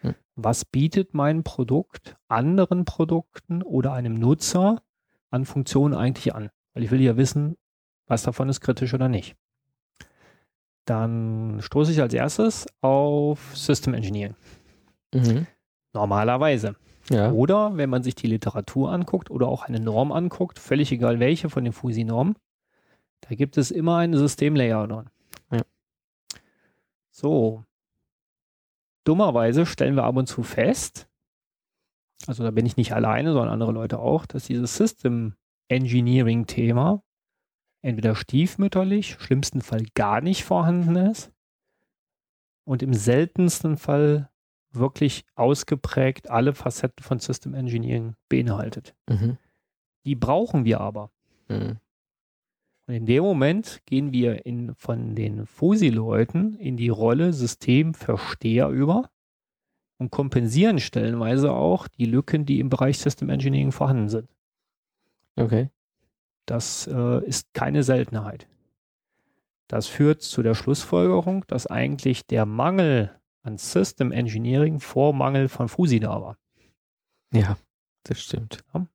Hm. 0.05 0.15
Was 0.35 0.65
bietet 0.65 1.13
mein 1.13 1.43
Produkt 1.43 2.17
anderen 2.27 2.85
Produkten 2.85 3.61
oder 3.61 3.93
einem 3.93 4.19
Nutzer 4.19 4.81
an 5.29 5.45
Funktionen 5.45 5.93
eigentlich 5.93 6.35
an? 6.35 6.49
Weil 6.73 6.83
ich 6.83 6.91
will 6.91 7.01
ja 7.01 7.17
wissen, 7.17 7.57
was 8.07 8.23
davon 8.23 8.49
ist 8.49 8.61
kritisch 8.61 8.93
oder 8.93 9.07
nicht. 9.07 9.35
Dann 10.85 11.57
stoße 11.61 11.91
ich 11.91 12.01
als 12.01 12.13
erstes 12.13 12.67
auf 12.81 13.57
System 13.57 13.93
Engineering. 13.93 14.35
Mhm. 15.13 15.47
Normalerweise. 15.93 16.75
Ja. 17.09 17.31
Oder 17.31 17.77
wenn 17.77 17.89
man 17.89 18.03
sich 18.03 18.15
die 18.15 18.27
Literatur 18.27 18.91
anguckt 18.91 19.31
oder 19.31 19.47
auch 19.47 19.63
eine 19.63 19.79
Norm 19.79 20.11
anguckt, 20.11 20.59
völlig 20.59 20.91
egal 20.91 21.19
welche 21.19 21.49
von 21.49 21.63
den 21.63 21.73
FUSI-Normen, 21.73 22.35
da 23.21 23.35
gibt 23.35 23.57
es 23.57 23.71
immer 23.71 23.97
eine 23.97 24.17
Systemlayer. 24.17 25.05
Ja. 25.51 25.61
So, 27.09 27.63
Dummerweise 29.05 29.65
stellen 29.65 29.95
wir 29.95 30.03
ab 30.03 30.17
und 30.17 30.27
zu 30.27 30.43
fest, 30.43 31.07
also 32.27 32.43
da 32.43 32.51
bin 32.51 32.65
ich 32.65 32.77
nicht 32.77 32.93
alleine, 32.93 33.33
sondern 33.33 33.53
andere 33.53 33.71
Leute 33.71 33.99
auch, 33.99 34.25
dass 34.25 34.45
dieses 34.45 34.75
System 34.75 35.35
Engineering 35.69 36.45
Thema 36.45 37.03
entweder 37.81 38.15
stiefmütterlich, 38.15 39.17
schlimmsten 39.19 39.61
Fall 39.61 39.85
gar 39.93 40.21
nicht 40.21 40.43
vorhanden 40.43 40.95
ist 40.95 41.31
und 42.65 42.81
im 42.81 42.93
seltensten 42.93 43.77
Fall 43.77 44.29
wirklich 44.71 45.23
ausgeprägt 45.35 46.29
alle 46.29 46.53
Facetten 46.53 47.03
von 47.03 47.19
System 47.19 47.53
Engineering 47.53 48.15
beinhaltet. 48.27 48.95
Mhm. 49.07 49.37
Die 50.05 50.15
brauchen 50.15 50.65
wir 50.65 50.81
aber. 50.81 51.11
Mhm. 51.47 51.77
Und 52.87 52.93
in 52.93 53.05
dem 53.05 53.23
Moment 53.23 53.81
gehen 53.85 54.11
wir 54.11 54.45
in, 54.45 54.75
von 54.75 55.15
den 55.15 55.47
FUSI-Leuten 55.47 56.53
in 56.55 56.77
die 56.77 56.89
Rolle 56.89 57.33
Systemversteher 57.33 58.69
über 58.69 59.09
und 59.97 60.11
kompensieren 60.11 60.79
stellenweise 60.79 61.51
auch 61.51 61.87
die 61.87 62.05
Lücken, 62.05 62.45
die 62.45 62.59
im 62.59 62.69
Bereich 62.69 62.99
System 62.99 63.29
Engineering 63.29 63.71
vorhanden 63.71 64.09
sind. 64.09 64.29
Okay. 65.35 65.69
Das 66.45 66.87
äh, 66.87 67.25
ist 67.25 67.53
keine 67.53 67.83
Seltenheit. 67.83 68.47
Das 69.67 69.87
führt 69.87 70.21
zu 70.21 70.43
der 70.43 70.53
Schlussfolgerung, 70.53 71.43
dass 71.47 71.65
eigentlich 71.65 72.27
der 72.27 72.45
Mangel 72.45 73.19
an 73.41 73.57
System 73.57 74.11
Engineering 74.11 74.79
vor 74.79 75.13
Mangel 75.13 75.49
von 75.49 75.69
FUSI 75.69 75.99
da 75.99 76.21
war. 76.21 76.37
Ja, 77.33 77.57
das 78.03 78.21
stimmt. 78.21 78.63
Ja. 78.73 78.85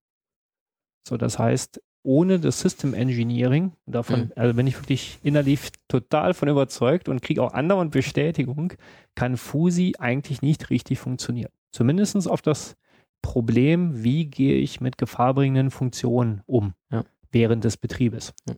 So, 1.06 1.16
das 1.16 1.38
heißt, 1.38 1.82
ohne 2.02 2.40
das 2.40 2.60
System 2.60 2.94
Engineering, 2.94 3.72
davon, 3.86 4.20
mhm. 4.20 4.32
also 4.36 4.54
bin 4.54 4.66
ich 4.66 4.78
wirklich 4.78 5.18
innerlich 5.22 5.70
total 5.88 6.34
von 6.34 6.48
überzeugt 6.48 7.08
und 7.08 7.22
kriege 7.22 7.42
auch 7.42 7.52
andauernd 7.52 7.92
Bestätigung, 7.92 8.72
kann 9.14 9.36
Fusi 9.36 9.94
eigentlich 9.98 10.42
nicht 10.42 10.70
richtig 10.70 10.98
funktionieren. 10.98 11.50
Zumindest 11.72 12.26
auf 12.28 12.42
das 12.42 12.76
Problem, 13.22 14.02
wie 14.02 14.26
gehe 14.26 14.56
ich 14.56 14.80
mit 14.80 14.96
gefahrbringenden 14.96 15.70
Funktionen 15.70 16.42
um 16.46 16.74
ja. 16.90 17.04
während 17.30 17.64
des 17.64 17.76
Betriebes. 17.76 18.32
Ja. 18.48 18.54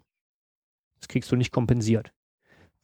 Das 1.00 1.08
kriegst 1.08 1.32
du 1.32 1.36
nicht 1.36 1.50
kompensiert. 1.50 2.12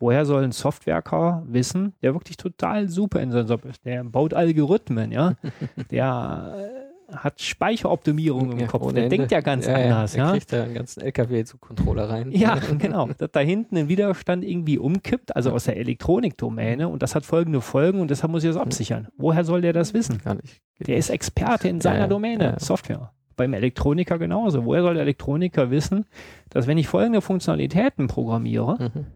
Woher 0.01 0.27
soll 0.27 0.45
ein 0.45 0.53
Softwareker 0.53 1.45
wissen, 1.47 1.95
der 2.03 2.15
wirklich 2.15 2.37
total 2.37 2.89
super 2.89 3.21
in 3.21 3.31
seinem 3.31 3.49
Job 3.49 3.65
ist? 3.65 3.85
Der 3.85 4.05
baut 4.05 4.35
Algorithmen, 4.35 5.13
ja. 5.13 5.37
der 5.91 6.88
hat 7.11 7.41
Speicheroptimierung 7.41 8.53
im 8.53 8.59
ja, 8.61 8.67
Kopf. 8.67 8.93
Der 8.93 9.05
Ende. 9.05 9.17
denkt 9.17 9.33
ja 9.33 9.41
ganz 9.41 9.67
ja, 9.67 9.75
anders. 9.75 10.15
Ja, 10.15 10.25
der 10.25 10.33
kriegt 10.33 10.53
da 10.53 10.63
einen 10.63 10.75
ganzen 10.75 11.01
LKW-Controller 11.01 12.09
rein. 12.09 12.31
Ja, 12.33 12.59
genau. 12.79 13.09
Dass 13.17 13.31
da 13.33 13.41
hinten 13.41 13.79
ein 13.79 13.89
Widerstand 13.89 14.45
irgendwie 14.45 14.79
umkippt, 14.79 15.35
also 15.35 15.53
aus 15.53 15.65
der 15.65 15.79
Elektronikdomäne 15.79 16.89
und 16.89 17.03
das 17.03 17.15
hat 17.15 17.25
folgende 17.25 17.61
Folgen 17.61 18.01
und 18.01 18.11
deshalb 18.11 18.31
muss 18.31 18.45
ich 18.45 18.51
das 18.51 18.57
hm. 18.57 18.63
absichern. 18.63 19.09
Woher 19.17 19.45
soll 19.45 19.63
der 19.63 19.73
das 19.73 19.95
wissen? 19.95 20.19
Gar 20.19 20.35
nicht. 20.35 20.61
Der 20.87 20.97
ist 20.97 21.09
Experte 21.09 21.69
in 21.69 21.81
seiner 21.81 22.09
Domäne, 22.09 22.57
Software. 22.59 23.13
Beim 23.37 23.55
Elektroniker 23.55 24.19
genauso. 24.19 24.65
Woher 24.65 24.83
soll 24.83 24.95
der 24.95 25.03
Elektroniker 25.05 25.71
wissen, 25.71 26.05
dass 26.51 26.67
wenn 26.67 26.79
ich 26.79 26.89
folgende 26.89 27.21
Funktionalitäten 27.21 28.07
programmiere, 28.09 28.91
mhm. 28.95 29.07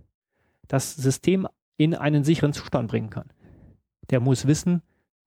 das 0.68 0.95
System 0.95 1.47
in 1.76 1.95
einen 1.95 2.24
sicheren 2.24 2.53
Zustand 2.53 2.88
bringen 2.88 3.11
kann? 3.11 3.28
Der 4.11 4.20
muss 4.20 4.47
wissen, 4.47 4.82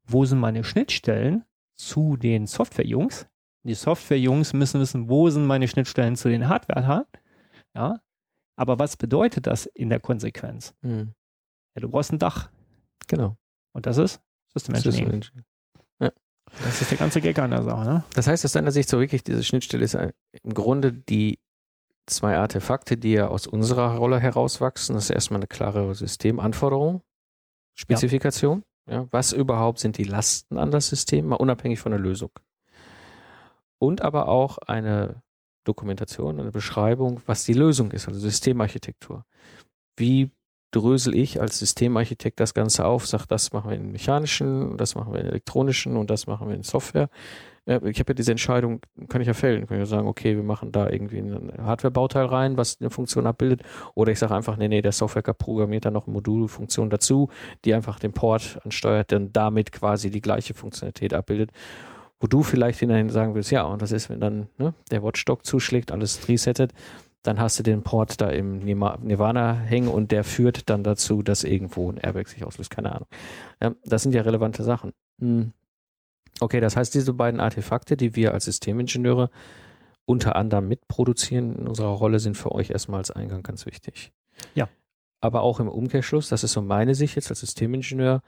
wo 0.08 0.26
sind 0.26 0.40
meine 0.40 0.64
Schnittstellen, 0.64 1.44
zu 1.76 2.18
den 2.18 2.48
Software-Jungs, 2.48 3.28
Die 3.66 3.74
Software-Jungs 3.74 4.54
müssen 4.54 4.80
wissen, 4.80 5.10
wo 5.10 5.30
sind 5.32 5.46
meine 5.46 5.68
Schnittstellen 5.68 6.16
zu 6.16 6.30
den 6.30 6.48
Hardware. 6.48 7.08
Ja. 7.74 8.00
Aber 8.56 8.78
was 8.78 8.96
bedeutet 8.96 9.48
das 9.48 9.66
in 9.66 9.90
der 9.90 10.00
Konsequenz? 10.00 10.76
Mhm. 10.82 11.14
Ja, 11.76 11.82
du 11.82 11.90
brauchst 11.90 12.14
ein 12.14 12.20
Dach. 12.20 12.52
Genau. 13.08 13.38
Und 13.74 13.88
das 13.88 13.98
ist 13.98 14.22
System 14.54 14.76
Engineering. 14.76 15.24
System 15.24 15.42
Engineering. 15.42 15.46
Das 16.64 16.80
ist 16.80 16.92
der 16.92 17.00
ganze 17.00 17.22
Gag 17.22 17.40
an 17.40 17.50
der 17.50 17.64
Sache. 17.64 17.90
Ne? 17.90 18.04
Das 18.14 18.28
heißt, 18.28 18.46
aus 18.46 18.52
deiner 18.52 18.72
Sicht 18.72 18.88
so 18.88 19.00
wirklich, 19.00 19.24
diese 19.24 19.44
Schnittstelle 19.44 19.84
ist 19.84 19.96
im 19.96 20.54
Grunde 20.54 20.94
die 20.94 21.40
zwei 22.06 22.38
Artefakte, 22.38 22.98
die 22.98 23.14
ja 23.14 23.28
aus 23.28 23.48
unserer 23.48 23.98
Rolle 23.98 24.20
herauswachsen. 24.20 24.94
Das 24.94 25.06
ist 25.06 25.10
erstmal 25.10 25.40
eine 25.40 25.48
klare 25.48 25.96
Systemanforderung, 25.96 27.02
Spezifikation. 27.74 28.60
Ja. 28.60 28.66
Was 28.86 29.34
überhaupt 29.34 29.80
sind 29.80 29.98
die 29.98 30.04
Lasten 30.04 30.58
an 30.58 30.72
das 30.72 30.88
System, 30.90 31.28
mal 31.28 31.36
unabhängig 31.36 31.80
von 31.80 31.92
der 31.92 32.00
Lösung. 32.00 32.32
Und 33.78 34.02
aber 34.02 34.28
auch 34.28 34.58
eine 34.60 35.22
Dokumentation, 35.64 36.40
eine 36.40 36.52
Beschreibung, 36.52 37.22
was 37.26 37.44
die 37.44 37.54
Lösung 37.54 37.92
ist, 37.92 38.08
also 38.08 38.20
Systemarchitektur. 38.20 39.26
Wie 39.98 40.32
drösel 40.76 41.16
ich 41.16 41.40
als 41.40 41.60
Systemarchitekt 41.60 42.40
das 42.40 42.54
Ganze 42.54 42.86
auf, 42.86 43.08
sag, 43.08 43.26
das 43.28 43.54
machen 43.54 43.70
wir 43.70 43.78
in 43.78 43.92
mechanischen, 43.92 44.78
das 44.78 44.96
machen 44.96 45.14
wir 45.14 45.22
in 45.22 45.28
elektronischen 45.28 45.96
und 45.96 46.10
das 46.10 46.28
machen 46.28 46.50
wir 46.50 46.56
in 46.56 46.64
Software. 46.64 47.10
Ich 47.68 48.00
habe 48.00 48.12
ja 48.12 48.14
diese 48.14 48.30
Entscheidung, 48.30 48.80
kann 49.10 49.22
ich 49.22 49.28
ja 49.28 49.34
fällen. 49.34 49.66
Kann 49.66 49.78
ich 49.78 49.82
ja 49.82 49.86
sagen, 49.88 50.08
okay, 50.08 50.36
wir 50.36 50.44
machen 50.44 50.72
da 50.72 50.88
irgendwie 50.88 51.18
ein 51.18 51.52
Hardware-Bauteil 51.58 52.28
rein, 52.28 52.58
was 52.58 52.78
eine 52.80 52.92
Funktion 52.92 53.26
abbildet. 53.26 53.64
Oder 53.96 54.12
ich 54.12 54.20
sage 54.20 54.36
einfach, 54.36 54.56
nee, 54.56 54.68
nee, 54.68 54.84
der 54.84 54.92
Software 54.92 55.24
programmiert 55.24 55.84
da 55.86 55.90
noch 55.90 56.06
eine 56.06 56.14
Modulfunktion 56.14 56.92
dazu, 56.92 57.30
die 57.64 57.74
einfach 57.74 57.98
den 57.98 58.12
Port 58.12 58.60
ansteuert, 58.64 59.12
dann 59.12 59.34
damit 59.34 59.72
quasi 59.72 60.12
die 60.12 60.22
gleiche 60.22 60.54
Funktionalität 60.54 61.16
abbildet. 61.16 61.50
Wo 62.20 62.28
du 62.28 62.44
vielleicht 62.44 62.80
hinterhin 62.80 63.10
sagen 63.10 63.34
willst, 63.34 63.50
ja, 63.50 63.64
und 63.64 63.82
das 63.82 63.92
ist, 63.92 64.12
wenn 64.12 64.20
dann 64.20 64.48
ne, 64.60 64.76
der 64.92 65.02
Watchdog 65.02 65.44
zuschlägt, 65.44 65.92
alles 65.92 66.28
resettet, 66.28 66.72
dann 67.26 67.40
hast 67.40 67.58
du 67.58 67.64
den 67.64 67.82
Port 67.82 68.22
da 68.22 68.30
im 68.30 68.60
Nirvana 68.60 69.54
hängen 69.54 69.88
und 69.88 70.12
der 70.12 70.24
führt 70.24 70.70
dann 70.70 70.84
dazu, 70.84 71.24
dass 71.24 71.44
irgendwo 71.44 71.92
ein 71.92 71.98
Airbag 71.98 72.28
sich 72.28 72.44
auslöst. 72.44 72.70
Keine 72.70 72.94
Ahnung. 72.94 73.08
Ja, 73.62 73.74
das 73.84 74.04
sind 74.04 74.14
ja 74.14 74.22
relevante 74.22 74.64
Sachen. 74.64 74.94
Hm. 75.20 75.52
Okay, 76.40 76.60
das 76.60 76.76
heißt, 76.76 76.94
diese 76.94 77.14
beiden 77.14 77.40
Artefakte, 77.40 77.98
die 77.98 78.16
wir 78.16 78.34
als 78.34 78.46
Systemingenieure 78.46 79.30
unter 80.06 80.36
anderem 80.36 80.68
mitproduzieren 80.68 81.56
in 81.56 81.68
unserer 81.68 81.90
Rolle, 81.90 82.20
sind 82.20 82.38
für 82.38 82.52
euch 82.52 82.70
erstmal 82.70 83.00
als 83.00 83.12
Eingang 83.12 83.42
ganz 83.42 83.66
wichtig. 83.66 84.12
Ja. 84.54 84.70
Aber 85.22 85.42
auch 85.42 85.60
im 85.60 85.70
Umkehrschluss, 85.70 86.30
das 86.30 86.44
ist 86.44 86.52
so 86.52 86.62
meine 86.62 86.94
Sicht 86.94 87.16
jetzt 87.16 87.30
als 87.32 87.40
Systemingenieur, 87.40 88.22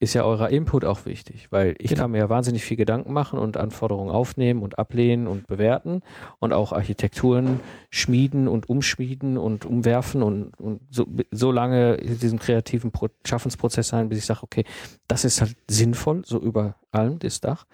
ist 0.00 0.14
ja 0.14 0.24
eurer 0.24 0.50
Input 0.50 0.84
auch 0.84 1.06
wichtig, 1.06 1.48
weil 1.50 1.74
ich 1.78 1.90
Genau. 1.90 2.02
kann 2.02 2.12
mir 2.12 2.18
ja 2.18 2.28
wahnsinnig 2.28 2.64
viel 2.64 2.76
Gedanken 2.76 3.12
machen 3.12 3.38
und 3.38 3.56
Anforderungen 3.56 4.10
aufnehmen 4.10 4.62
und 4.62 4.78
ablehnen 4.78 5.26
und 5.26 5.46
bewerten 5.48 6.02
und 6.38 6.52
auch 6.52 6.72
Architekturen 6.72 7.60
schmieden 7.90 8.46
und 8.46 8.68
umschmieden 8.68 9.36
und 9.36 9.64
umwerfen 9.64 10.22
und, 10.22 10.58
und 10.60 10.80
so, 10.90 11.06
so 11.32 11.50
lange 11.50 11.94
in 11.94 12.18
diesem 12.18 12.38
kreativen 12.38 12.92
Pro 12.92 13.08
Schaffensprozess 13.26 13.88
sein, 13.88 14.08
bis 14.08 14.18
ich 14.18 14.26
sage, 14.26 14.42
okay, 14.44 14.64
das 15.08 15.24
ist 15.24 15.40
halt 15.40 15.56
sinnvoll, 15.68 16.22
so 16.24 16.38
über 16.40 16.76
allem, 16.92 17.18
das 17.18 17.40
Dach. 17.40 17.66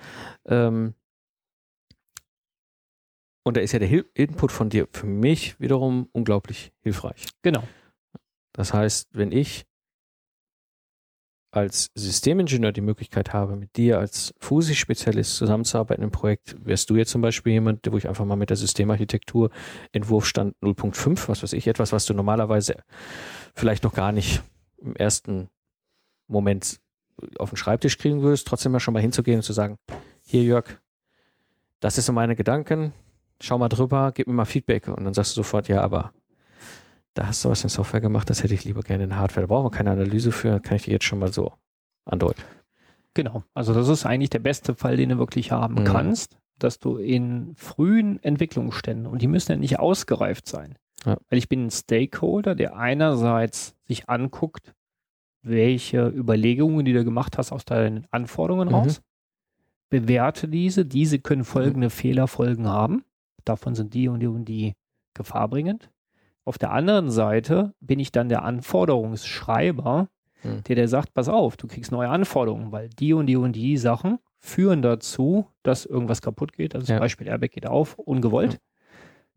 Ähm, 0.47 0.95
und 3.47 3.59
da 3.59 3.61
ist 3.61 3.72
ja 3.72 3.79
der 3.79 3.89
Hil 3.89 4.07
Input 4.14 4.51
von 4.51 4.70
dir 4.70 4.89
für 4.93 5.07
mich 5.07 5.61
wiederum 5.61 6.09
unglaublich 6.12 6.72
hilfreich. 6.81 7.27
Genau. 7.43 7.62
Das 8.55 8.72
heißt, 8.72 9.11
wenn 9.12 9.33
ich 9.33 9.66
als 11.55 11.91
Systemingenieur 11.95 12.73
die 12.73 12.81
Möglichkeit 12.81 13.33
habe, 13.33 13.57
mit 13.57 13.77
dir 13.77 13.99
als 13.99 14.35
Fusi-Spezialist 14.41 15.37
zusammenzuarbeiten 15.37 16.03
im 16.03 16.11
Projekt, 16.11 16.57
wärst 16.65 16.91
du 16.91 16.97
jetzt 16.97 17.11
zum 17.11 17.23
Beispiel 17.23 17.53
jemand, 17.53 17.91
wo 17.91 17.97
ich 17.97 18.09
einfach 18.09 18.25
mal 18.25 18.37
mit 18.37 18.51
der 18.51 18.57
Systemarchitektur 18.57 19.51
Entwurfstand 19.93 20.57
0.5, 20.63 21.29
was 21.29 21.43
weiß 21.43 21.53
ich, 21.53 21.67
etwas, 21.67 21.93
was 21.93 22.07
du 22.07 22.15
normalerweise 22.15 22.77
vielleicht 23.55 23.85
noch 23.85 23.95
gar 23.95 24.13
nicht 24.13 24.43
im 24.79 24.97
ersten 24.97 25.49
Moment 26.27 26.81
auf 27.39 27.51
den 27.51 27.57
Schreibtisch 27.57 27.99
kriegen 27.99 28.23
würdest, 28.23 28.47
trotzdem 28.47 28.73
mal 28.73 28.81
schon 28.81 28.95
mal 28.95 29.01
hinzugehen 29.01 29.39
und 29.39 29.43
zu 29.43 29.53
sagen, 29.53 29.79
hier 30.23 30.43
Jörg, 30.43 30.81
das 31.81 31.99
ist 31.99 32.07
so 32.07 32.13
meine 32.13 32.35
Gedanken, 32.35 32.93
schau 33.41 33.59
mal 33.59 33.69
drüber, 33.69 34.11
gib 34.13 34.27
mir 34.27 34.33
mal 34.33 34.45
Feedback. 34.45 34.89
Und 34.89 35.05
dann 35.05 35.15
sagst 35.15 35.33
du 35.33 35.43
sofort, 35.43 35.69
ja, 35.69 35.83
aber 35.83 36.13
da 37.15 37.27
hast 37.29 37.45
du 37.45 37.49
was 37.51 37.62
in 37.62 37.69
Software 37.71 38.01
gemacht, 38.01 38.29
das 38.31 38.43
hätte 38.43 38.55
ich 38.55 38.65
lieber 38.65 38.83
gerne 38.83 39.05
in 39.05 39.17
Hardware. 39.17 39.47
Da 39.47 39.55
brauchen 39.55 39.67
wir 39.67 39.71
keine 39.77 39.91
Analyse 39.93 40.33
für, 40.33 40.61
kann 40.61 40.77
ich 40.77 40.85
dir 40.85 40.93
jetzt 40.93 41.05
schon 41.05 41.19
mal 41.21 41.33
so 41.33 41.53
andeuten. 42.05 42.43
Genau. 43.15 43.45
Also 43.55 43.73
das 43.73 43.89
ist 43.89 44.05
eigentlich 44.05 44.31
der 44.31 44.41
beste 44.41 44.75
Fall, 44.75 44.97
den 44.97 45.11
du 45.11 45.19
wirklich 45.19 45.53
haben 45.53 45.77
Mhm. 45.83 45.85
kannst, 45.85 46.37
dass 46.59 46.79
du 46.79 46.97
in 46.97 47.55
frühen 47.57 48.23
Entwicklungsständen, 48.23 49.07
und 49.07 49.23
die 49.23 49.29
müssen 49.29 49.53
ja 49.53 49.59
nicht 49.59 49.79
ausgereift 49.79 50.47
sein, 50.49 50.77
Ja. 51.05 51.17
weil 51.29 51.39
ich 51.39 51.49
bin 51.49 51.67
ein 51.67 51.71
Stakeholder, 51.71 52.55
der 52.55 52.77
einerseits 52.77 53.75
sich 53.85 54.09
anguckt, 54.09 54.75
welche 55.43 56.09
Überlegungen, 56.09 56.85
die 56.85 56.93
du 56.93 57.05
gemacht 57.05 57.39
hast, 57.39 57.53
aus 57.53 57.65
deinen 57.65 58.07
Anforderungen 58.11 58.69
Mhm. 58.69 58.75
raus, 58.75 59.03
bewerte 59.91 60.49
diese, 60.49 60.85
diese 60.85 61.19
können 61.21 61.45
folgende 61.45 61.91
Fehlerfolgen 61.91 62.67
haben, 62.69 63.05
davon 63.45 63.75
sind 63.77 63.95
die 63.95 64.09
und 64.09 64.21
die 64.21 64.27
und 64.27 64.47
die 64.47 64.75
gefahrbringend. 65.15 65.91
Auf 66.45 66.59
der 66.59 66.73
anderen 66.73 67.11
Seite 67.11 67.73
bin 67.81 67.99
ich 67.99 68.13
dann 68.13 68.29
der 68.29 68.45
Anforderungsschreiber, 68.45 70.09
Mhm. 70.43 70.63
der 70.65 70.77
der 70.77 70.89
sagt, 70.89 71.15
pass 71.15 71.29
auf, 71.31 71.57
du 71.57 71.67
kriegst 71.67 71.91
neue 71.91 72.09
Anforderungen, 72.11 72.71
weil 72.71 72.91
die 72.91 73.15
und 73.15 73.27
die 73.27 73.37
und 73.37 73.53
die 73.55 73.79
Sachen 73.79 74.19
führen 74.41 74.83
dazu, 74.83 75.47
dass 75.63 75.87
irgendwas 75.87 76.21
kaputt 76.21 76.53
geht. 76.53 76.75
Also 76.75 76.87
zum 76.87 76.95
Ja. 76.97 77.01
Beispiel 77.01 77.27
Airbag 77.29 77.51
geht 77.53 77.67
auf, 77.67 77.99
ungewollt. 77.99 78.53
Ja. 78.55 78.59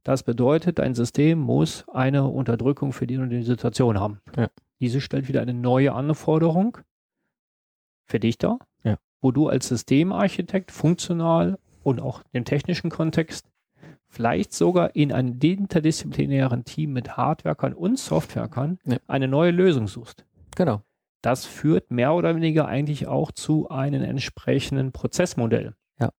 Das 0.04 0.24
bedeutet, 0.24 0.80
dein 0.80 0.96
System 0.96 1.40
muss 1.40 1.86
eine 1.94 2.28
Unterdrückung 2.28 2.92
für 2.92 3.08
die 3.08 3.18
und 3.18 3.30
die 3.30 3.44
Situation 3.44 3.98
haben. 4.00 4.20
Ja. 4.36 4.50
Diese 4.82 5.00
stellt 5.00 5.30
wieder 5.30 5.42
eine 5.42 5.54
neue 5.54 5.94
Anforderung 5.94 6.78
für 8.06 8.20
dich 8.20 8.38
dar, 8.38 8.60
Ja. 8.84 8.98
wo 9.22 9.32
du 9.32 9.48
als 9.48 9.70
Systemarchitekt 9.70 10.72
funktional 10.72 11.58
und 11.84 12.02
auch 12.02 12.22
im 12.34 12.44
technischen 12.44 12.90
Kontext 12.90 13.46
vielleicht 14.10 14.54
sogar 14.54 14.96
in 14.96 15.12
einem 15.12 15.38
interdisziplinären 15.42 16.64
Team 16.64 16.94
mit 16.94 17.18
Hardwerkern 17.18 17.74
und 17.74 18.00
Softwerkern 18.00 18.80
Ja. 18.86 18.98
eine 19.08 19.28
neue 19.28 19.52
Lösung 19.52 19.88
suchst. 19.88 20.26
Genau. 20.56 20.82
Das 21.22 21.46
führt 21.46 21.92
mehr 21.92 22.14
oder 22.14 22.36
weniger 22.36 22.68
eigentlich 22.68 23.08
auch 23.08 23.32
zu 23.32 23.70
einem 23.70 24.04
entsprechenden 24.04 24.92
Prozessmodell. 24.92 25.76
Ja. 26.00 26.12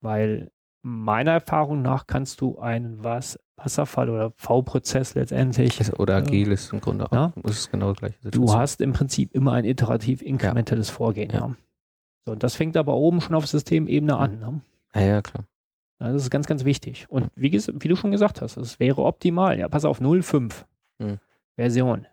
Weil 0.00 0.50
meiner 0.82 1.32
Erfahrung 1.32 1.82
nach 1.82 2.06
kannst 2.06 2.40
du 2.40 2.58
einen 2.58 3.02
was 3.04 3.38
Wasserfall 3.56 4.08
oder 4.08 4.32
V-Prozess 4.36 5.14
letztendlich. 5.14 5.78
Ist- 5.80 5.98
Oder 5.98 6.16
agil 6.16 6.50
ist 6.52 6.72
im 6.72 6.80
Grunde 6.80 7.06
auch. 7.06 7.12
Ja. 7.12 7.32
Das 7.42 7.58
ist 7.58 7.70
genau 7.70 7.90
das 7.92 7.98
gleiche. 7.98 8.30
Du 8.30 8.54
hast 8.54 8.80
im 8.80 8.94
Prinzip 8.94 9.34
immer 9.34 9.52
ein 9.52 9.66
iterativ 9.66 10.22
inkrementelles 10.22 10.88
Vorgehen. 10.88 11.30
Ja. 11.30 11.40
Ja. 11.40 11.56
So, 12.24 12.32
und 12.32 12.42
das 12.42 12.54
fängt 12.54 12.76
aber 12.78 12.94
oben 12.94 13.20
schon 13.20 13.34
auf 13.34 13.46
Systemebene 13.46 14.16
an. 14.16 14.38
Ne? 14.38 14.60
Ja, 14.94 15.00
ja, 15.02 15.22
klar. 15.22 15.44
Ja, 16.00 16.12
das 16.12 16.22
ist 16.22 16.30
ganz, 16.30 16.46
ganz 16.46 16.64
wichtig. 16.64 17.06
Und 17.10 17.30
wie, 17.36 17.52
wie 17.52 17.88
du 17.88 17.96
schon 17.96 18.10
gesagt 18.10 18.40
hast, 18.40 18.56
es 18.56 18.80
wäre 18.80 19.02
optimal. 19.02 19.58
Ja, 19.58 19.68
pass 19.68 19.84
auf, 19.84 20.00
0.5 20.00 20.64
Hm. 21.00 21.18
Version. 21.56 22.06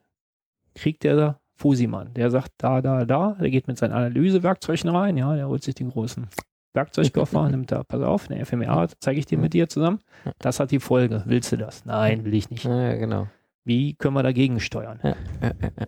Kriegt 0.76 1.04
der 1.04 1.40
Fusimann, 1.56 2.14
der 2.14 2.30
sagt 2.30 2.52
da, 2.58 2.82
da, 2.82 3.04
da, 3.06 3.36
der 3.40 3.50
geht 3.50 3.68
mit 3.68 3.78
seinen 3.78 3.94
Analysewerkzeugen 3.94 4.90
rein, 4.90 5.18
ja, 5.18 5.36
der 5.36 5.48
holt 5.48 5.64
sich 5.64 5.74
den 5.76 5.90
großen 5.90 6.28
Werkzeugkoffer, 6.74 7.50
nimmt 7.50 7.72
da, 7.72 7.84
pass 7.84 8.02
auf, 8.02 8.30
eine 8.30 8.46
FMEA, 8.46 8.88
zeige 9.00 9.20
ich 9.20 9.26
dir 9.26 9.38
mit 9.40 9.54
dir 9.54 9.68
zusammen. 9.68 10.00
Das 10.40 10.60
hat 10.60 10.72
die 10.72 10.80
Folge. 10.80 11.24
Willst 11.26 11.52
du 11.52 11.58
das? 11.58 11.84
Nein, 11.86 12.24
will 12.26 12.36
ich 12.36 12.50
nicht. 12.50 12.64
Ja, 12.66 12.96
genau. 12.96 13.28
Wie 13.64 13.96
können 13.96 14.14
wir 14.14 14.24
dagegen 14.24 14.60
steuern? 14.60 15.00
Ja, 15.04 15.16
ja, 15.42 15.52
ja. 15.62 15.86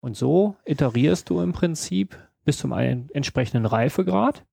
Und 0.00 0.16
so 0.16 0.56
iterierst 0.64 1.28
du 1.30 1.40
im 1.40 1.52
Prinzip 1.52 2.16
bis 2.44 2.58
zum 2.58 2.72
einen 2.72 3.08
entsprechenden 3.12 3.66
Reifegrad. 3.66 4.44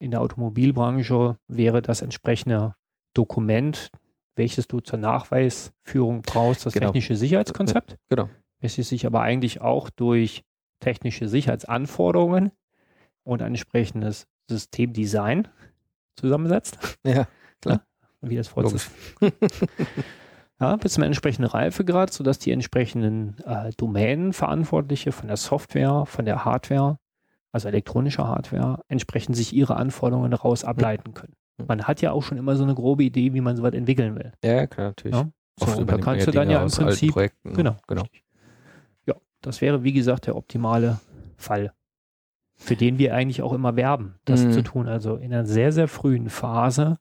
In 0.00 0.10
der 0.10 0.22
Automobilbranche 0.22 1.36
wäre 1.46 1.82
das 1.82 2.00
entsprechende 2.00 2.74
Dokument, 3.14 3.90
welches 4.34 4.66
du 4.66 4.80
zur 4.80 4.98
Nachweisführung 4.98 6.22
brauchst, 6.22 6.64
das 6.64 6.72
Genau. 6.72 6.86
technische 6.86 7.16
Sicherheitskonzept, 7.16 7.98
Genau. 8.08 8.28
welches 8.60 8.88
sich 8.88 9.04
aber 9.06 9.20
eigentlich 9.20 9.60
auch 9.60 9.90
durch 9.90 10.42
technische 10.80 11.28
Sicherheitsanforderungen 11.28 12.50
und 13.24 13.42
ein 13.42 13.48
entsprechendes 13.48 14.26
Systemdesign 14.48 15.48
zusammensetzt. 16.16 16.78
Ja, 17.04 17.26
Wie 18.22 18.36
das 18.36 18.48
vorzustellen 18.48 19.32
ja, 20.60 20.76
bis 20.76 20.94
zum 20.94 21.02
entsprechenden 21.04 21.50
Reifegrad, 21.50 22.12
sodass 22.12 22.38
die 22.38 22.52
entsprechenden 22.52 23.38
äh, 23.44 23.70
Domänenverantwortliche 23.76 25.12
von 25.12 25.28
der 25.28 25.36
Software, 25.36 26.04
von 26.06 26.24
der 26.24 26.44
Hardware, 26.44 26.98
also 27.52 27.68
elektronischer 27.68 28.26
Hardware, 28.28 28.82
entsprechend 28.88 29.36
sich 29.36 29.52
ihre 29.52 29.76
Anforderungen 29.76 30.30
daraus 30.30 30.64
ableiten 30.64 31.14
können. 31.14 31.34
Mhm. 31.58 31.66
Man 31.66 31.82
hat 31.84 32.00
ja 32.00 32.12
auch 32.12 32.22
schon 32.22 32.38
immer 32.38 32.56
so 32.56 32.62
eine 32.64 32.74
grobe 32.74 33.04
Idee, 33.04 33.32
wie 33.34 33.40
man 33.40 33.56
sowas 33.56 33.74
entwickeln 33.74 34.14
will. 34.16 34.32
Ja, 34.44 34.66
klar, 34.66 34.88
natürlich. 34.88 35.16
Ja? 35.16 35.28
So, 35.58 35.78
und 35.78 35.90
da 35.90 35.98
kannst 35.98 36.26
du 36.26 36.30
dann 36.30 36.48
Dinge 36.48 36.60
ja 36.60 36.62
im 36.64 36.70
Prinzip, 36.70 37.12
Projekten. 37.12 37.54
genau, 37.54 37.76
genau. 37.86 38.02
richtig. 38.02 38.24
Ja, 39.06 39.14
das 39.42 39.60
wäre 39.60 39.82
wie 39.84 39.92
gesagt 39.92 40.26
der 40.26 40.36
optimale 40.36 41.00
Fall. 41.36 41.72
für 42.62 42.76
den 42.76 42.98
wir 42.98 43.14
eigentlich 43.14 43.40
auch 43.40 43.54
immer 43.54 43.74
werben, 43.76 44.16
das 44.26 44.44
Mhm. 44.44 44.52
zu 44.52 44.62
tun. 44.62 44.86
Also 44.86 45.16
in 45.16 45.32
einer 45.32 45.46
sehr, 45.46 45.72
sehr 45.72 45.88
frühen 45.88 46.28
Phase 46.28 46.98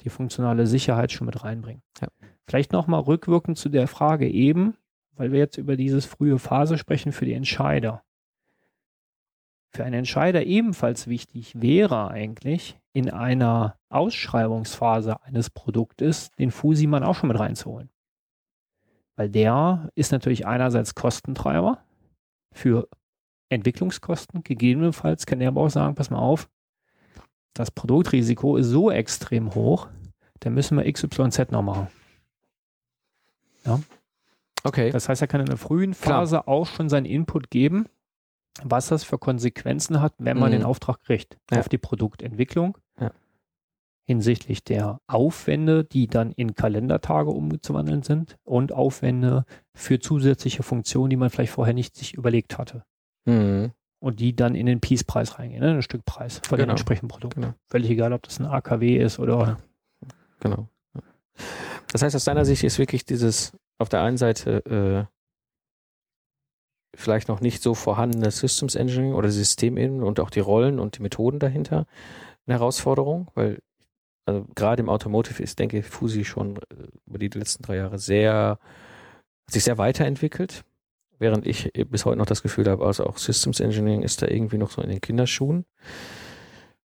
die 0.00 0.08
funktionale 0.08 0.66
Sicherheit 0.66 1.12
schon 1.12 1.26
mit 1.26 1.44
reinbringen. 1.44 1.82
Ja. 2.00 2.08
Vielleicht 2.48 2.72
nochmal 2.72 3.02
rückwirkend 3.02 3.56
zu 3.56 3.68
der 3.68 3.86
Frage 3.86 4.28
eben, 4.28 4.74
weil 5.14 5.30
wir 5.30 5.38
jetzt 5.38 5.58
über 5.58 5.76
dieses 5.76 6.06
frühe 6.06 6.40
Phase 6.40 6.76
sprechen 6.76 7.12
für 7.12 7.24
die 7.24 7.34
Entscheider. 7.34 8.02
Für 9.76 9.84
einen 9.84 9.98
Entscheider 9.98 10.46
ebenfalls 10.46 11.06
wichtig 11.06 11.60
wäre 11.60 12.08
eigentlich, 12.08 12.78
in 12.94 13.10
einer 13.10 13.76
Ausschreibungsphase 13.90 15.22
eines 15.22 15.50
Produktes 15.50 16.30
den 16.38 16.50
Fusiman 16.50 17.04
auch 17.04 17.14
schon 17.14 17.28
mit 17.28 17.38
reinzuholen. 17.38 17.90
Weil 19.16 19.28
der 19.28 19.90
ist 19.94 20.12
natürlich 20.12 20.46
einerseits 20.46 20.94
Kostentreiber 20.94 21.84
für 22.52 22.88
Entwicklungskosten. 23.50 24.42
Gegebenenfalls 24.44 25.26
kann 25.26 25.40
der 25.40 25.48
aber 25.48 25.60
auch 25.60 25.68
sagen, 25.68 25.94
pass 25.94 26.08
mal 26.08 26.20
auf, 26.20 26.48
das 27.52 27.70
Produktrisiko 27.70 28.56
ist 28.56 28.68
so 28.68 28.90
extrem 28.90 29.54
hoch, 29.54 29.88
da 30.40 30.48
müssen 30.48 30.78
wir 30.78 30.90
XYZ 30.90 31.50
noch 31.50 31.60
machen. 31.60 31.88
Okay. 34.64 34.90
Das 34.90 35.10
heißt, 35.10 35.20
er 35.20 35.28
kann 35.28 35.42
in 35.42 35.46
der 35.46 35.58
frühen 35.58 35.92
Klar. 35.92 36.20
Phase 36.20 36.48
auch 36.48 36.66
schon 36.66 36.88
seinen 36.88 37.04
Input 37.04 37.50
geben, 37.50 37.90
was 38.64 38.88
das 38.88 39.04
für 39.04 39.18
Konsequenzen 39.18 40.00
hat, 40.00 40.14
wenn 40.18 40.38
man 40.38 40.48
Mhm. 40.50 40.56
den 40.58 40.62
Auftrag 40.64 41.02
kriegt 41.02 41.36
Ja. 41.50 41.60
auf 41.60 41.68
die 41.68 41.78
Produktentwicklung. 41.78 42.78
Ja. 43.00 43.10
Hinsichtlich 44.08 44.62
der 44.62 45.00
Aufwände, 45.08 45.82
die 45.84 46.06
dann 46.06 46.30
in 46.32 46.54
Kalendertage 46.54 47.30
umzuwandeln 47.30 48.02
sind 48.04 48.36
und 48.44 48.72
Aufwände 48.72 49.44
für 49.74 49.98
zusätzliche 49.98 50.62
Funktionen, 50.62 51.10
die 51.10 51.16
man 51.16 51.28
vielleicht 51.30 51.52
vorher 51.52 51.74
nicht 51.74 51.96
sich 51.96 52.14
überlegt 52.14 52.56
hatte. 52.56 52.84
Mhm. 53.24 53.72
Und 53.98 54.20
die 54.20 54.36
dann 54.36 54.54
in 54.54 54.66
den 54.66 54.80
Piece-Preis 54.80 55.38
reingehen, 55.38 55.60
ne? 55.62 55.72
den 55.72 55.82
Stückpreis 55.82 56.38
von 56.46 56.56
Genau. 56.56 56.66
den 56.66 56.70
entsprechenden 56.70 57.08
Produkten. 57.08 57.40
Genau. 57.40 57.54
Völlig 57.68 57.90
egal, 57.90 58.12
ob 58.12 58.22
das 58.22 58.38
ein 58.38 58.46
AKW 58.46 58.96
ist 58.98 59.18
oder 59.18 59.58
Genau. 60.38 60.68
Das 61.92 62.02
heißt, 62.02 62.14
aus 62.14 62.24
deiner 62.24 62.44
Sicht 62.44 62.62
ist 62.62 62.78
wirklich 62.78 63.04
dieses 63.06 63.56
auf 63.78 63.88
der 63.88 64.02
einen 64.02 64.16
Seite 64.18 64.64
äh, 64.66 65.15
vielleicht 66.96 67.28
noch 67.28 67.40
nicht 67.40 67.62
so 67.62 67.74
vorhandene 67.74 68.30
Systems 68.30 68.74
Engineering 68.74 69.14
oder 69.14 69.30
Systemebene 69.30 70.04
und 70.04 70.20
auch 70.20 70.30
die 70.30 70.40
Rollen 70.40 70.78
und 70.78 70.98
die 70.98 71.02
Methoden 71.02 71.38
dahinter 71.38 71.86
eine 72.46 72.58
Herausforderung, 72.58 73.28
weil 73.34 73.58
also 74.26 74.44
gerade 74.54 74.82
im 74.82 74.88
Automotive 74.88 75.42
ist, 75.42 75.58
denke 75.58 75.78
ich, 75.78 75.86
Fusi 75.86 76.24
schon 76.24 76.56
äh, 76.56 76.88
über 77.06 77.18
die 77.18 77.28
letzten 77.28 77.62
drei 77.62 77.76
Jahre 77.76 77.98
sehr, 77.98 78.58
hat 79.46 79.52
sich 79.52 79.64
sehr 79.64 79.78
weiterentwickelt, 79.78 80.64
während 81.18 81.46
ich 81.46 81.72
bis 81.88 82.04
heute 82.04 82.18
noch 82.18 82.26
das 82.26 82.42
Gefühl 82.42 82.68
habe, 82.68 82.84
also 82.84 83.06
auch 83.06 83.18
Systems 83.18 83.60
Engineering 83.60 84.02
ist 84.02 84.22
da 84.22 84.26
irgendwie 84.26 84.58
noch 84.58 84.70
so 84.70 84.82
in 84.82 84.88
den 84.88 85.00
Kinderschuhen. 85.00 85.64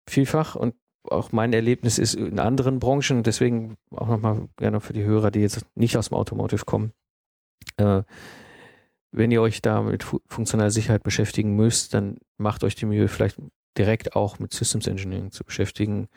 Vielfach. 0.07 0.55
Und 0.55 0.75
auch 1.03 1.31
mein 1.31 1.53
Erlebnis 1.53 1.97
ist 1.97 2.15
in 2.15 2.39
anderen 2.39 2.79
Branchen, 2.79 3.23
deswegen 3.23 3.77
auch 3.91 4.07
nochmal 4.07 4.49
gerne 4.57 4.81
für 4.81 4.93
die 4.93 5.03
Hörer, 5.03 5.31
die 5.31 5.39
jetzt 5.39 5.65
nicht 5.75 5.95
aus 5.95 6.09
dem 6.09 6.17
Automotive 6.17 6.65
kommen, 6.65 6.91
äh, 7.77 8.03
wenn 9.11 9.31
ihr 9.31 9.41
euch 9.41 9.61
da 9.61 9.81
mit 9.81 10.03
fu 10.03 10.19
funktionaler 10.27 10.71
Sicherheit 10.71 11.03
beschäftigen 11.03 11.55
müsst, 11.55 11.93
dann 11.93 12.17
macht 12.37 12.63
euch 12.63 12.75
die 12.75 12.85
Mühe, 12.85 13.07
vielleicht 13.07 13.37
direkt 13.77 14.15
auch 14.15 14.39
mit 14.39 14.53
Systems 14.53 14.87
Engineering 14.87 15.31
zu 15.31 15.43
beschäftigen, 15.43 16.07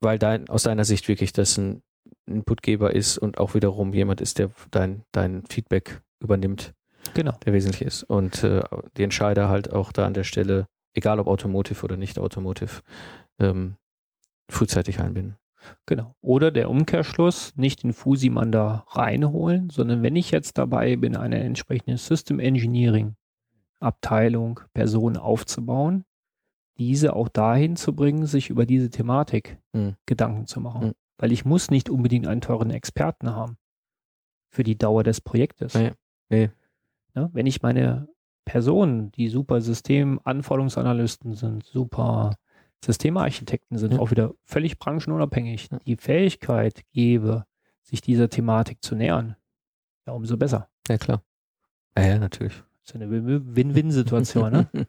weil 0.00 0.18
dein, 0.18 0.48
aus 0.48 0.64
deiner 0.64 0.84
Sicht 0.84 1.08
wirklich 1.08 1.32
das 1.32 1.56
ein 1.58 1.82
Inputgeber 2.26 2.94
ist 2.94 3.18
und 3.18 3.38
auch 3.38 3.54
wiederum 3.54 3.92
jemand 3.92 4.20
ist, 4.20 4.38
der 4.38 4.50
dein, 4.70 5.02
dein 5.12 5.44
Feedback 5.46 6.02
übernimmt, 6.20 6.74
genau. 7.14 7.36
der 7.44 7.52
wesentlich 7.52 7.82
ist. 7.82 8.02
Und 8.04 8.44
äh, 8.44 8.62
die 8.96 9.02
Entscheider 9.02 9.48
halt 9.48 9.72
auch 9.72 9.92
da 9.92 10.06
an 10.06 10.14
der 10.14 10.24
Stelle, 10.24 10.66
egal 10.94 11.18
ob 11.20 11.26
Automotive 11.26 11.82
oder 11.82 11.96
nicht 11.96 12.18
Automotive, 12.18 12.82
ähm, 13.38 13.76
frühzeitig 14.50 15.00
einbinden. 15.00 15.36
Genau. 15.86 16.14
Oder 16.20 16.50
der 16.50 16.70
Umkehrschluss, 16.70 17.54
nicht 17.56 17.82
den 17.82 17.92
Fusiman 17.92 18.52
da 18.52 18.84
reinholen, 18.88 19.70
sondern 19.70 20.02
wenn 20.02 20.16
ich 20.16 20.30
jetzt 20.30 20.58
dabei 20.58 20.96
bin, 20.96 21.16
eine 21.16 21.40
entsprechende 21.40 21.96
System 21.96 22.38
Engineering 22.38 23.16
Abteilung, 23.80 24.60
Person 24.74 25.16
aufzubauen, 25.16 26.04
diese 26.78 27.14
auch 27.14 27.28
dahin 27.28 27.76
zu 27.76 27.94
bringen, 27.94 28.26
sich 28.26 28.50
über 28.50 28.66
diese 28.66 28.90
Thematik 28.90 29.58
Mhm. 29.72 29.96
Gedanken 30.06 30.46
zu 30.46 30.60
machen. 30.60 30.88
Mhm. 30.88 30.92
Weil 31.18 31.32
ich 31.32 31.44
muss 31.44 31.70
nicht 31.70 31.90
unbedingt 31.90 32.26
einen 32.26 32.40
teuren 32.40 32.70
Experten 32.70 33.30
haben 33.30 33.56
für 34.50 34.62
die 34.62 34.78
Dauer 34.78 35.02
des 35.02 35.20
Projektes. 35.20 35.74
Nee. 35.74 35.92
Nee. 36.30 36.50
Ja, 37.14 37.28
wenn 37.32 37.46
ich 37.46 37.62
meine 37.62 38.08
Personen, 38.44 39.10
die 39.12 39.28
super 39.28 39.60
Systemanforderungsanalysten 39.60 41.34
sind, 41.34 41.64
super 41.64 42.36
Systemarchitekten 42.84 43.76
sind, 43.78 43.94
Ja. 43.94 43.98
auch 43.98 44.10
wieder 44.10 44.34
völlig 44.44 44.78
branchenunabhängig, 44.78 45.68
die 45.86 45.96
Fähigkeit 45.96 46.82
gebe, 46.92 47.44
sich 47.82 48.00
dieser 48.00 48.28
Thematik 48.28 48.82
zu 48.82 48.94
nähern, 48.94 49.36
ja, 50.06 50.12
umso 50.12 50.36
besser. 50.36 50.68
Ja, 50.88 50.98
klar. 50.98 51.22
Ja, 51.96 52.06
ja, 52.06 52.18
natürlich. 52.18 52.54
Das 52.84 52.90
ist 52.90 52.94
eine 52.94 53.10
Win- 53.10 53.56
Win-Win-Situation, 53.56 54.52
ne? 54.52 54.68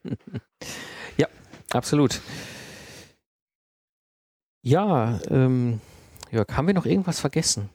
ja, 1.17 1.27
absolut. 1.71 2.21
Ja, 4.61 5.19
ähm, 5.29 5.81
Jörg, 6.31 6.47
haben 6.55 6.67
wir 6.67 6.73
noch 6.73 6.85
irgendwas 6.85 7.19
vergessen? 7.19 7.69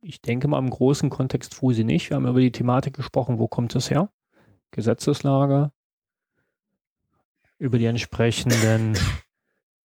Ich 0.00 0.20
denke 0.22 0.48
mal 0.48 0.58
im 0.58 0.70
großen 0.70 1.10
Kontext 1.10 1.54
Fusi 1.54 1.84
nicht. 1.84 2.08
Wir 2.10 2.16
haben 2.16 2.26
über 2.26 2.40
die 2.40 2.52
Thematik 2.52 2.94
gesprochen, 2.94 3.38
wo 3.38 3.48
kommt 3.48 3.74
es 3.74 3.90
her? 3.90 4.10
Gesetzeslage, 4.70 5.72
über 7.58 7.78
die 7.78 7.86
entsprechenden 7.86 8.96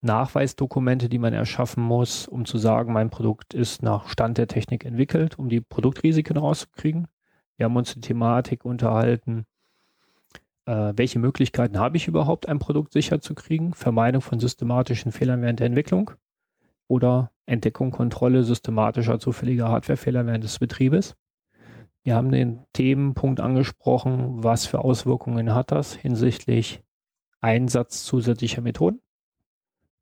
Nachweisdokumente, 0.01 1.09
die 1.09 1.19
man 1.19 1.33
erschaffen 1.33 1.83
muss, 1.83 2.27
um 2.27 2.45
zu 2.45 2.57
sagen, 2.57 2.93
mein 2.93 3.09
Produkt 3.09 3.53
ist 3.53 3.81
nach 3.83 4.09
Stand 4.09 4.37
der 4.37 4.47
Technik 4.47 4.85
entwickelt, 4.85 5.39
um 5.39 5.49
die 5.49 5.61
Produktrisiken 5.61 6.37
rauszukriegen. 6.37 7.07
Wir 7.57 7.65
haben 7.65 7.75
uns 7.75 7.93
die 7.93 8.01
Thematik 8.01 8.65
unterhalten, 8.65 9.45
äh, 10.65 10.93
welche 10.95 11.19
Möglichkeiten 11.19 11.79
habe 11.79 11.97
ich 11.97 12.07
überhaupt, 12.07 12.47
ein 12.47 12.59
Produkt 12.59 12.93
sicher 12.93 13.21
zu 13.21 13.35
kriegen? 13.35 13.73
Vermeidung 13.73 14.21
von 14.21 14.39
systematischen 14.39 15.11
Fehlern 15.11 15.41
während 15.41 15.59
der 15.59 15.67
Entwicklung 15.67 16.11
oder 16.87 17.31
Entdeckung, 17.45 17.91
Kontrolle 17.91 18.43
systematischer 18.43 19.19
zufälliger 19.19 19.69
Hardwarefehler 19.69 20.25
während 20.25 20.43
des 20.43 20.59
Betriebes. 20.59 21.15
Wir 22.03 22.15
haben 22.15 22.31
den 22.31 22.61
Themenpunkt 22.73 23.39
angesprochen, 23.39 24.43
was 24.43 24.65
für 24.65 24.79
Auswirkungen 24.79 25.53
hat 25.53 25.71
das 25.71 25.93
hinsichtlich 25.93 26.81
Einsatz 27.43 28.03
zusätzlicher 28.05 28.61
Methoden, 28.61 29.01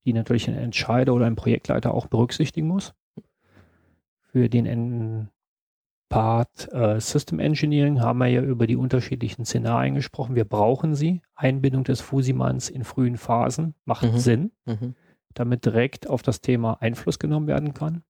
die 0.05 0.13
natürlich 0.13 0.47
ein 0.47 0.55
Entscheider 0.57 1.13
oder 1.13 1.25
ein 1.25 1.35
Projektleiter 1.35 1.93
auch 1.93 2.07
berücksichtigen 2.07 2.67
muss. 2.67 2.93
Für 4.31 4.47
den 4.49 4.65
en- 4.65 5.29
Part 6.09 6.67
äh, 6.73 6.99
System 6.99 7.39
Engineering 7.39 8.01
haben 8.01 8.19
wir 8.19 8.27
ja 8.27 8.41
über 8.41 8.67
die 8.67 8.75
unterschiedlichen 8.75 9.45
Szenarien 9.45 9.95
gesprochen. 9.95 10.35
Wir 10.35 10.43
brauchen 10.43 10.93
sie. 10.93 11.21
Einbindung 11.35 11.85
des 11.85 12.01
Fusimans 12.01 12.69
in 12.69 12.83
frühen 12.83 13.15
Phasen 13.15 13.75
macht 13.85 14.03
Mhm. 14.03 14.17
Sinn 14.17 14.51
Mhm. 14.65 14.95
damit 15.33 15.63
direkt 15.65 16.09
auf 16.09 16.21
das 16.21 16.41
Thema 16.41 16.73
Einfluss 16.81 17.17
genommen 17.17 17.47
werden 17.47 17.73
kann. 17.73 18.03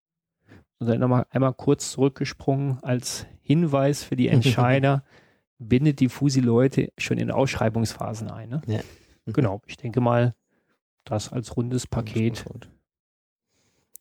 Und 0.79 0.87
dann 0.89 1.01
nochmal 1.01 1.27
einmal 1.31 1.53
kurz 1.55 1.91
zurückgesprungen 1.91 2.79
als 2.85 3.27
Hinweis 3.43 4.05
für 4.05 4.15
die 4.15 4.29
Entscheider, 4.79 5.03
bindet 5.59 5.99
die 5.99 6.09
Fusi-Leute 6.09 6.93
schon 6.99 7.19
in 7.19 7.33
Ausschreibungsphasen 7.33 8.31
ein. 8.31 8.49
Ne? 8.49 8.61
Ja. 8.69 8.79
Mhm. 9.29 9.33
Genau, 9.35 9.61
ich 9.67 9.77
denke 9.77 10.01
mal, 10.01 10.35
das 11.05 11.33
als 11.33 11.57
rundes 11.57 11.87
Paket 11.87 12.45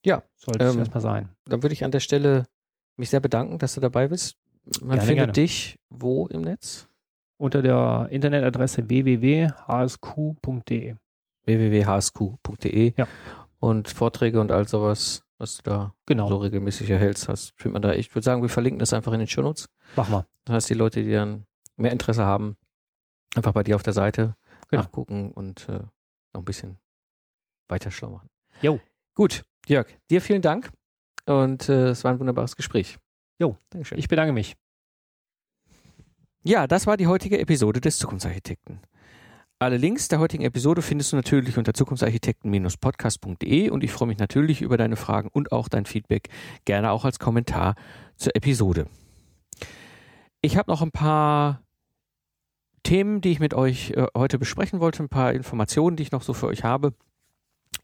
Ja, 0.05 0.23
sollte 0.35 0.63
es 0.65 0.73
Ähm, 0.73 0.79
erstmal 0.79 1.01
sein. 1.01 1.29
dann 1.45 1.61
würde 1.63 1.73
ich 1.73 1.83
an 1.83 1.91
der 1.91 1.99
Stelle 1.99 2.45
mich 2.95 3.09
sehr 3.09 3.19
bedanken, 3.19 3.57
dass 3.59 3.75
du 3.75 3.81
dabei 3.81 4.07
bist. 4.07 4.37
Man 4.81 4.97
Gerne, 4.97 5.01
findet 5.01 5.17
gerne. 5.17 5.33
dich 5.33 5.77
wo 5.89 6.27
im 6.27 6.41
Netz? 6.41 6.87
Unter 7.37 7.61
der 7.61 8.07
Internetadresse 8.09 8.89
www.hsq.de. 8.89 10.95
www.hsq.de 11.45 12.93
Ja. 12.97 13.07
und 13.59 13.87
Vorträge 13.89 14.41
und 14.41 14.51
all 14.51 14.67
sowas, 14.67 15.23
was 15.37 15.57
du 15.57 15.63
da 15.63 15.93
Genau, 16.05 16.27
so 16.27 16.37
regelmäßig 16.37 16.89
erhältst, 16.89 17.29
hast, 17.29 17.53
findet 17.55 17.73
man 17.73 17.81
da. 17.83 17.93
Ich 17.93 18.13
würde 18.13 18.23
sagen, 18.25 18.41
wir 18.41 18.49
verlinken 18.49 18.79
das 18.79 18.93
einfach 18.93 19.13
in 19.13 19.19
den 19.19 19.27
Shownotes. 19.27 19.69
machen 19.95 20.11
wir. 20.13 20.25
Das 20.45 20.55
heißt, 20.55 20.69
die 20.69 20.73
Leute, 20.75 21.03
die 21.03 21.11
dann 21.11 21.45
mehr 21.75 21.91
Interesse 21.91 22.25
haben, 22.25 22.57
einfach 23.35 23.53
bei 23.53 23.63
dir 23.63 23.75
auf 23.75 23.83
der 23.83 23.93
Seite 23.93 24.35
Genau. 24.69 24.83
nachgucken 24.83 25.31
und 25.31 25.67
äh, 25.69 25.79
noch 26.33 26.41
ein 26.41 26.45
bisschen 26.45 26.77
weiter 27.67 27.91
schlau 27.91 28.09
machen. 28.09 28.29
Jo. 28.61 28.79
Gut, 29.15 29.43
Jörg, 29.67 29.87
dir 30.09 30.21
vielen 30.21 30.41
Dank 30.41 30.71
und 31.25 31.69
äh, 31.69 31.89
es 31.89 32.03
war 32.03 32.11
ein 32.11 32.19
wunderbares 32.19 32.55
Gespräch. 32.55 32.97
Jo. 33.39 33.57
Dankeschön. 33.69 33.97
Ich 33.97 34.07
bedanke 34.07 34.33
mich. 34.33 34.55
Ja, 36.43 36.67
das 36.67 36.87
war 36.87 36.97
die 36.97 37.07
heutige 37.07 37.39
Episode 37.39 37.81
des 37.81 37.97
Zukunftsarchitekten. 37.97 38.79
Alle 39.59 39.77
Links 39.77 40.07
der 40.07 40.19
heutigen 40.19 40.43
Episode 40.43 40.83
findest 40.83 41.11
du 41.11 41.15
natürlich 41.15 41.57
unter 41.57 41.73
zukunftsarchitekten-podcast.de 41.73 43.71
und 43.71 43.83
ich 43.83 43.91
freue 43.91 44.07
mich 44.07 44.19
natürlich 44.19 44.61
über 44.61 44.77
deine 44.77 44.95
Fragen 44.95 45.29
und 45.33 45.51
auch 45.51 45.67
dein 45.67 45.87
Feedback, 45.87 46.29
gerne 46.63 46.91
auch 46.91 47.05
als 47.05 47.17
Kommentar 47.17 47.73
zur 48.17 48.35
Episode. 48.35 48.85
Ich 50.41 50.57
habe 50.57 50.69
noch 50.69 50.83
ein 50.83 50.91
paar 50.91 51.63
Themen, 52.87 53.19
die 53.19 53.31
ich 53.31 53.41
mit 53.41 53.53
euch 53.53 53.91
äh, 53.91 54.07
heute 54.15 54.39
besprechen 54.39 54.79
wollte, 54.79 55.03
ein 55.03 55.09
paar 55.09 55.33
Informationen, 55.33 55.97
die 55.97 56.03
ich 56.03 56.13
noch 56.13 56.21
so 56.21 56.33
für 56.33 56.47
euch 56.47 56.63
habe. 56.63 56.93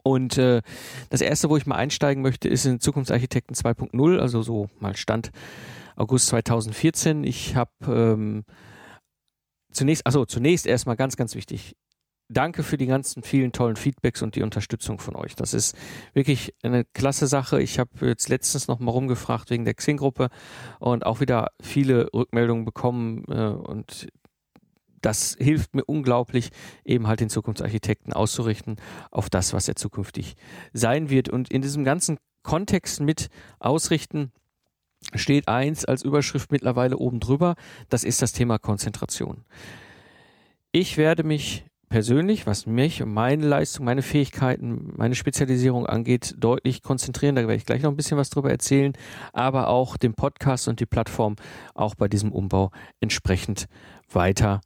Und 0.01 0.37
äh, 0.37 0.61
das 1.09 1.19
erste, 1.19 1.49
wo 1.49 1.57
ich 1.57 1.65
mal 1.65 1.75
einsteigen 1.75 2.23
möchte, 2.23 2.47
ist 2.47 2.65
in 2.65 2.79
Zukunftsarchitekten 2.79 3.53
2.0, 3.53 4.17
also 4.17 4.41
so 4.41 4.69
mal 4.79 4.95
Stand 4.95 5.31
August 5.97 6.27
2014. 6.27 7.25
Ich 7.25 7.57
habe 7.57 7.71
ähm, 7.85 8.45
zunächst, 9.73 10.05
also 10.05 10.23
zunächst 10.23 10.65
erstmal 10.65 10.95
ganz, 10.95 11.17
ganz 11.17 11.35
wichtig. 11.35 11.75
Danke 12.29 12.63
für 12.63 12.77
die 12.77 12.85
ganzen 12.85 13.23
vielen 13.23 13.51
tollen 13.51 13.75
Feedbacks 13.75 14.21
und 14.21 14.37
die 14.37 14.41
Unterstützung 14.41 14.99
von 14.99 15.17
euch. 15.17 15.35
Das 15.35 15.53
ist 15.53 15.75
wirklich 16.13 16.53
eine 16.63 16.85
klasse 16.85 17.27
Sache. 17.27 17.61
Ich 17.61 17.77
habe 17.77 18.07
jetzt 18.07 18.29
letztens 18.29 18.69
noch 18.69 18.79
mal 18.79 18.91
rumgefragt 18.91 19.49
wegen 19.49 19.65
der 19.65 19.73
Xing-Gruppe 19.73 20.29
und 20.79 21.05
auch 21.05 21.19
wieder 21.19 21.49
viele 21.61 22.07
Rückmeldungen 22.13 22.63
bekommen 22.63 23.25
äh, 23.27 23.49
und 23.49 24.07
das 25.03 25.35
hilft 25.39 25.75
mir 25.75 25.85
unglaublich, 25.85 26.49
eben 26.83 27.07
halt 27.07 27.19
den 27.19 27.29
Zukunftsarchitekten 27.29 28.13
auszurichten 28.13 28.77
auf 29.11 29.29
das, 29.29 29.53
was 29.53 29.67
er 29.67 29.75
zukünftig 29.75 30.35
sein 30.73 31.09
wird. 31.09 31.29
Und 31.29 31.51
in 31.51 31.61
diesem 31.61 31.83
ganzen 31.83 32.17
Kontext 32.41 32.99
mit 32.99 33.29
ausrichten, 33.59 34.31
steht 35.15 35.47
eins 35.47 35.85
als 35.85 36.03
Überschrift 36.03 36.51
mittlerweile 36.51 36.97
oben 36.97 37.19
drüber, 37.19 37.55
das 37.89 38.03
ist 38.03 38.21
das 38.21 38.31
Thema 38.31 38.57
Konzentration. 38.57 39.43
Ich 40.71 40.97
werde 40.97 41.23
mich 41.23 41.65
persönlich, 41.89 42.47
was 42.47 42.65
mich 42.65 43.03
und 43.03 43.13
meine 43.13 43.45
Leistung, 43.45 43.85
meine 43.85 44.01
Fähigkeiten, 44.01 44.93
meine 44.95 45.13
Spezialisierung 45.13 45.85
angeht, 45.85 46.33
deutlich 46.39 46.81
konzentrieren. 46.81 47.35
Da 47.35 47.41
werde 47.41 47.55
ich 47.55 47.65
gleich 47.65 47.83
noch 47.83 47.91
ein 47.91 47.95
bisschen 47.95 48.17
was 48.17 48.31
drüber 48.31 48.49
erzählen, 48.49 48.93
aber 49.31 49.67
auch 49.67 49.97
den 49.97 50.15
Podcast 50.15 50.67
und 50.67 50.79
die 50.79 50.87
Plattform 50.87 51.35
auch 51.75 51.93
bei 51.93 52.07
diesem 52.07 52.31
Umbau 52.31 52.71
entsprechend 52.99 53.67
weiter 54.11 54.61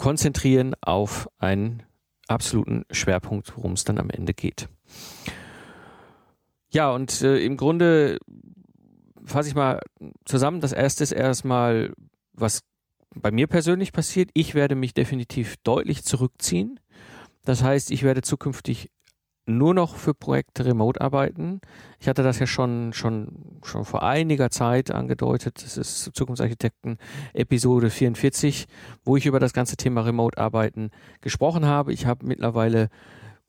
konzentrieren 0.00 0.74
auf 0.80 1.28
einen 1.38 1.82
absoluten 2.26 2.84
Schwerpunkt, 2.90 3.54
worum 3.54 3.72
es 3.74 3.84
dann 3.84 3.98
am 3.98 4.08
Ende 4.08 4.32
geht. 4.32 4.66
Ja, 6.70 6.90
und 6.90 7.20
äh, 7.20 7.36
im 7.44 7.58
Grunde 7.58 8.18
fasse 9.26 9.50
ich 9.50 9.54
mal 9.54 9.78
zusammen. 10.24 10.60
Das 10.60 10.72
erste 10.72 11.04
ist 11.04 11.12
erstmal, 11.12 11.92
was 12.32 12.62
bei 13.14 13.30
mir 13.30 13.46
persönlich 13.46 13.92
passiert. 13.92 14.30
Ich 14.32 14.54
werde 14.54 14.74
mich 14.74 14.94
definitiv 14.94 15.56
deutlich 15.64 16.02
zurückziehen. 16.02 16.80
Das 17.44 17.62
heißt, 17.62 17.90
ich 17.90 18.02
werde 18.02 18.22
zukünftig 18.22 18.90
nur 19.56 19.74
noch 19.74 19.96
für 19.96 20.14
Projekte 20.14 20.64
remote 20.64 21.00
arbeiten. 21.00 21.60
Ich 21.98 22.08
hatte 22.08 22.22
das 22.22 22.38
ja 22.38 22.46
schon, 22.46 22.92
schon, 22.92 23.58
schon 23.64 23.84
vor 23.84 24.02
einiger 24.02 24.50
Zeit 24.50 24.90
angedeutet. 24.90 25.62
Das 25.62 25.76
ist 25.76 26.10
Zukunftsarchitekten 26.14 26.98
Episode 27.34 27.90
44, 27.90 28.66
wo 29.04 29.16
ich 29.16 29.26
über 29.26 29.40
das 29.40 29.52
ganze 29.52 29.76
Thema 29.76 30.02
Remote 30.02 30.38
arbeiten 30.38 30.90
gesprochen 31.20 31.66
habe. 31.66 31.92
Ich 31.92 32.06
habe 32.06 32.26
mittlerweile 32.26 32.88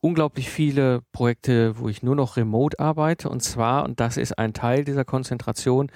unglaublich 0.02 0.50
viele 0.50 1.02
Projekte, 1.12 1.80
wo 1.80 1.88
ich 1.88 2.04
nur 2.04 2.16
noch 2.16 2.36
remote 2.36 2.80
arbeite. 2.80 3.30
Und 3.30 3.42
zwar, 3.42 3.86
und 3.86 4.00
das 4.00 4.18
ist 4.18 4.38
ein 4.38 4.54
Teil 4.54 4.84
dieser 4.84 5.06
Konzentration, 5.06 5.92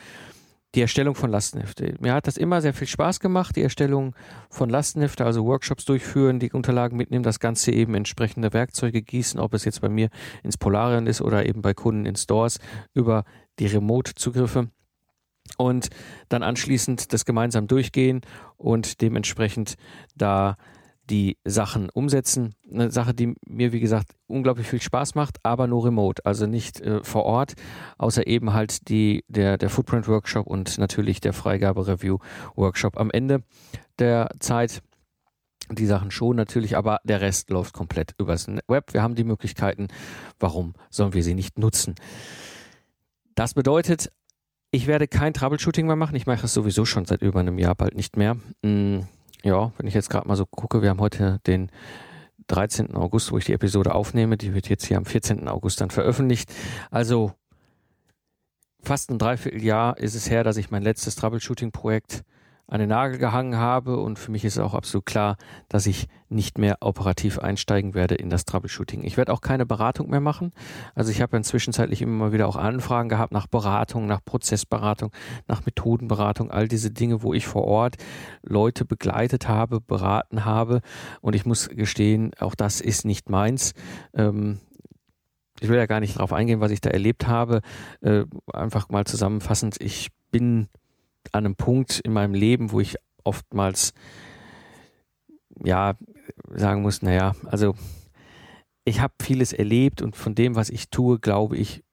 die 0.76 0.82
Erstellung 0.82 1.15
von 1.15 1.32
Lastenhefte. 1.32 1.95
Mir 1.99 2.13
hat 2.13 2.28
das 2.28 2.38
immer 2.38 2.61
sehr 2.61 2.73
viel 2.73 2.88
Spaß 2.88 3.19
gemacht, 3.19 3.55
die 3.55 3.61
Erstellung 3.61 4.13
von 4.49 4.69
Lastenhefte, 4.69 5.26
also 5.26 5.45
Workshops 5.45 5.86
durchführen, 5.86 6.39
die 6.39 6.51
Unterlagen 6.51 6.97
mitnehmen, 6.97 7.23
das 7.23 7.39
Ganze 7.39 7.71
eben 7.71 7.95
entsprechende 7.95 8.53
Werkzeuge 8.53 9.01
gießen, 9.01 9.39
ob 9.39 9.53
es 9.53 9.63
jetzt 9.65 9.82
bei 9.82 9.89
mir 9.89 10.09
ins 10.43 10.57
Polarion 10.57 11.07
ist 11.07 11.21
oder 11.21 11.45
eben 11.45 11.61
bei 11.61 11.73
Kunden 11.73 12.05
in 12.05 12.15
Stores 12.15 12.59
über 12.93 13.23
die 13.59 13.67
Remote-Zugriffe 13.67 14.69
und 15.57 15.89
dann 16.28 16.43
anschließend 16.43 17.13
das 17.13 17.23
gemeinsam 17.23 17.67
durchgehen 17.67 18.21
und 18.57 19.01
dementsprechend 19.01 19.76
da 20.15 20.57
die 21.09 21.37
Sachen 21.45 21.89
umsetzen. 21.89 22.55
Eine 22.71 22.91
Sache, 22.91 23.13
die 23.13 23.35
mir, 23.47 23.71
wie 23.71 23.79
gesagt, 23.79 24.15
unglaublich 24.27 24.67
viel 24.67 24.81
Spaß 24.81 25.15
macht, 25.15 25.37
aber 25.43 25.67
nur 25.67 25.85
remote, 25.85 26.25
also 26.25 26.47
nicht 26.47 26.81
äh, 26.81 27.03
vor 27.03 27.23
Ort, 27.23 27.53
außer 27.97 28.27
eben 28.27 28.53
halt 28.53 28.89
die, 28.89 29.23
der, 29.27 29.57
der 29.57 29.69
Footprint-Workshop 29.69 30.47
und 30.47 30.77
natürlich 30.77 31.21
der 31.21 31.33
Freigabe-Review-Workshop 31.33 32.97
am 32.97 33.11
Ende 33.11 33.43
der 33.99 34.29
Zeit. 34.39 34.81
Die 35.71 35.87
Sachen 35.87 36.11
schon 36.11 36.35
natürlich, 36.35 36.77
aber 36.77 36.99
der 37.03 37.21
Rest 37.21 37.49
läuft 37.49 37.73
komplett 37.73 38.13
übers 38.19 38.47
Web. 38.67 38.93
Wir 38.93 39.01
haben 39.01 39.15
die 39.15 39.23
Möglichkeiten. 39.23 39.87
Warum 40.39 40.73
sollen 40.91 41.13
wir 41.13 41.23
sie 41.23 41.33
nicht 41.33 41.57
nutzen? 41.57 41.95
Das 43.33 43.55
bedeutet, 43.55 44.09
ich 44.69 44.85
werde 44.85 45.07
kein 45.07 45.33
Troubleshooting 45.33 45.87
mehr 45.87 45.95
machen. 45.95 46.15
Ich 46.15 46.27
mache 46.27 46.45
es 46.45 46.53
sowieso 46.53 46.85
schon 46.85 47.05
seit 47.05 47.23
über 47.23 47.39
einem 47.39 47.57
Jahr 47.57 47.73
bald 47.73 47.95
nicht 47.95 48.15
mehr. 48.15 48.37
Hm 48.63 49.07
ja, 49.45 49.71
wenn 49.77 49.85
ich 49.85 49.93
jetzt 49.93 50.09
gerade 50.09 50.27
mal 50.27 50.35
so 50.35 50.47
gucke, 50.47 50.81
wir 50.81 50.89
haben 50.89 50.99
heute 50.99 51.39
den 51.45 51.69
13. 52.47 52.95
August, 52.95 53.31
wo 53.31 53.37
ich 53.37 53.45
die 53.45 53.53
Episode 53.53 53.93
aufnehme. 53.93 54.37
Die 54.37 54.55
wird 54.55 54.69
jetzt 54.69 54.85
hier 54.85 54.97
am 54.97 55.05
14. 55.05 55.47
August 55.47 55.81
dann 55.81 55.91
veröffentlicht. 55.91 56.51
Also 56.89 57.31
fast 58.81 59.11
ein 59.11 59.19
Dreivierteljahr 59.19 59.97
ist 59.99 60.15
es 60.15 60.31
her, 60.31 60.43
dass 60.43 60.57
ich 60.57 60.71
mein 60.71 60.81
letztes 60.81 61.15
Troubleshooting-Projekt 61.15 62.23
an 62.68 62.80
den 62.80 62.89
Nagel 62.89 63.20
gehangen 63.20 63.57
habe 63.57 63.97
und 63.99 64.18
für 64.18 64.32
mich 64.32 64.43
ist 64.43 64.57
auch 64.57 64.74
absolut 64.74 65.05
klar, 65.05 65.38
dass 65.70 65.86
ich 65.86 66.07
nicht 66.30 66.57
mehr 66.57 66.78
operativ 66.82 67.38
einsteigen 67.38 67.93
werde 67.93 68.16
in 68.16 68.30
das 68.30 68.45
Troubleshooting. 68.45 69.03
Ich 69.03 69.18
werde 69.18 69.32
auch 69.32 69.41
keine 69.41 69.66
Beratung 69.66 70.09
mehr 70.09 70.20
machen. 70.20 70.51
Also 70.95 71.11
ich 71.11 71.22
habe 71.22 71.38
inzwischen 71.38 71.74
zeitlich 71.74 72.01
immer 72.01 72.26
mal 72.26 72.32
wieder 72.32 72.47
auch 72.47 72.55
Anfragen 72.55 73.07
gehabt 73.07 73.32
nach 73.32 73.45
Beratung, 73.45 74.07
nach 74.07 74.24
Prozessberatung, 74.26 75.11
nach 75.47 75.66
Methodenberatung, 75.66 76.49
all 76.49 76.68
diese 76.68 76.89
Dinge, 76.89 77.22
wo 77.22 77.34
ich 77.34 77.45
vor 77.45 77.66
Ort 77.66 77.97
Leute 78.41 78.84
begleitet 78.84 79.47
habe, 79.47 79.80
beraten 79.80 80.43
habe 80.43 80.82
und 81.22 81.36
ich 81.36 81.45
muss 81.45 81.70
gestehen, 81.70 82.32
auch 82.39 82.55
das 82.55 82.82
ist 82.82 83.05
nicht 83.05 83.30
meins. 83.30 83.74
Ähm, 84.13 84.59
ich 85.61 85.70
will 85.70 85.78
ja 85.78 85.86
gar 85.86 85.99
nicht 85.99 86.18
darauf 86.18 86.34
eingehen, 86.34 86.59
was 86.59 86.72
ich 86.72 86.82
da 86.82 86.89
erlebt 86.89 87.28
habe. 87.28 87.61
Äh, 88.01 88.26
einfach 88.51 88.89
mal 88.89 89.05
zusammenfassend, 89.05 89.80
ich 89.80 90.09
bin 90.32 90.68
an 91.34 91.45
einem 91.45 91.55
Punkt 91.55 91.99
in 91.99 92.13
meinem 92.13 92.34
Leben, 92.34 92.71
wo 92.71 92.80
ich 92.80 92.97
oftmals 93.23 93.93
ja 95.63 95.95
sagen 96.53 96.82
muss, 96.82 97.01
naja, 97.01 97.36
also 97.45 97.76
ich 98.84 99.01
habe 99.01 99.13
vieles 99.21 99.51
erlebt 99.53 100.01
und 100.01 100.15
von 100.15 100.36
dem, 100.36 100.55
was 100.55 100.69
ich 100.69 100.89
tue, 100.89 101.19
glaube 101.19 101.57
ich, 101.57 101.84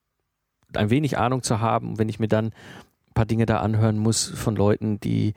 ein 0.75 0.91
wenig 0.91 1.19
Ahnung 1.19 1.43
zu 1.43 1.61
haben. 1.61 1.91
Und 1.91 1.99
wenn 1.99 2.09
ich 2.09 2.19
mir 2.19 2.29
dann 2.29 2.47
ein 2.47 3.15
paar 3.15 3.27
Dinge 3.27 3.47
da 3.47 3.61
anhören 3.61 3.99
muss 3.99 4.29
von 4.29 4.57
Leuten, 4.57 5.01
die 5.01 5.35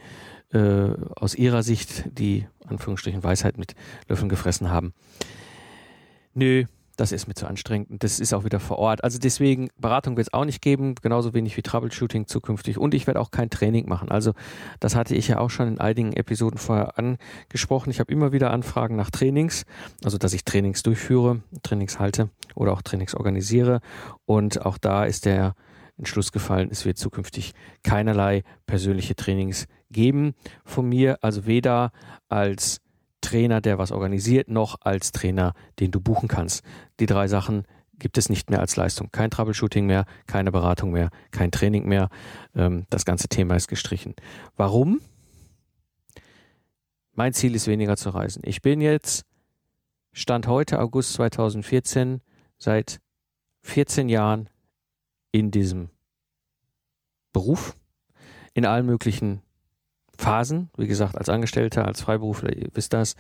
äh, 0.51 0.89
aus 1.15 1.35
ihrer 1.35 1.63
Sicht 1.63 2.05
die 2.17 2.47
Anführungsstrichen 2.67 3.23
Weisheit 3.23 3.57
mit 3.57 3.75
Löffeln 4.07 4.29
gefressen 4.29 4.69
haben. 4.69 4.93
Nö, 6.33 6.65
das 6.95 7.11
ist 7.11 7.27
mir 7.27 7.33
zu 7.33 7.47
anstrengend 7.47 8.03
das 8.03 8.19
ist 8.19 8.33
auch 8.33 8.43
wieder 8.43 8.59
vor 8.59 8.77
Ort. 8.77 9.03
Also 9.03 9.19
deswegen, 9.19 9.69
Beratung 9.77 10.17
wird 10.17 10.27
es 10.27 10.33
auch 10.33 10.45
nicht 10.45 10.61
geben, 10.61 10.95
genauso 11.01 11.33
wenig 11.33 11.57
wie 11.57 11.61
Troubleshooting 11.61 12.27
zukünftig. 12.27 12.77
Und 12.77 12.93
ich 12.93 13.07
werde 13.07 13.19
auch 13.19 13.31
kein 13.31 13.49
Training 13.49 13.87
machen. 13.87 14.09
Also 14.09 14.33
das 14.79 14.95
hatte 14.95 15.15
ich 15.15 15.27
ja 15.27 15.39
auch 15.39 15.49
schon 15.49 15.67
in 15.67 15.79
einigen 15.79 16.13
Episoden 16.13 16.57
vorher 16.57 16.97
angesprochen. 16.97 17.89
Ich 17.89 17.99
habe 17.99 18.11
immer 18.11 18.31
wieder 18.31 18.51
Anfragen 18.51 18.95
nach 18.95 19.09
Trainings, 19.09 19.65
also 20.03 20.17
dass 20.17 20.33
ich 20.33 20.45
Trainings 20.45 20.83
durchführe, 20.83 21.41
Trainings 21.63 21.99
halte 21.99 22.29
oder 22.53 22.73
auch 22.73 22.81
Trainings 22.81 23.15
organisiere. 23.15 23.81
Und 24.25 24.65
auch 24.65 24.77
da 24.77 25.05
ist 25.05 25.25
der 25.25 25.55
Entschluss 25.97 26.31
gefallen, 26.31 26.69
es 26.71 26.85
wird 26.85 26.97
zukünftig 26.97 27.53
keinerlei 27.83 28.43
persönliche 28.65 29.15
Trainings 29.15 29.67
geben 29.91 30.33
von 30.65 30.87
mir, 30.89 31.17
also 31.21 31.45
weder 31.45 31.91
als 32.27 32.81
Trainer, 33.25 33.59
der 33.59 33.77
was 33.77 33.91
organisiert, 33.91 34.49
noch 34.49 34.77
als 34.81 35.11
Trainer, 35.11 35.53
den 35.79 35.91
du 35.91 35.99
buchen 35.99 36.27
kannst. 36.29 36.63
Die 36.99 37.07
drei 37.07 37.27
Sachen 37.27 37.65
gibt 37.97 38.17
es 38.17 38.29
nicht 38.29 38.49
mehr 38.49 38.59
als 38.59 38.75
Leistung. 38.75 39.09
Kein 39.11 39.31
Troubleshooting 39.31 39.85
mehr, 39.85 40.05
keine 40.27 40.51
Beratung 40.51 40.91
mehr, 40.91 41.09
kein 41.31 41.51
Training 41.51 41.87
mehr. 41.87 42.09
Ähm, 42.55 42.85
das 42.89 43.05
ganze 43.05 43.27
Thema 43.27 43.55
ist 43.55 43.67
gestrichen. 43.67 44.15
Warum? 44.55 45.01
Mein 47.13 47.33
Ziel 47.33 47.55
ist 47.55 47.67
weniger 47.67 47.97
zu 47.97 48.09
reisen. 48.09 48.41
Ich 48.45 48.61
bin 48.61 48.81
jetzt, 48.81 49.25
Stand 50.11 50.47
heute, 50.47 50.79
August 50.79 51.13
2014, 51.13 52.21
seit 52.57 52.99
14 53.63 54.09
Jahren 54.09 54.49
in 55.31 55.49
diesem 55.49 55.89
Beruf, 57.33 57.75
in 58.53 58.65
allen 58.65 58.85
möglichen 58.85 59.41
Phasen, 60.17 60.69
wie 60.77 60.87
gesagt, 60.87 61.17
als 61.17 61.29
Angestellter, 61.29 61.85
als 61.85 62.01
Freiberufler, 62.01 62.55
ihr 62.55 62.69
wisst 62.73 62.93
das, 62.93 63.15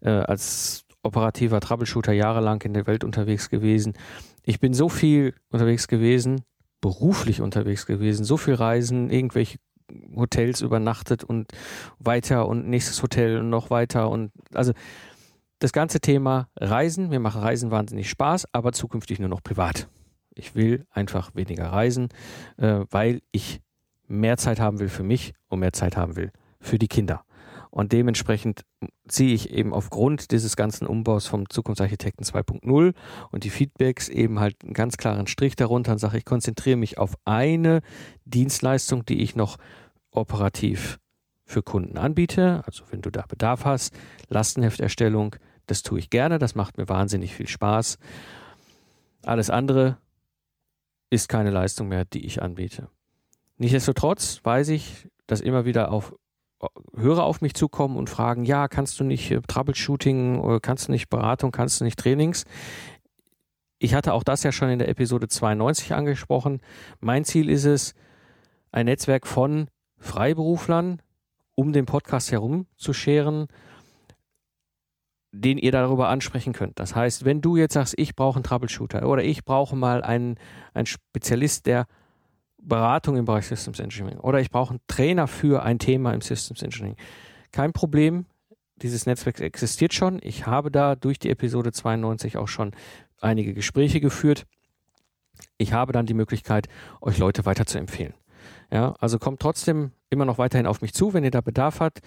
äh, 0.00 0.10
als 0.10 0.84
operativer 1.02 1.60
Troubleshooter 1.60 2.12
jahrelang 2.12 2.60
in 2.62 2.74
der 2.74 2.86
Welt 2.86 3.04
unterwegs 3.04 3.48
gewesen. 3.48 3.94
Ich 4.42 4.60
bin 4.60 4.74
so 4.74 4.88
viel 4.88 5.34
unterwegs 5.50 5.88
gewesen, 5.88 6.42
beruflich 6.80 7.40
unterwegs 7.40 7.86
gewesen, 7.86 8.24
so 8.24 8.36
viel 8.36 8.54
Reisen, 8.54 9.10
irgendwelche 9.10 9.58
Hotels 10.16 10.60
übernachtet 10.62 11.24
und 11.24 11.52
weiter 11.98 12.48
und 12.48 12.68
nächstes 12.68 13.02
Hotel 13.02 13.38
und 13.38 13.50
noch 13.50 13.70
weiter 13.70 14.10
und 14.10 14.32
also 14.52 14.72
das 15.58 15.72
ganze 15.72 16.00
Thema 16.00 16.48
Reisen, 16.56 17.08
mir 17.08 17.20
macht 17.20 17.40
Reisen 17.40 17.70
wahnsinnig 17.70 18.10
Spaß, 18.10 18.46
aber 18.52 18.72
zukünftig 18.72 19.20
nur 19.20 19.28
noch 19.28 19.42
privat. 19.42 19.88
Ich 20.34 20.54
will 20.54 20.86
einfach 20.90 21.34
weniger 21.34 21.72
reisen, 21.72 22.08
äh, 22.58 22.80
weil 22.90 23.22
ich 23.32 23.62
mehr 24.08 24.36
Zeit 24.36 24.60
haben 24.60 24.78
will 24.78 24.88
für 24.88 25.02
mich 25.02 25.34
und 25.48 25.60
mehr 25.60 25.72
Zeit 25.72 25.96
haben 25.96 26.16
will 26.16 26.32
für 26.60 26.78
die 26.78 26.88
Kinder. 26.88 27.24
Und 27.70 27.92
dementsprechend 27.92 28.64
ziehe 29.06 29.34
ich 29.34 29.50
eben 29.50 29.74
aufgrund 29.74 30.30
dieses 30.30 30.56
ganzen 30.56 30.86
Umbaus 30.86 31.26
vom 31.26 31.48
Zukunftsarchitekten 31.50 32.24
2.0 32.24 32.94
und 33.30 33.44
die 33.44 33.50
Feedbacks 33.50 34.08
eben 34.08 34.40
halt 34.40 34.56
einen 34.64 34.72
ganz 34.72 34.96
klaren 34.96 35.26
Strich 35.26 35.56
darunter 35.56 35.92
und 35.92 35.98
sage, 35.98 36.16
ich 36.16 36.24
konzentriere 36.24 36.78
mich 36.78 36.96
auf 36.96 37.16
eine 37.26 37.82
Dienstleistung, 38.24 39.04
die 39.04 39.20
ich 39.20 39.36
noch 39.36 39.58
operativ 40.10 40.98
für 41.44 41.62
Kunden 41.62 41.98
anbiete. 41.98 42.62
Also 42.64 42.84
wenn 42.90 43.02
du 43.02 43.10
da 43.10 43.26
Bedarf 43.28 43.64
hast, 43.66 43.94
Lastenhefterstellung, 44.28 45.36
das 45.66 45.82
tue 45.82 45.98
ich 45.98 46.08
gerne, 46.08 46.38
das 46.38 46.54
macht 46.54 46.78
mir 46.78 46.88
wahnsinnig 46.88 47.34
viel 47.34 47.48
Spaß. 47.48 47.98
Alles 49.22 49.50
andere 49.50 49.98
ist 51.10 51.28
keine 51.28 51.50
Leistung 51.50 51.88
mehr, 51.88 52.04
die 52.04 52.24
ich 52.24 52.42
anbiete. 52.42 52.88
Nichtsdestotrotz 53.58 54.40
weiß 54.42 54.68
ich, 54.68 55.08
dass 55.26 55.40
immer 55.40 55.64
wieder 55.64 55.92
auf 55.92 56.14
Hörer 56.96 57.24
auf 57.24 57.42
mich 57.42 57.54
zukommen 57.54 57.96
und 57.96 58.08
fragen, 58.08 58.44
ja, 58.44 58.66
kannst 58.66 58.98
du 58.98 59.04
nicht 59.04 59.30
äh, 59.30 59.40
Troubleshooting 59.46 60.38
oder 60.38 60.58
kannst 60.58 60.88
du 60.88 60.92
nicht 60.92 61.10
Beratung, 61.10 61.52
kannst 61.52 61.80
du 61.80 61.84
nicht 61.84 61.98
Trainings? 61.98 62.44
Ich 63.78 63.94
hatte 63.94 64.14
auch 64.14 64.22
das 64.22 64.42
ja 64.42 64.52
schon 64.52 64.70
in 64.70 64.78
der 64.78 64.88
Episode 64.88 65.28
92 65.28 65.92
angesprochen. 65.94 66.60
Mein 67.00 67.24
Ziel 67.24 67.50
ist 67.50 67.66
es, 67.66 67.94
ein 68.72 68.86
Netzwerk 68.86 69.26
von 69.26 69.68
Freiberuflern 69.98 71.02
um 71.56 71.72
den 71.72 71.86
Podcast 71.86 72.30
herum 72.30 72.66
zu 72.76 72.92
scheren, 72.92 73.48
den 75.32 75.58
ihr 75.58 75.72
darüber 75.72 76.08
ansprechen 76.08 76.52
könnt. 76.52 76.78
Das 76.78 76.94
heißt, 76.94 77.24
wenn 77.24 77.40
du 77.40 77.56
jetzt 77.56 77.74
sagst, 77.74 77.94
ich 77.98 78.14
brauche 78.14 78.36
einen 78.36 78.44
Troubleshooter 78.44 79.06
oder 79.08 79.24
ich 79.24 79.44
brauche 79.44 79.74
mal 79.74 80.02
einen, 80.02 80.38
einen 80.74 80.86
Spezialist, 80.86 81.66
der 81.66 81.86
Beratung 82.66 83.16
im 83.16 83.24
Bereich 83.24 83.46
Systems 83.46 83.78
Engineering 83.78 84.18
oder 84.18 84.40
ich 84.40 84.50
brauche 84.50 84.70
einen 84.70 84.80
Trainer 84.86 85.26
für 85.26 85.62
ein 85.62 85.78
Thema 85.78 86.12
im 86.12 86.20
Systems 86.20 86.62
Engineering. 86.62 86.96
Kein 87.52 87.72
Problem, 87.72 88.26
dieses 88.82 89.06
Netzwerk 89.06 89.40
existiert 89.40 89.94
schon. 89.94 90.18
Ich 90.22 90.46
habe 90.46 90.70
da 90.70 90.94
durch 90.94 91.18
die 91.18 91.30
Episode 91.30 91.72
92 91.72 92.36
auch 92.36 92.48
schon 92.48 92.72
einige 93.20 93.54
Gespräche 93.54 94.00
geführt. 94.00 94.46
Ich 95.58 95.72
habe 95.72 95.92
dann 95.92 96.06
die 96.06 96.14
Möglichkeit, 96.14 96.68
euch 97.00 97.18
Leute 97.18 97.46
weiter 97.46 97.66
zu 97.66 97.78
empfehlen. 97.78 98.14
Ja, 98.70 98.94
also 99.00 99.18
kommt 99.18 99.40
trotzdem 99.40 99.92
immer 100.10 100.24
noch 100.24 100.38
weiterhin 100.38 100.66
auf 100.66 100.82
mich 100.82 100.92
zu, 100.92 101.14
wenn 101.14 101.24
ihr 101.24 101.30
da 101.30 101.40
Bedarf 101.40 101.80
habt. 101.80 102.00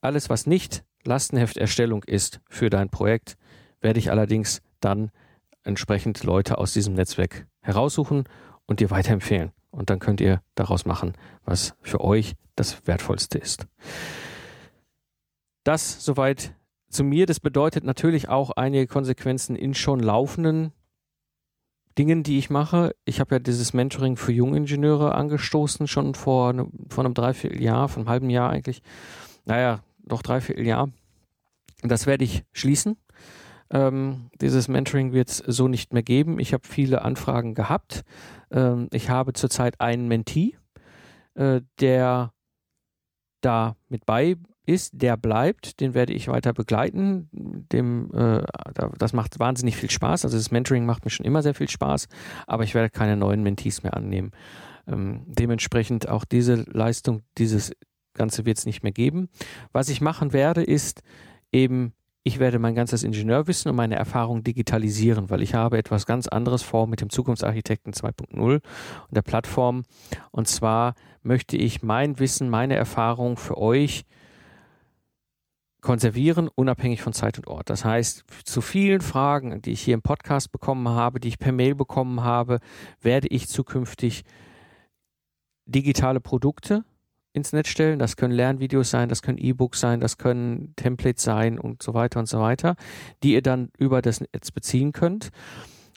Alles, 0.00 0.28
was 0.28 0.46
nicht 0.46 0.84
Lastenhefterstellung 1.04 2.04
ist 2.04 2.40
für 2.48 2.70
dein 2.70 2.90
Projekt, 2.90 3.36
werde 3.80 3.98
ich 3.98 4.10
allerdings 4.10 4.60
dann 4.80 5.10
entsprechend 5.62 6.22
Leute 6.24 6.58
aus 6.58 6.72
diesem 6.72 6.94
Netzwerk 6.94 7.46
heraussuchen 7.60 8.24
und 8.66 8.80
dir 8.80 8.90
weiterempfehlen. 8.90 9.52
Und 9.70 9.90
dann 9.90 9.98
könnt 9.98 10.20
ihr 10.20 10.42
daraus 10.54 10.84
machen, 10.84 11.14
was 11.44 11.74
für 11.80 12.00
euch 12.00 12.34
das 12.56 12.86
Wertvollste 12.86 13.38
ist. 13.38 13.66
Das 15.64 16.04
soweit 16.04 16.54
zu 16.90 17.04
mir. 17.04 17.26
Das 17.26 17.40
bedeutet 17.40 17.84
natürlich 17.84 18.28
auch 18.28 18.50
einige 18.50 18.86
Konsequenzen 18.86 19.56
in 19.56 19.74
schon 19.74 20.00
laufenden 20.00 20.72
Dingen, 21.96 22.22
die 22.22 22.38
ich 22.38 22.50
mache. 22.50 22.94
Ich 23.04 23.20
habe 23.20 23.36
ja 23.36 23.38
dieses 23.38 23.72
Mentoring 23.72 24.16
für 24.16 24.32
Jungingenieure 24.32 25.14
angestoßen, 25.14 25.86
schon 25.86 26.14
vor, 26.14 26.68
vor 26.88 27.04
einem 27.04 27.14
Dreivierteljahr, 27.14 27.88
vor 27.88 28.00
einem 28.00 28.08
halben 28.08 28.30
Jahr 28.30 28.50
eigentlich. 28.50 28.82
Naja, 29.44 29.80
doch 30.04 30.22
Dreivierteljahr. 30.22 30.90
Das 31.82 32.06
werde 32.06 32.24
ich 32.24 32.44
schließen. 32.52 32.96
Ähm, 33.70 34.30
dieses 34.40 34.68
Mentoring 34.68 35.12
wird 35.12 35.28
es 35.28 35.38
so 35.38 35.68
nicht 35.68 35.92
mehr 35.92 36.02
geben. 36.02 36.38
Ich 36.40 36.52
habe 36.52 36.66
viele 36.66 37.02
Anfragen 37.02 37.54
gehabt. 37.54 38.02
Ähm, 38.50 38.88
ich 38.92 39.10
habe 39.10 39.32
zurzeit 39.32 39.80
einen 39.80 40.08
Mentee, 40.08 40.56
äh, 41.34 41.60
der 41.78 42.32
da 43.40 43.76
mit 43.88 44.06
bei 44.06 44.36
ist, 44.66 44.92
der 44.94 45.16
bleibt, 45.16 45.80
den 45.80 45.94
werde 45.94 46.12
ich 46.12 46.28
weiter 46.28 46.52
begleiten. 46.52 47.28
Dem, 47.32 48.10
äh, 48.14 48.42
das 48.98 49.12
macht 49.12 49.38
wahnsinnig 49.38 49.76
viel 49.76 49.90
Spaß. 49.90 50.24
Also 50.24 50.36
das 50.36 50.50
Mentoring 50.50 50.86
macht 50.86 51.04
mir 51.04 51.10
schon 51.10 51.26
immer 51.26 51.42
sehr 51.42 51.54
viel 51.54 51.68
Spaß, 51.68 52.08
aber 52.46 52.64
ich 52.64 52.74
werde 52.74 52.90
keine 52.90 53.16
neuen 53.16 53.42
Mentees 53.42 53.82
mehr 53.82 53.96
annehmen. 53.96 54.30
Ähm, 54.86 55.24
dementsprechend 55.26 56.08
auch 56.08 56.24
diese 56.24 56.64
Leistung, 56.70 57.22
dieses 57.38 57.72
Ganze 58.14 58.44
wird 58.44 58.58
es 58.58 58.66
nicht 58.66 58.82
mehr 58.82 58.92
geben. 58.92 59.28
Was 59.72 59.88
ich 59.88 60.00
machen 60.00 60.32
werde, 60.32 60.62
ist 60.62 61.02
eben 61.52 61.92
ich 62.22 62.38
werde 62.38 62.58
mein 62.58 62.74
ganzes 62.74 63.02
Ingenieurwissen 63.02 63.70
und 63.70 63.76
meine 63.76 63.96
Erfahrung 63.96 64.42
digitalisieren, 64.42 65.30
weil 65.30 65.40
ich 65.42 65.54
habe 65.54 65.78
etwas 65.78 66.04
ganz 66.04 66.28
anderes 66.28 66.62
vor 66.62 66.86
mit 66.86 67.00
dem 67.00 67.08
Zukunftsarchitekten 67.08 67.94
2.0 67.94 68.38
und 68.38 68.62
der 69.10 69.22
Plattform. 69.22 69.84
Und 70.30 70.46
zwar 70.46 70.94
möchte 71.22 71.56
ich 71.56 71.82
mein 71.82 72.18
Wissen, 72.18 72.50
meine 72.50 72.76
Erfahrung 72.76 73.36
für 73.36 73.56
euch 73.56 74.04
konservieren, 75.80 76.48
unabhängig 76.54 77.00
von 77.00 77.14
Zeit 77.14 77.38
und 77.38 77.46
Ort. 77.46 77.70
Das 77.70 77.86
heißt, 77.86 78.24
zu 78.44 78.60
vielen 78.60 79.00
Fragen, 79.00 79.62
die 79.62 79.72
ich 79.72 79.80
hier 79.80 79.94
im 79.94 80.02
Podcast 80.02 80.52
bekommen 80.52 80.90
habe, 80.90 81.20
die 81.20 81.28
ich 81.28 81.38
per 81.38 81.52
Mail 81.52 81.74
bekommen 81.74 82.22
habe, 82.22 82.60
werde 83.00 83.28
ich 83.28 83.48
zukünftig 83.48 84.24
digitale 85.64 86.20
Produkte 86.20 86.84
ins 87.32 87.52
Netz 87.52 87.68
stellen. 87.68 87.98
Das 87.98 88.16
können 88.16 88.32
Lernvideos 88.32 88.90
sein, 88.90 89.08
das 89.08 89.22
können 89.22 89.38
E-Books 89.38 89.80
sein, 89.80 90.00
das 90.00 90.18
können 90.18 90.74
Templates 90.76 91.22
sein 91.22 91.58
und 91.58 91.82
so 91.82 91.94
weiter 91.94 92.20
und 92.20 92.26
so 92.26 92.40
weiter, 92.40 92.76
die 93.22 93.32
ihr 93.32 93.42
dann 93.42 93.70
über 93.78 94.02
das 94.02 94.20
Netz 94.20 94.50
beziehen 94.50 94.92
könnt. 94.92 95.30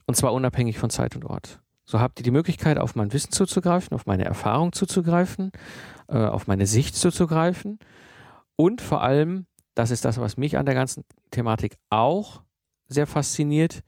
Und 0.05 0.15
zwar 0.15 0.33
unabhängig 0.33 0.77
von 0.77 0.89
Zeit 0.89 1.15
und 1.15 1.25
Ort. 1.25 1.59
So 1.85 1.99
habt 1.99 2.19
ihr 2.19 2.23
die 2.23 2.31
Möglichkeit, 2.31 2.77
auf 2.77 2.95
mein 2.95 3.11
Wissen 3.13 3.31
zuzugreifen, 3.31 3.93
auf 3.93 4.05
meine 4.05 4.25
Erfahrung 4.25 4.71
zuzugreifen, 4.71 5.51
äh, 6.07 6.17
auf 6.17 6.47
meine 6.47 6.65
Sicht 6.65 6.95
zuzugreifen. 6.95 7.79
Und 8.55 8.81
vor 8.81 9.01
allem, 9.01 9.45
das 9.75 9.91
ist 9.91 10.05
das, 10.05 10.19
was 10.19 10.37
mich 10.37 10.57
an 10.57 10.65
der 10.65 10.75
ganzen 10.75 11.03
Thematik 11.31 11.75
auch 11.89 12.41
sehr 12.87 13.07
fasziniert, 13.07 13.83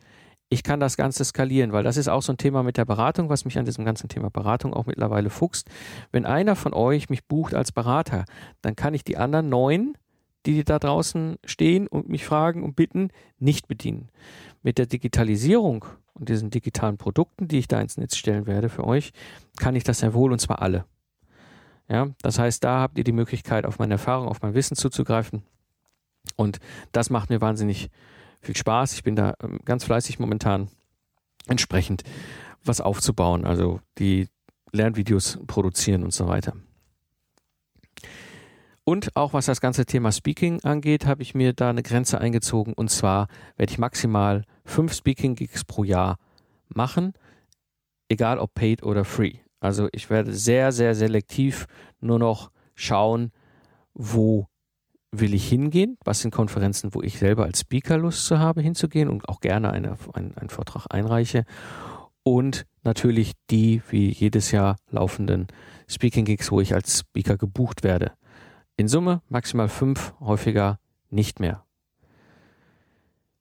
ich 0.50 0.64
kann 0.64 0.80
das 0.80 0.98
Ganze 0.98 1.26
skalieren, 1.26 1.72
weil 1.72 1.84
das 1.84 1.98
ist 1.98 2.08
auch 2.08 2.22
so 2.22 2.34
ein 2.34 2.38
Thema 2.38 2.64
mit 2.64 2.78
der 2.78 2.86
Beratung, 2.86 3.30
was 3.30 3.46
mich 3.46 3.58
an 3.58 3.66
diesem 3.66 3.84
ganzen 3.84 4.10
Thema 4.10 4.30
Beratung 4.30 4.74
auch 4.74 4.86
mittlerweile 4.86 5.30
fuchst. 5.30 5.70
Wenn 6.12 6.26
einer 6.26 6.56
von 6.56 6.74
euch 6.74 7.10
mich 7.10 7.26
bucht 7.26 7.54
als 7.54 7.72
Berater, 7.72 8.26
dann 8.62 8.76
kann 8.76 8.94
ich 8.94 9.04
die 9.04 9.18
anderen 9.18 9.50
neun, 9.50 9.98
die 10.46 10.64
da 10.64 10.78
draußen 10.78 11.38
stehen 11.44 11.88
und 11.88 12.10
mich 12.10 12.26
fragen 12.26 12.64
und 12.64 12.76
bitten, 12.76 13.10
nicht 13.40 13.68
bedienen. 13.68 14.10
Mit 14.62 14.78
der 14.78 14.86
Digitalisierung 14.86 15.86
und 16.14 16.30
diesen 16.30 16.52
digitalen 16.52 16.98
Produkten, 16.98 17.48
die 17.48 17.58
ich 17.58 17.68
da 17.68 17.82
ins 17.82 17.98
Netz 17.98 18.16
stellen 18.16 18.46
werde 18.46 18.70
für 18.70 18.86
euch, 18.86 19.12
kann 19.58 19.76
ich 19.76 19.84
das 19.84 20.00
sehr 20.00 20.14
wohl 20.14 20.32
und 20.32 20.40
zwar 20.40 20.62
alle. 20.62 20.86
Ja, 21.90 22.08
das 22.22 22.40
heißt, 22.40 22.64
da 22.64 22.80
habt 22.80 22.98
ihr 22.98 23.04
die 23.04 23.12
Möglichkeit, 23.12 23.66
auf 23.66 23.80
meine 23.80 23.96
Erfahrung, 23.96 24.28
auf 24.28 24.42
mein 24.42 24.54
Wissen 24.54 24.76
zuzugreifen. 24.76 25.44
Und 26.36 26.60
das 26.92 27.10
macht 27.10 27.30
mir 27.30 27.42
wahnsinnig 27.42 27.90
viel 28.46 28.56
Spaß. 28.56 28.94
Ich 28.94 29.04
bin 29.04 29.16
da 29.16 29.34
ähm, 29.42 29.60
ganz 29.66 29.84
fleißig 29.84 30.20
momentan 30.20 30.70
entsprechend 31.48 32.04
was 32.64 32.82
aufzubauen, 32.82 33.46
also 33.46 33.80
die 34.00 34.28
Lernvideos 34.72 35.40
produzieren 35.48 36.04
und 36.04 36.14
so 36.14 36.28
weiter. 36.28 36.54
Und 38.84 39.16
auch 39.16 39.34
was 39.34 39.48
das 39.48 39.62
ganze 39.62 39.86
Thema 39.86 40.12
Speaking 40.12 40.64
angeht, 40.64 41.08
habe 41.08 41.24
ich 41.24 41.34
mir 41.34 41.54
da 41.54 41.72
eine 41.72 41.82
Grenze 41.82 42.22
eingezogen. 42.22 42.74
Und 42.74 42.92
zwar 42.92 43.28
werde 43.58 43.72
ich 43.72 43.80
maximal 43.80 44.44
fünf 44.64 44.94
Speaking-Gigs 44.94 45.66
pro 45.66 45.84
Jahr 45.84 46.18
machen, 46.68 47.14
egal 48.10 48.38
ob 48.38 48.54
paid 48.54 48.84
oder 48.84 49.04
free. 49.04 49.38
Also 49.60 49.90
ich 49.92 50.12
werde 50.12 50.34
sehr, 50.34 50.72
sehr 50.72 50.94
selektiv 50.94 51.66
nur 52.00 52.20
noch 52.20 52.52
schauen, 52.76 53.32
wo 53.96 54.48
will 55.20 55.34
ich 55.34 55.48
hingehen? 55.48 55.98
Was 56.04 56.22
sind 56.22 56.32
Konferenzen, 56.32 56.94
wo 56.94 57.02
ich 57.02 57.20
selber 57.20 57.44
als 57.44 57.62
Speaker 57.62 57.98
Lust 57.98 58.26
zu 58.26 58.40
habe, 58.40 58.62
hinzugehen 58.62 59.10
und 59.10 59.30
auch 59.30 59.40
gerne 59.40 59.72
eine, 59.72 59.98
einen, 60.14 60.38
einen 60.38 60.50
Vortrag 60.50 60.88
einreiche? 60.90 61.46
Und 62.24 62.66
natürlich 62.84 63.34
die 63.50 63.82
wie 63.90 64.10
jedes 64.10 64.52
Jahr 64.52 64.78
laufenden 64.90 65.48
Speaking 65.88 66.26
Gigs, 66.26 66.52
wo 66.52 66.60
ich 66.60 66.74
als 66.74 67.00
Speaker 67.00 67.38
gebucht 67.38 67.84
werde. 67.84 68.14
In 68.78 68.88
Summe 68.88 69.22
maximal 69.30 69.70
fünf, 69.70 70.14
häufiger 70.20 70.80
nicht 71.10 71.40
mehr. 71.40 71.64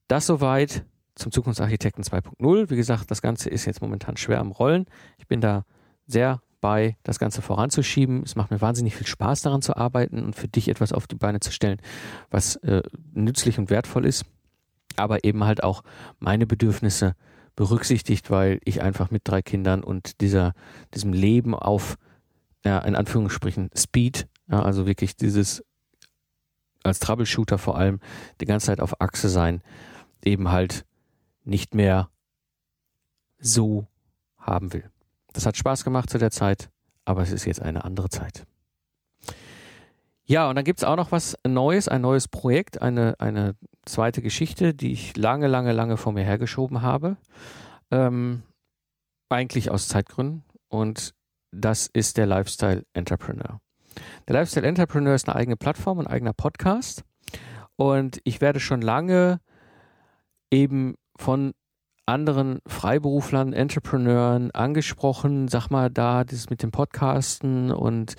Das 0.07 0.27
soweit 0.27 0.85
zum 1.15 1.33
Zukunftsarchitekten 1.33 2.05
2.0. 2.05 2.71
Wie 2.71 2.77
gesagt, 2.77 3.11
das 3.11 3.23
Ganze 3.23 3.49
ist 3.49 3.65
jetzt 3.65 3.81
momentan 3.81 4.17
schwer 4.17 4.41
am 4.41 4.53
Rollen. 4.53 4.87
Ich 5.19 5.27
bin 5.27 5.41
da 5.41 5.65
sehr 6.07 6.41
dabei, 6.65 6.97
das 7.03 7.19
Ganze 7.19 7.43
voranzuschieben. 7.43 8.23
Es 8.23 8.36
macht 8.36 8.51
mir 8.51 8.61
wahnsinnig 8.61 8.97
viel 8.97 9.07
Spaß 9.07 9.43
daran 9.43 9.61
zu 9.61 9.77
arbeiten 9.77 10.24
und 10.24 10.35
für 10.35 10.49
dich 10.49 10.69
etwas 10.69 10.93
auf 10.93 11.07
die 11.07 11.15
Beine 11.15 11.41
zu 11.41 11.53
stellen, 11.53 11.78
was 12.31 12.57
äh, 12.57 12.82
nützlich 13.12 13.59
und 13.59 13.69
wertvoll 13.69 14.07
ist, 14.07 14.24
aber 14.97 15.24
eben 15.24 15.45
halt 15.45 15.62
auch 15.62 15.82
meine 16.19 16.47
Bedürfnisse 16.47 17.15
berücksichtigt, 17.55 18.31
weil 18.31 18.61
ich 18.65 18.81
einfach 18.81 19.11
mit 19.11 19.23
drei 19.24 19.43
Kindern 19.43 19.85
und 19.85 20.23
dieser, 20.23 20.55
diesem 20.95 21.12
Leben 21.12 21.55
auf, 21.55 21.97
ja, 22.65 22.78
in 22.78 22.97
Anführungsstrichen, 22.97 23.70
Speed, 23.77 24.27
ja, 24.51 24.62
also 24.62 24.86
wirklich 24.86 25.16
dieses 25.16 25.62
als 26.82 26.99
Troubleshooter 26.99 27.59
vor 27.59 27.77
allem 27.78 28.01
die 28.41 28.47
ganze 28.47 28.66
Zeit 28.66 28.81
auf 28.81 29.01
Achse 29.01 29.28
sein, 29.28 29.62
eben 30.24 30.51
halt 30.51 30.85
nicht 31.45 31.74
mehr 31.74 32.11
so 33.39 33.86
haben 34.39 34.73
will. 34.73 34.94
Das 35.35 35.44
hat 35.44 35.56
Spaß 35.56 35.85
gemacht 35.85 36.09
zu 36.09 36.16
der 36.16 36.31
Zeit, 36.31 36.70
aber 37.05 37.20
es 37.23 37.32
ist 37.32 37.44
jetzt 37.44 37.61
eine 37.61 37.85
andere 37.85 38.09
Zeit. 38.09 38.47
Ja, 40.27 40.48
und 40.48 40.55
dann 40.56 40.65
gibt 40.65 40.78
es 40.78 40.85
auch 40.85 40.97
noch 40.97 41.12
was 41.12 41.36
Neues, 41.47 41.86
ein 41.89 42.01
neues 42.01 42.28
Projekt, 42.28 42.81
eine, 42.81 43.15
eine 43.19 43.56
zweite 43.85 44.23
Geschichte, 44.23 44.73
die 44.73 44.93
ich 44.93 45.16
lange, 45.16 45.48
lange, 45.48 45.73
lange 45.73 45.98
vor 45.98 46.12
mir 46.12 46.24
hergeschoben 46.24 46.81
habe. 46.81 47.19
Ähm, 47.90 48.43
eigentlich 49.28 49.70
aus 49.70 49.89
Zeitgründen. 49.89 50.44
Und 50.69 51.15
das 51.51 51.89
ist 51.93 52.16
der 52.16 52.27
Lifestyle 52.27 52.86
Entrepreneur. 52.94 53.61
Der 54.27 54.35
Lifestyle 54.35 54.66
Entrepreneur 54.66 55.15
ist 55.15 55.28
eine 55.28 55.36
eigene 55.36 55.56
Plattform, 55.56 55.98
ein 55.98 56.06
eigener 56.06 56.32
Podcast. 56.32 57.05
Und 57.77 58.20
ich 58.24 58.40
werde 58.40 58.61
schon 58.61 58.81
lange 58.81 59.40
eben 60.51 60.94
von 61.16 61.52
anderen 62.07 62.59
Freiberuflern, 62.67 63.53
Entrepreneuren 63.53 64.51
angesprochen, 64.51 65.49
sag 65.49 65.71
mal 65.71 65.91
da, 65.91 66.25
das 66.25 66.51
mit 66.51 66.63
dem 66.63 66.71
Podcasten 66.71 67.71
und 67.71 68.15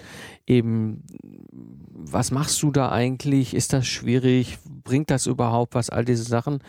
eben, 0.48 1.04
was 1.52 2.32
machst 2.32 2.62
du 2.64 2.72
da 2.72 2.92
eigentlich? 2.92 3.54
Ist 3.54 3.74
das 3.74 3.86
schwierig? 3.86 4.58
Bringt 4.84 5.12
das 5.12 5.28
überhaupt 5.28 5.76
was? 5.76 5.90
All 5.90 6.06
diese 6.06 6.24
Sachen. 6.24 6.60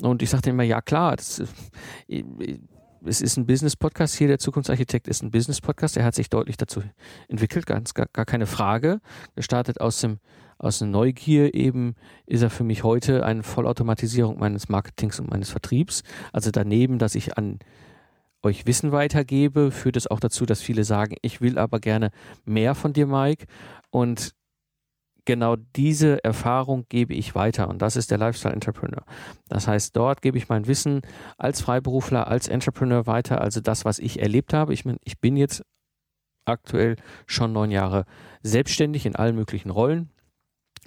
Und 0.00 0.22
ich 0.22 0.30
sagte 0.30 0.50
immer, 0.50 0.62
ja 0.62 0.80
klar, 0.80 1.16
das, 1.16 1.42
es 3.04 3.20
ist 3.20 3.36
ein 3.36 3.46
Business-Podcast 3.46 4.14
hier, 4.14 4.28
der 4.28 4.38
Zukunftsarchitekt 4.38 5.08
ist 5.08 5.22
ein 5.22 5.30
Business-Podcast, 5.30 5.96
der 5.96 6.04
hat 6.04 6.14
sich 6.14 6.30
deutlich 6.30 6.56
dazu 6.56 6.82
entwickelt, 7.28 7.66
ganz 7.66 7.94
gar, 7.94 8.06
gar 8.12 8.24
keine 8.24 8.46
Frage. 8.46 9.00
Gestartet 9.34 9.80
aus 9.80 10.00
dem 10.00 10.18
aus 10.62 10.80
Neugier 10.80 11.54
eben 11.54 11.94
ist 12.26 12.42
er 12.42 12.50
für 12.50 12.64
mich 12.64 12.84
heute 12.84 13.24
eine 13.24 13.42
Vollautomatisierung 13.42 14.38
meines 14.38 14.68
Marketings 14.68 15.18
und 15.20 15.30
meines 15.30 15.50
Vertriebs. 15.50 16.02
Also 16.32 16.50
daneben, 16.50 16.98
dass 16.98 17.14
ich 17.14 17.36
an 17.36 17.58
euch 18.42 18.66
Wissen 18.66 18.92
weitergebe, 18.92 19.70
führt 19.70 19.96
es 19.96 20.06
auch 20.06 20.20
dazu, 20.20 20.46
dass 20.46 20.60
viele 20.60 20.84
sagen, 20.84 21.16
ich 21.22 21.40
will 21.40 21.58
aber 21.58 21.80
gerne 21.80 22.10
mehr 22.44 22.74
von 22.74 22.92
dir, 22.92 23.06
Mike. 23.06 23.46
Und 23.90 24.34
genau 25.24 25.56
diese 25.56 26.22
Erfahrung 26.24 26.86
gebe 26.88 27.14
ich 27.14 27.34
weiter 27.34 27.68
und 27.68 27.80
das 27.80 27.96
ist 27.96 28.10
der 28.10 28.18
Lifestyle 28.18 28.54
Entrepreneur. 28.54 29.04
Das 29.48 29.68
heißt, 29.68 29.96
dort 29.96 30.22
gebe 30.22 30.38
ich 30.38 30.48
mein 30.48 30.66
Wissen 30.66 31.02
als 31.38 31.60
Freiberufler, 31.60 32.26
als 32.26 32.48
Entrepreneur 32.48 33.06
weiter, 33.06 33.40
also 33.40 33.60
das, 33.60 33.84
was 33.84 33.98
ich 33.98 34.20
erlebt 34.20 34.52
habe. 34.52 34.72
Ich, 34.72 34.84
ich 35.04 35.20
bin 35.20 35.36
jetzt 35.36 35.62
aktuell 36.44 36.96
schon 37.26 37.52
neun 37.52 37.70
Jahre 37.70 38.04
selbstständig 38.42 39.06
in 39.06 39.16
allen 39.16 39.36
möglichen 39.36 39.70
Rollen. 39.70 40.10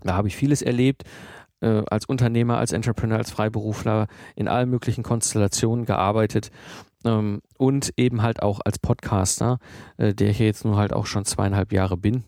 Da 0.02 0.16
habe 0.16 0.28
ich 0.28 0.36
vieles 0.36 0.62
erlebt, 0.62 1.04
äh, 1.62 1.84
als 1.90 2.06
Unternehmer, 2.06 2.58
als 2.58 2.72
Entrepreneur, 2.72 3.18
als 3.18 3.32
Freiberufler, 3.32 4.08
in 4.36 4.48
allen 4.48 4.70
möglichen 4.70 5.04
Konstellationen 5.04 5.86
gearbeitet 5.86 6.52
ähm, 7.06 7.42
und 7.58 7.94
eben 7.98 8.22
halt 8.22 8.42
auch 8.42 8.60
als 8.64 8.80
Podcaster, 8.80 9.60
äh, 9.98 10.14
der 10.14 10.32
hier 10.32 10.48
jetzt 10.48 10.66
nur 10.66 10.78
halt 10.78 10.94
auch 10.94 11.06
schon 11.06 11.26
zweieinhalb 11.26 11.72
Jahre 11.72 11.98
bin. 11.98 12.24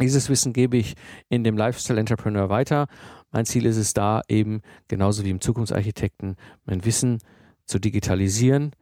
Dieses 0.00 0.28
Wissen 0.28 0.52
gebe 0.52 0.76
ich 0.76 0.94
in 1.28 1.44
dem 1.44 1.56
Lifestyle 1.56 2.00
Entrepreneur 2.00 2.48
weiter. 2.48 2.86
Mein 3.32 3.44
Ziel 3.44 3.66
ist 3.66 3.76
es 3.76 3.92
da 3.92 4.22
eben, 4.28 4.62
genauso 4.88 5.24
wie 5.24 5.30
im 5.30 5.40
Zukunftsarchitekten, 5.40 6.36
mein 6.64 6.84
Wissen 6.84 7.18
zu 7.66 7.78
digitalisieren, 7.78 8.72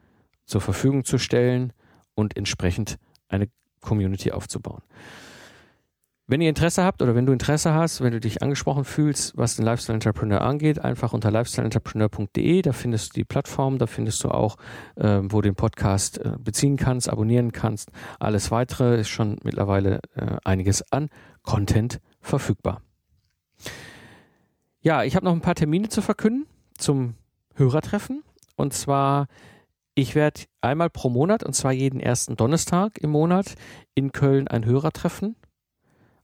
zur 0.47 0.61
Verfügung 0.61 1.05
zu 1.05 1.19
stellen 1.19 1.73
und 2.15 2.37
entsprechend 2.37 2.99
eine 3.29 3.49
Community 3.81 4.33
aufzubauen. 4.33 4.83
Wenn 6.31 6.43
ihr 6.43 6.51
Interesse 6.51 6.85
habt 6.85 7.01
oder 7.01 7.15
wenn 7.15 7.25
du 7.25 7.33
Interesse 7.33 7.73
hast, 7.73 8.03
wenn 8.03 8.13
du 8.13 8.21
dich 8.21 8.43
angesprochen 8.43 8.85
fühlst, 8.85 9.35
was 9.39 9.57
den 9.57 9.65
Lifestyle 9.65 9.95
Entrepreneur 9.95 10.43
angeht, 10.43 10.79
einfach 10.79 11.15
unter 11.15 11.31
lifestyleentrepreneur.de, 11.31 12.61
da 12.61 12.73
findest 12.75 13.17
du 13.17 13.21
die 13.21 13.25
Plattform, 13.25 13.79
da 13.79 13.87
findest 13.87 14.23
du 14.25 14.29
auch, 14.29 14.59
äh, 14.97 15.21
wo 15.23 15.41
du 15.41 15.49
den 15.49 15.55
Podcast 15.55 16.19
äh, 16.19 16.33
beziehen 16.39 16.77
kannst, 16.77 17.09
abonnieren 17.09 17.53
kannst. 17.53 17.93
Alles 18.21 18.51
weitere 18.51 19.01
ist 19.01 19.09
schon 19.09 19.39
mittlerweile 19.43 20.01
äh, 20.17 20.37
einiges 20.45 20.93
an 20.93 21.09
Content 21.45 21.99
verfügbar. 22.21 22.83
Ja, 24.81 25.05
ich 25.05 25.17
habe 25.17 25.25
noch 25.25 25.33
ein 25.33 25.41
paar 25.41 25.55
Termine 25.55 25.89
zu 25.89 26.03
verkünden 26.03 26.45
zum 26.77 27.15
Hörertreffen. 27.55 28.23
Und 28.55 28.75
zwar, 28.75 29.29
ich 29.95 30.15
werde 30.15 30.43
einmal 30.61 30.91
pro 30.91 31.09
Monat, 31.09 31.43
und 31.43 31.55
zwar 31.55 31.73
jeden 31.73 32.01
ersten 32.01 32.37
Donnerstag 32.37 32.99
im 32.99 33.09
Monat, 33.09 33.55
in 33.95 34.13
Köln 34.13 34.47
ein 34.47 34.67
Hörertreffen 34.67 35.35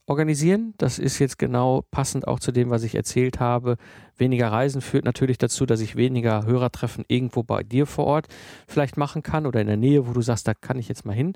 organisieren. 0.07 0.73
Das 0.77 0.99
ist 0.99 1.19
jetzt 1.19 1.39
genau 1.39 1.83
passend 1.91 2.27
auch 2.27 2.39
zu 2.39 2.51
dem, 2.51 2.69
was 2.69 2.83
ich 2.83 2.95
erzählt 2.95 3.39
habe. 3.39 3.77
Weniger 4.17 4.51
Reisen 4.51 4.81
führt 4.81 5.05
natürlich 5.05 5.37
dazu, 5.37 5.65
dass 5.65 5.81
ich 5.81 5.95
weniger 5.95 6.45
Hörertreffen 6.45 7.05
irgendwo 7.07 7.43
bei 7.43 7.63
dir 7.63 7.85
vor 7.85 8.05
Ort 8.05 8.27
vielleicht 8.67 8.97
machen 8.97 9.23
kann 9.23 9.45
oder 9.45 9.61
in 9.61 9.67
der 9.67 9.77
Nähe, 9.77 10.07
wo 10.07 10.13
du 10.13 10.21
sagst, 10.21 10.47
da 10.47 10.53
kann 10.53 10.77
ich 10.77 10.87
jetzt 10.87 11.05
mal 11.05 11.15
hin. 11.15 11.33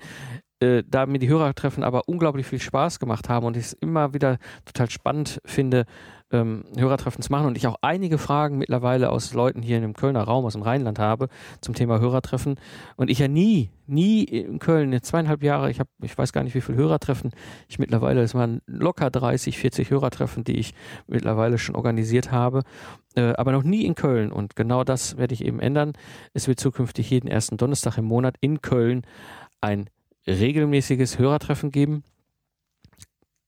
Äh, 0.62 0.84
da 0.88 1.06
mir 1.06 1.20
die 1.20 1.30
Hörertreffen 1.30 1.84
aber 1.84 2.08
unglaublich 2.08 2.46
viel 2.46 2.60
Spaß 2.60 3.00
gemacht 3.00 3.30
haben 3.30 3.46
und 3.46 3.58
ich 3.58 3.66
es 3.66 3.74
immer 3.74 4.14
wieder 4.14 4.38
total 4.66 4.90
spannend 4.90 5.40
finde, 5.46 5.86
ähm, 6.32 6.64
Hörertreffen 6.78 7.22
zu 7.22 7.32
machen 7.32 7.48
und 7.48 7.58
ich 7.58 7.68
auch 7.68 7.78
einige 7.82 8.18
Fragen 8.18 8.58
mittlerweile 8.58 9.10
aus 9.10 9.34
Leuten 9.34 9.62
hier 9.62 9.78
in 9.78 9.82
dem 9.82 9.94
Kölner 9.94 10.24
Raum, 10.24 10.46
aus 10.46 10.54
dem 10.54 10.62
Rheinland 10.62 11.00
habe 11.00 11.30
zum 11.62 11.74
Thema 11.74 12.00
Hörertreffen. 12.00 12.56
Und 12.96 13.10
ich 13.10 13.20
ja 13.20 13.28
nie, 13.28 13.70
nie 13.88 14.24
in 14.24 14.60
Köln, 14.60 14.94
jetzt 14.94 15.08
zweieinhalb 15.08 15.44
Jahre, 15.44 15.72
ich 15.72 15.80
habe, 15.80 15.90
ich 16.02 16.18
weiß 16.18 16.34
gar 16.34 16.44
nicht, 16.44 16.56
wie 16.56 16.62
viele 16.62 16.78
Hörertreffen 16.78 17.32
ich 17.68 17.80
mittlerweile, 17.80 18.22
es 18.22 18.36
waren 18.36 18.62
locker 18.68 19.10
30, 19.10 19.58
40 19.58 19.90
Hörertreffen, 19.90 20.44
die 20.44 20.58
ich 20.58 20.74
mittlerweile 21.08 21.58
schon 21.58 21.76
organisiert 21.76 22.32
habe, 22.32 22.64
äh, 23.16 23.34
aber 23.34 23.52
noch 23.52 23.64
nie 23.64 23.86
in 23.86 23.96
Köln. 23.96 24.32
Und 24.32 24.56
genau 24.56 24.84
das 24.84 25.18
werde 25.18 25.34
ich 25.34 25.44
eben 25.44 25.60
ändern. 25.60 25.94
Es 26.34 26.48
wird 26.48 26.60
zukünftig 26.60 27.10
jeden 27.10 27.28
ersten 27.28 27.58
Donnerstag 27.58 27.98
im 27.98 28.06
Monat 28.06 28.36
in 28.42 28.62
Köln 28.62 29.04
ein 29.62 29.90
regelmäßiges 30.28 31.18
Hörertreffen 31.18 31.72
geben 31.72 32.04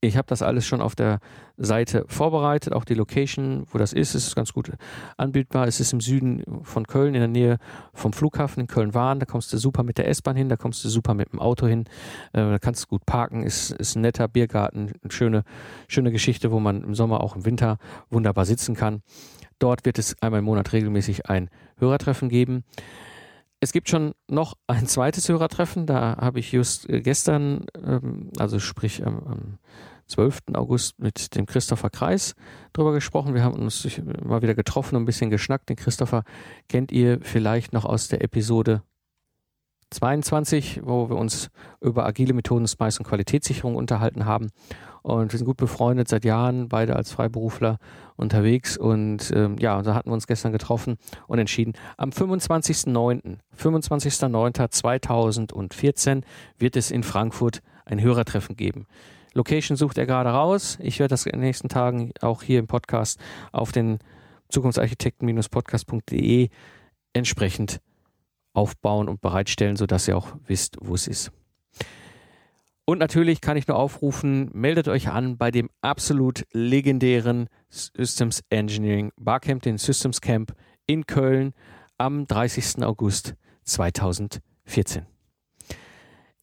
ich 0.03 0.17
habe 0.17 0.25
das 0.27 0.41
alles 0.41 0.65
schon 0.65 0.81
auf 0.81 0.95
der 0.95 1.19
Seite 1.57 2.05
vorbereitet, 2.07 2.73
auch 2.73 2.85
die 2.85 2.95
Location, 2.95 3.65
wo 3.71 3.77
das 3.77 3.93
ist, 3.93 4.15
ist 4.15 4.35
ganz 4.35 4.51
gut 4.51 4.71
anbildbar. 5.15 5.67
Es 5.67 5.79
ist 5.79 5.93
im 5.93 6.01
Süden 6.01 6.43
von 6.63 6.87
Köln, 6.87 7.13
in 7.13 7.21
der 7.21 7.27
Nähe 7.27 7.57
vom 7.93 8.11
Flughafen 8.11 8.61
in 8.61 8.67
Köln-Wahn. 8.67 9.19
Da 9.19 9.27
kommst 9.27 9.53
du 9.53 9.57
super 9.57 9.83
mit 9.83 9.99
der 9.99 10.07
S-Bahn 10.07 10.35
hin, 10.35 10.49
da 10.49 10.57
kommst 10.57 10.83
du 10.83 10.89
super 10.89 11.13
mit 11.13 11.31
dem 11.31 11.39
Auto 11.39 11.67
hin. 11.67 11.85
Äh, 12.33 12.41
da 12.41 12.57
kannst 12.57 12.83
du 12.83 12.87
gut 12.87 13.05
parken, 13.05 13.43
ist, 13.43 13.71
ist 13.71 13.95
ein 13.95 14.01
netter 14.01 14.27
Biergarten, 14.27 14.91
eine 15.03 15.11
schöne, 15.11 15.43
schöne 15.87 16.11
Geschichte, 16.11 16.51
wo 16.51 16.59
man 16.59 16.83
im 16.83 16.95
Sommer, 16.95 17.21
auch 17.21 17.35
im 17.35 17.45
Winter 17.45 17.77
wunderbar 18.09 18.45
sitzen 18.45 18.75
kann. 18.75 19.03
Dort 19.59 19.85
wird 19.85 19.99
es 19.99 20.19
einmal 20.23 20.39
im 20.39 20.45
Monat 20.45 20.73
regelmäßig 20.73 21.29
ein 21.29 21.51
Hörertreffen 21.77 22.29
geben. 22.29 22.63
Es 23.63 23.71
gibt 23.71 23.89
schon 23.89 24.13
noch 24.27 24.55
ein 24.65 24.87
zweites 24.87 25.29
Hörertreffen, 25.29 25.85
da 25.85 26.17
habe 26.19 26.39
ich 26.39 26.51
just 26.51 26.89
äh, 26.89 27.01
gestern, 27.01 27.65
ähm, 27.85 28.31
also 28.39 28.57
sprich 28.57 29.03
12. 30.11 30.39
August 30.53 30.99
mit 30.99 31.35
dem 31.35 31.45
Christopher 31.45 31.89
Kreis 31.89 32.35
drüber 32.73 32.93
gesprochen. 32.93 33.33
Wir 33.33 33.43
haben 33.43 33.59
uns 33.59 33.87
mal 34.23 34.41
wieder 34.41 34.55
getroffen 34.55 34.95
und 34.95 35.03
ein 35.03 35.05
bisschen 35.05 35.29
geschnackt. 35.29 35.69
Den 35.69 35.77
Christopher 35.77 36.23
kennt 36.67 36.91
ihr 36.91 37.19
vielleicht 37.21 37.73
noch 37.73 37.85
aus 37.85 38.09
der 38.09 38.21
Episode 38.21 38.83
22, 39.91 40.81
wo 40.83 41.09
wir 41.09 41.17
uns 41.17 41.49
über 41.81 42.05
agile 42.05 42.33
Methoden, 42.33 42.67
Spice 42.67 42.99
und 42.99 43.05
Qualitätssicherung 43.05 43.75
unterhalten 43.75 44.25
haben. 44.25 44.49
Und 45.01 45.31
wir 45.31 45.37
sind 45.37 45.47
gut 45.47 45.57
befreundet 45.57 46.07
seit 46.07 46.25
Jahren, 46.25 46.69
beide 46.69 46.95
als 46.95 47.11
Freiberufler 47.11 47.79
unterwegs. 48.15 48.77
Und 48.77 49.31
ähm, 49.35 49.57
ja, 49.59 49.81
da 49.81 49.95
hatten 49.95 50.09
wir 50.09 50.13
uns 50.13 50.27
gestern 50.27 50.51
getroffen 50.51 50.97
und 51.27 51.39
entschieden, 51.39 51.73
am 51.97 52.11
25.09. 52.11 53.37
25.09.2014 53.57 56.21
wird 56.57 56.75
es 56.75 56.91
in 56.91 57.01
Frankfurt 57.03 57.61
ein 57.85 58.01
Hörertreffen 58.01 58.55
geben. 58.55 58.85
Location 59.33 59.77
sucht 59.77 59.97
er 59.97 60.05
gerade 60.05 60.29
raus. 60.29 60.77
Ich 60.81 60.99
werde 60.99 61.13
das 61.13 61.25
in 61.25 61.31
den 61.31 61.41
nächsten 61.41 61.69
Tagen 61.69 62.11
auch 62.21 62.43
hier 62.43 62.59
im 62.59 62.67
Podcast 62.67 63.19
auf 63.51 63.71
den 63.71 63.97
Zukunftsarchitekten-podcast.de 64.49 66.49
entsprechend 67.13 67.81
aufbauen 68.53 69.07
und 69.07 69.21
bereitstellen, 69.21 69.77
sodass 69.77 70.07
ihr 70.07 70.17
auch 70.17 70.35
wisst, 70.45 70.77
wo 70.81 70.95
es 70.95 71.07
ist. 71.07 71.31
Und 72.85 72.97
natürlich 72.97 73.41
kann 73.41 73.57
ich 73.57 73.67
nur 73.67 73.77
aufrufen, 73.77 74.49
meldet 74.53 74.87
euch 74.87 75.09
an 75.09 75.37
bei 75.37 75.51
dem 75.51 75.69
absolut 75.81 76.45
legendären 76.51 77.47
Systems 77.69 78.43
Engineering 78.49 79.11
Barcamp, 79.15 79.61
den 79.61 79.77
Systems 79.77 80.19
Camp 80.19 80.53
in 80.87 81.05
Köln 81.05 81.53
am 81.97 82.27
30. 82.27 82.83
August 82.83 83.35
2014. 83.63 85.10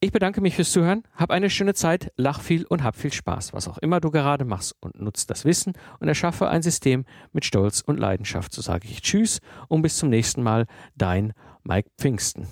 Ich 0.01 0.13
bedanke 0.13 0.39
mich 0.39 0.55
fürs 0.55 0.71
Zuhören, 0.71 1.03
hab 1.13 1.29
eine 1.29 1.49
schöne 1.49 1.73
Zeit, 1.73 2.13
lach 2.15 2.39
viel 2.39 2.65
und 2.65 2.85
hab 2.85 2.95
viel 2.95 3.11
Spaß, 3.11 3.51
was 3.51 3.67
auch 3.67 3.77
immer 3.79 3.99
du 3.99 4.11
gerade 4.11 4.45
machst 4.45 4.73
und 4.79 4.97
nutzt 4.97 5.29
das 5.29 5.43
Wissen 5.43 5.73
und 5.99 6.07
erschaffe 6.07 6.47
ein 6.47 6.61
System 6.61 7.03
mit 7.33 7.43
Stolz 7.43 7.81
und 7.81 7.99
Leidenschaft. 7.99 8.53
So 8.53 8.61
sage 8.61 8.87
ich 8.87 9.01
Tschüss 9.01 9.41
und 9.67 9.81
bis 9.81 9.97
zum 9.97 10.07
nächsten 10.07 10.41
Mal, 10.41 10.67
dein 10.95 11.33
Mike 11.63 11.89
Pfingsten. 11.97 12.47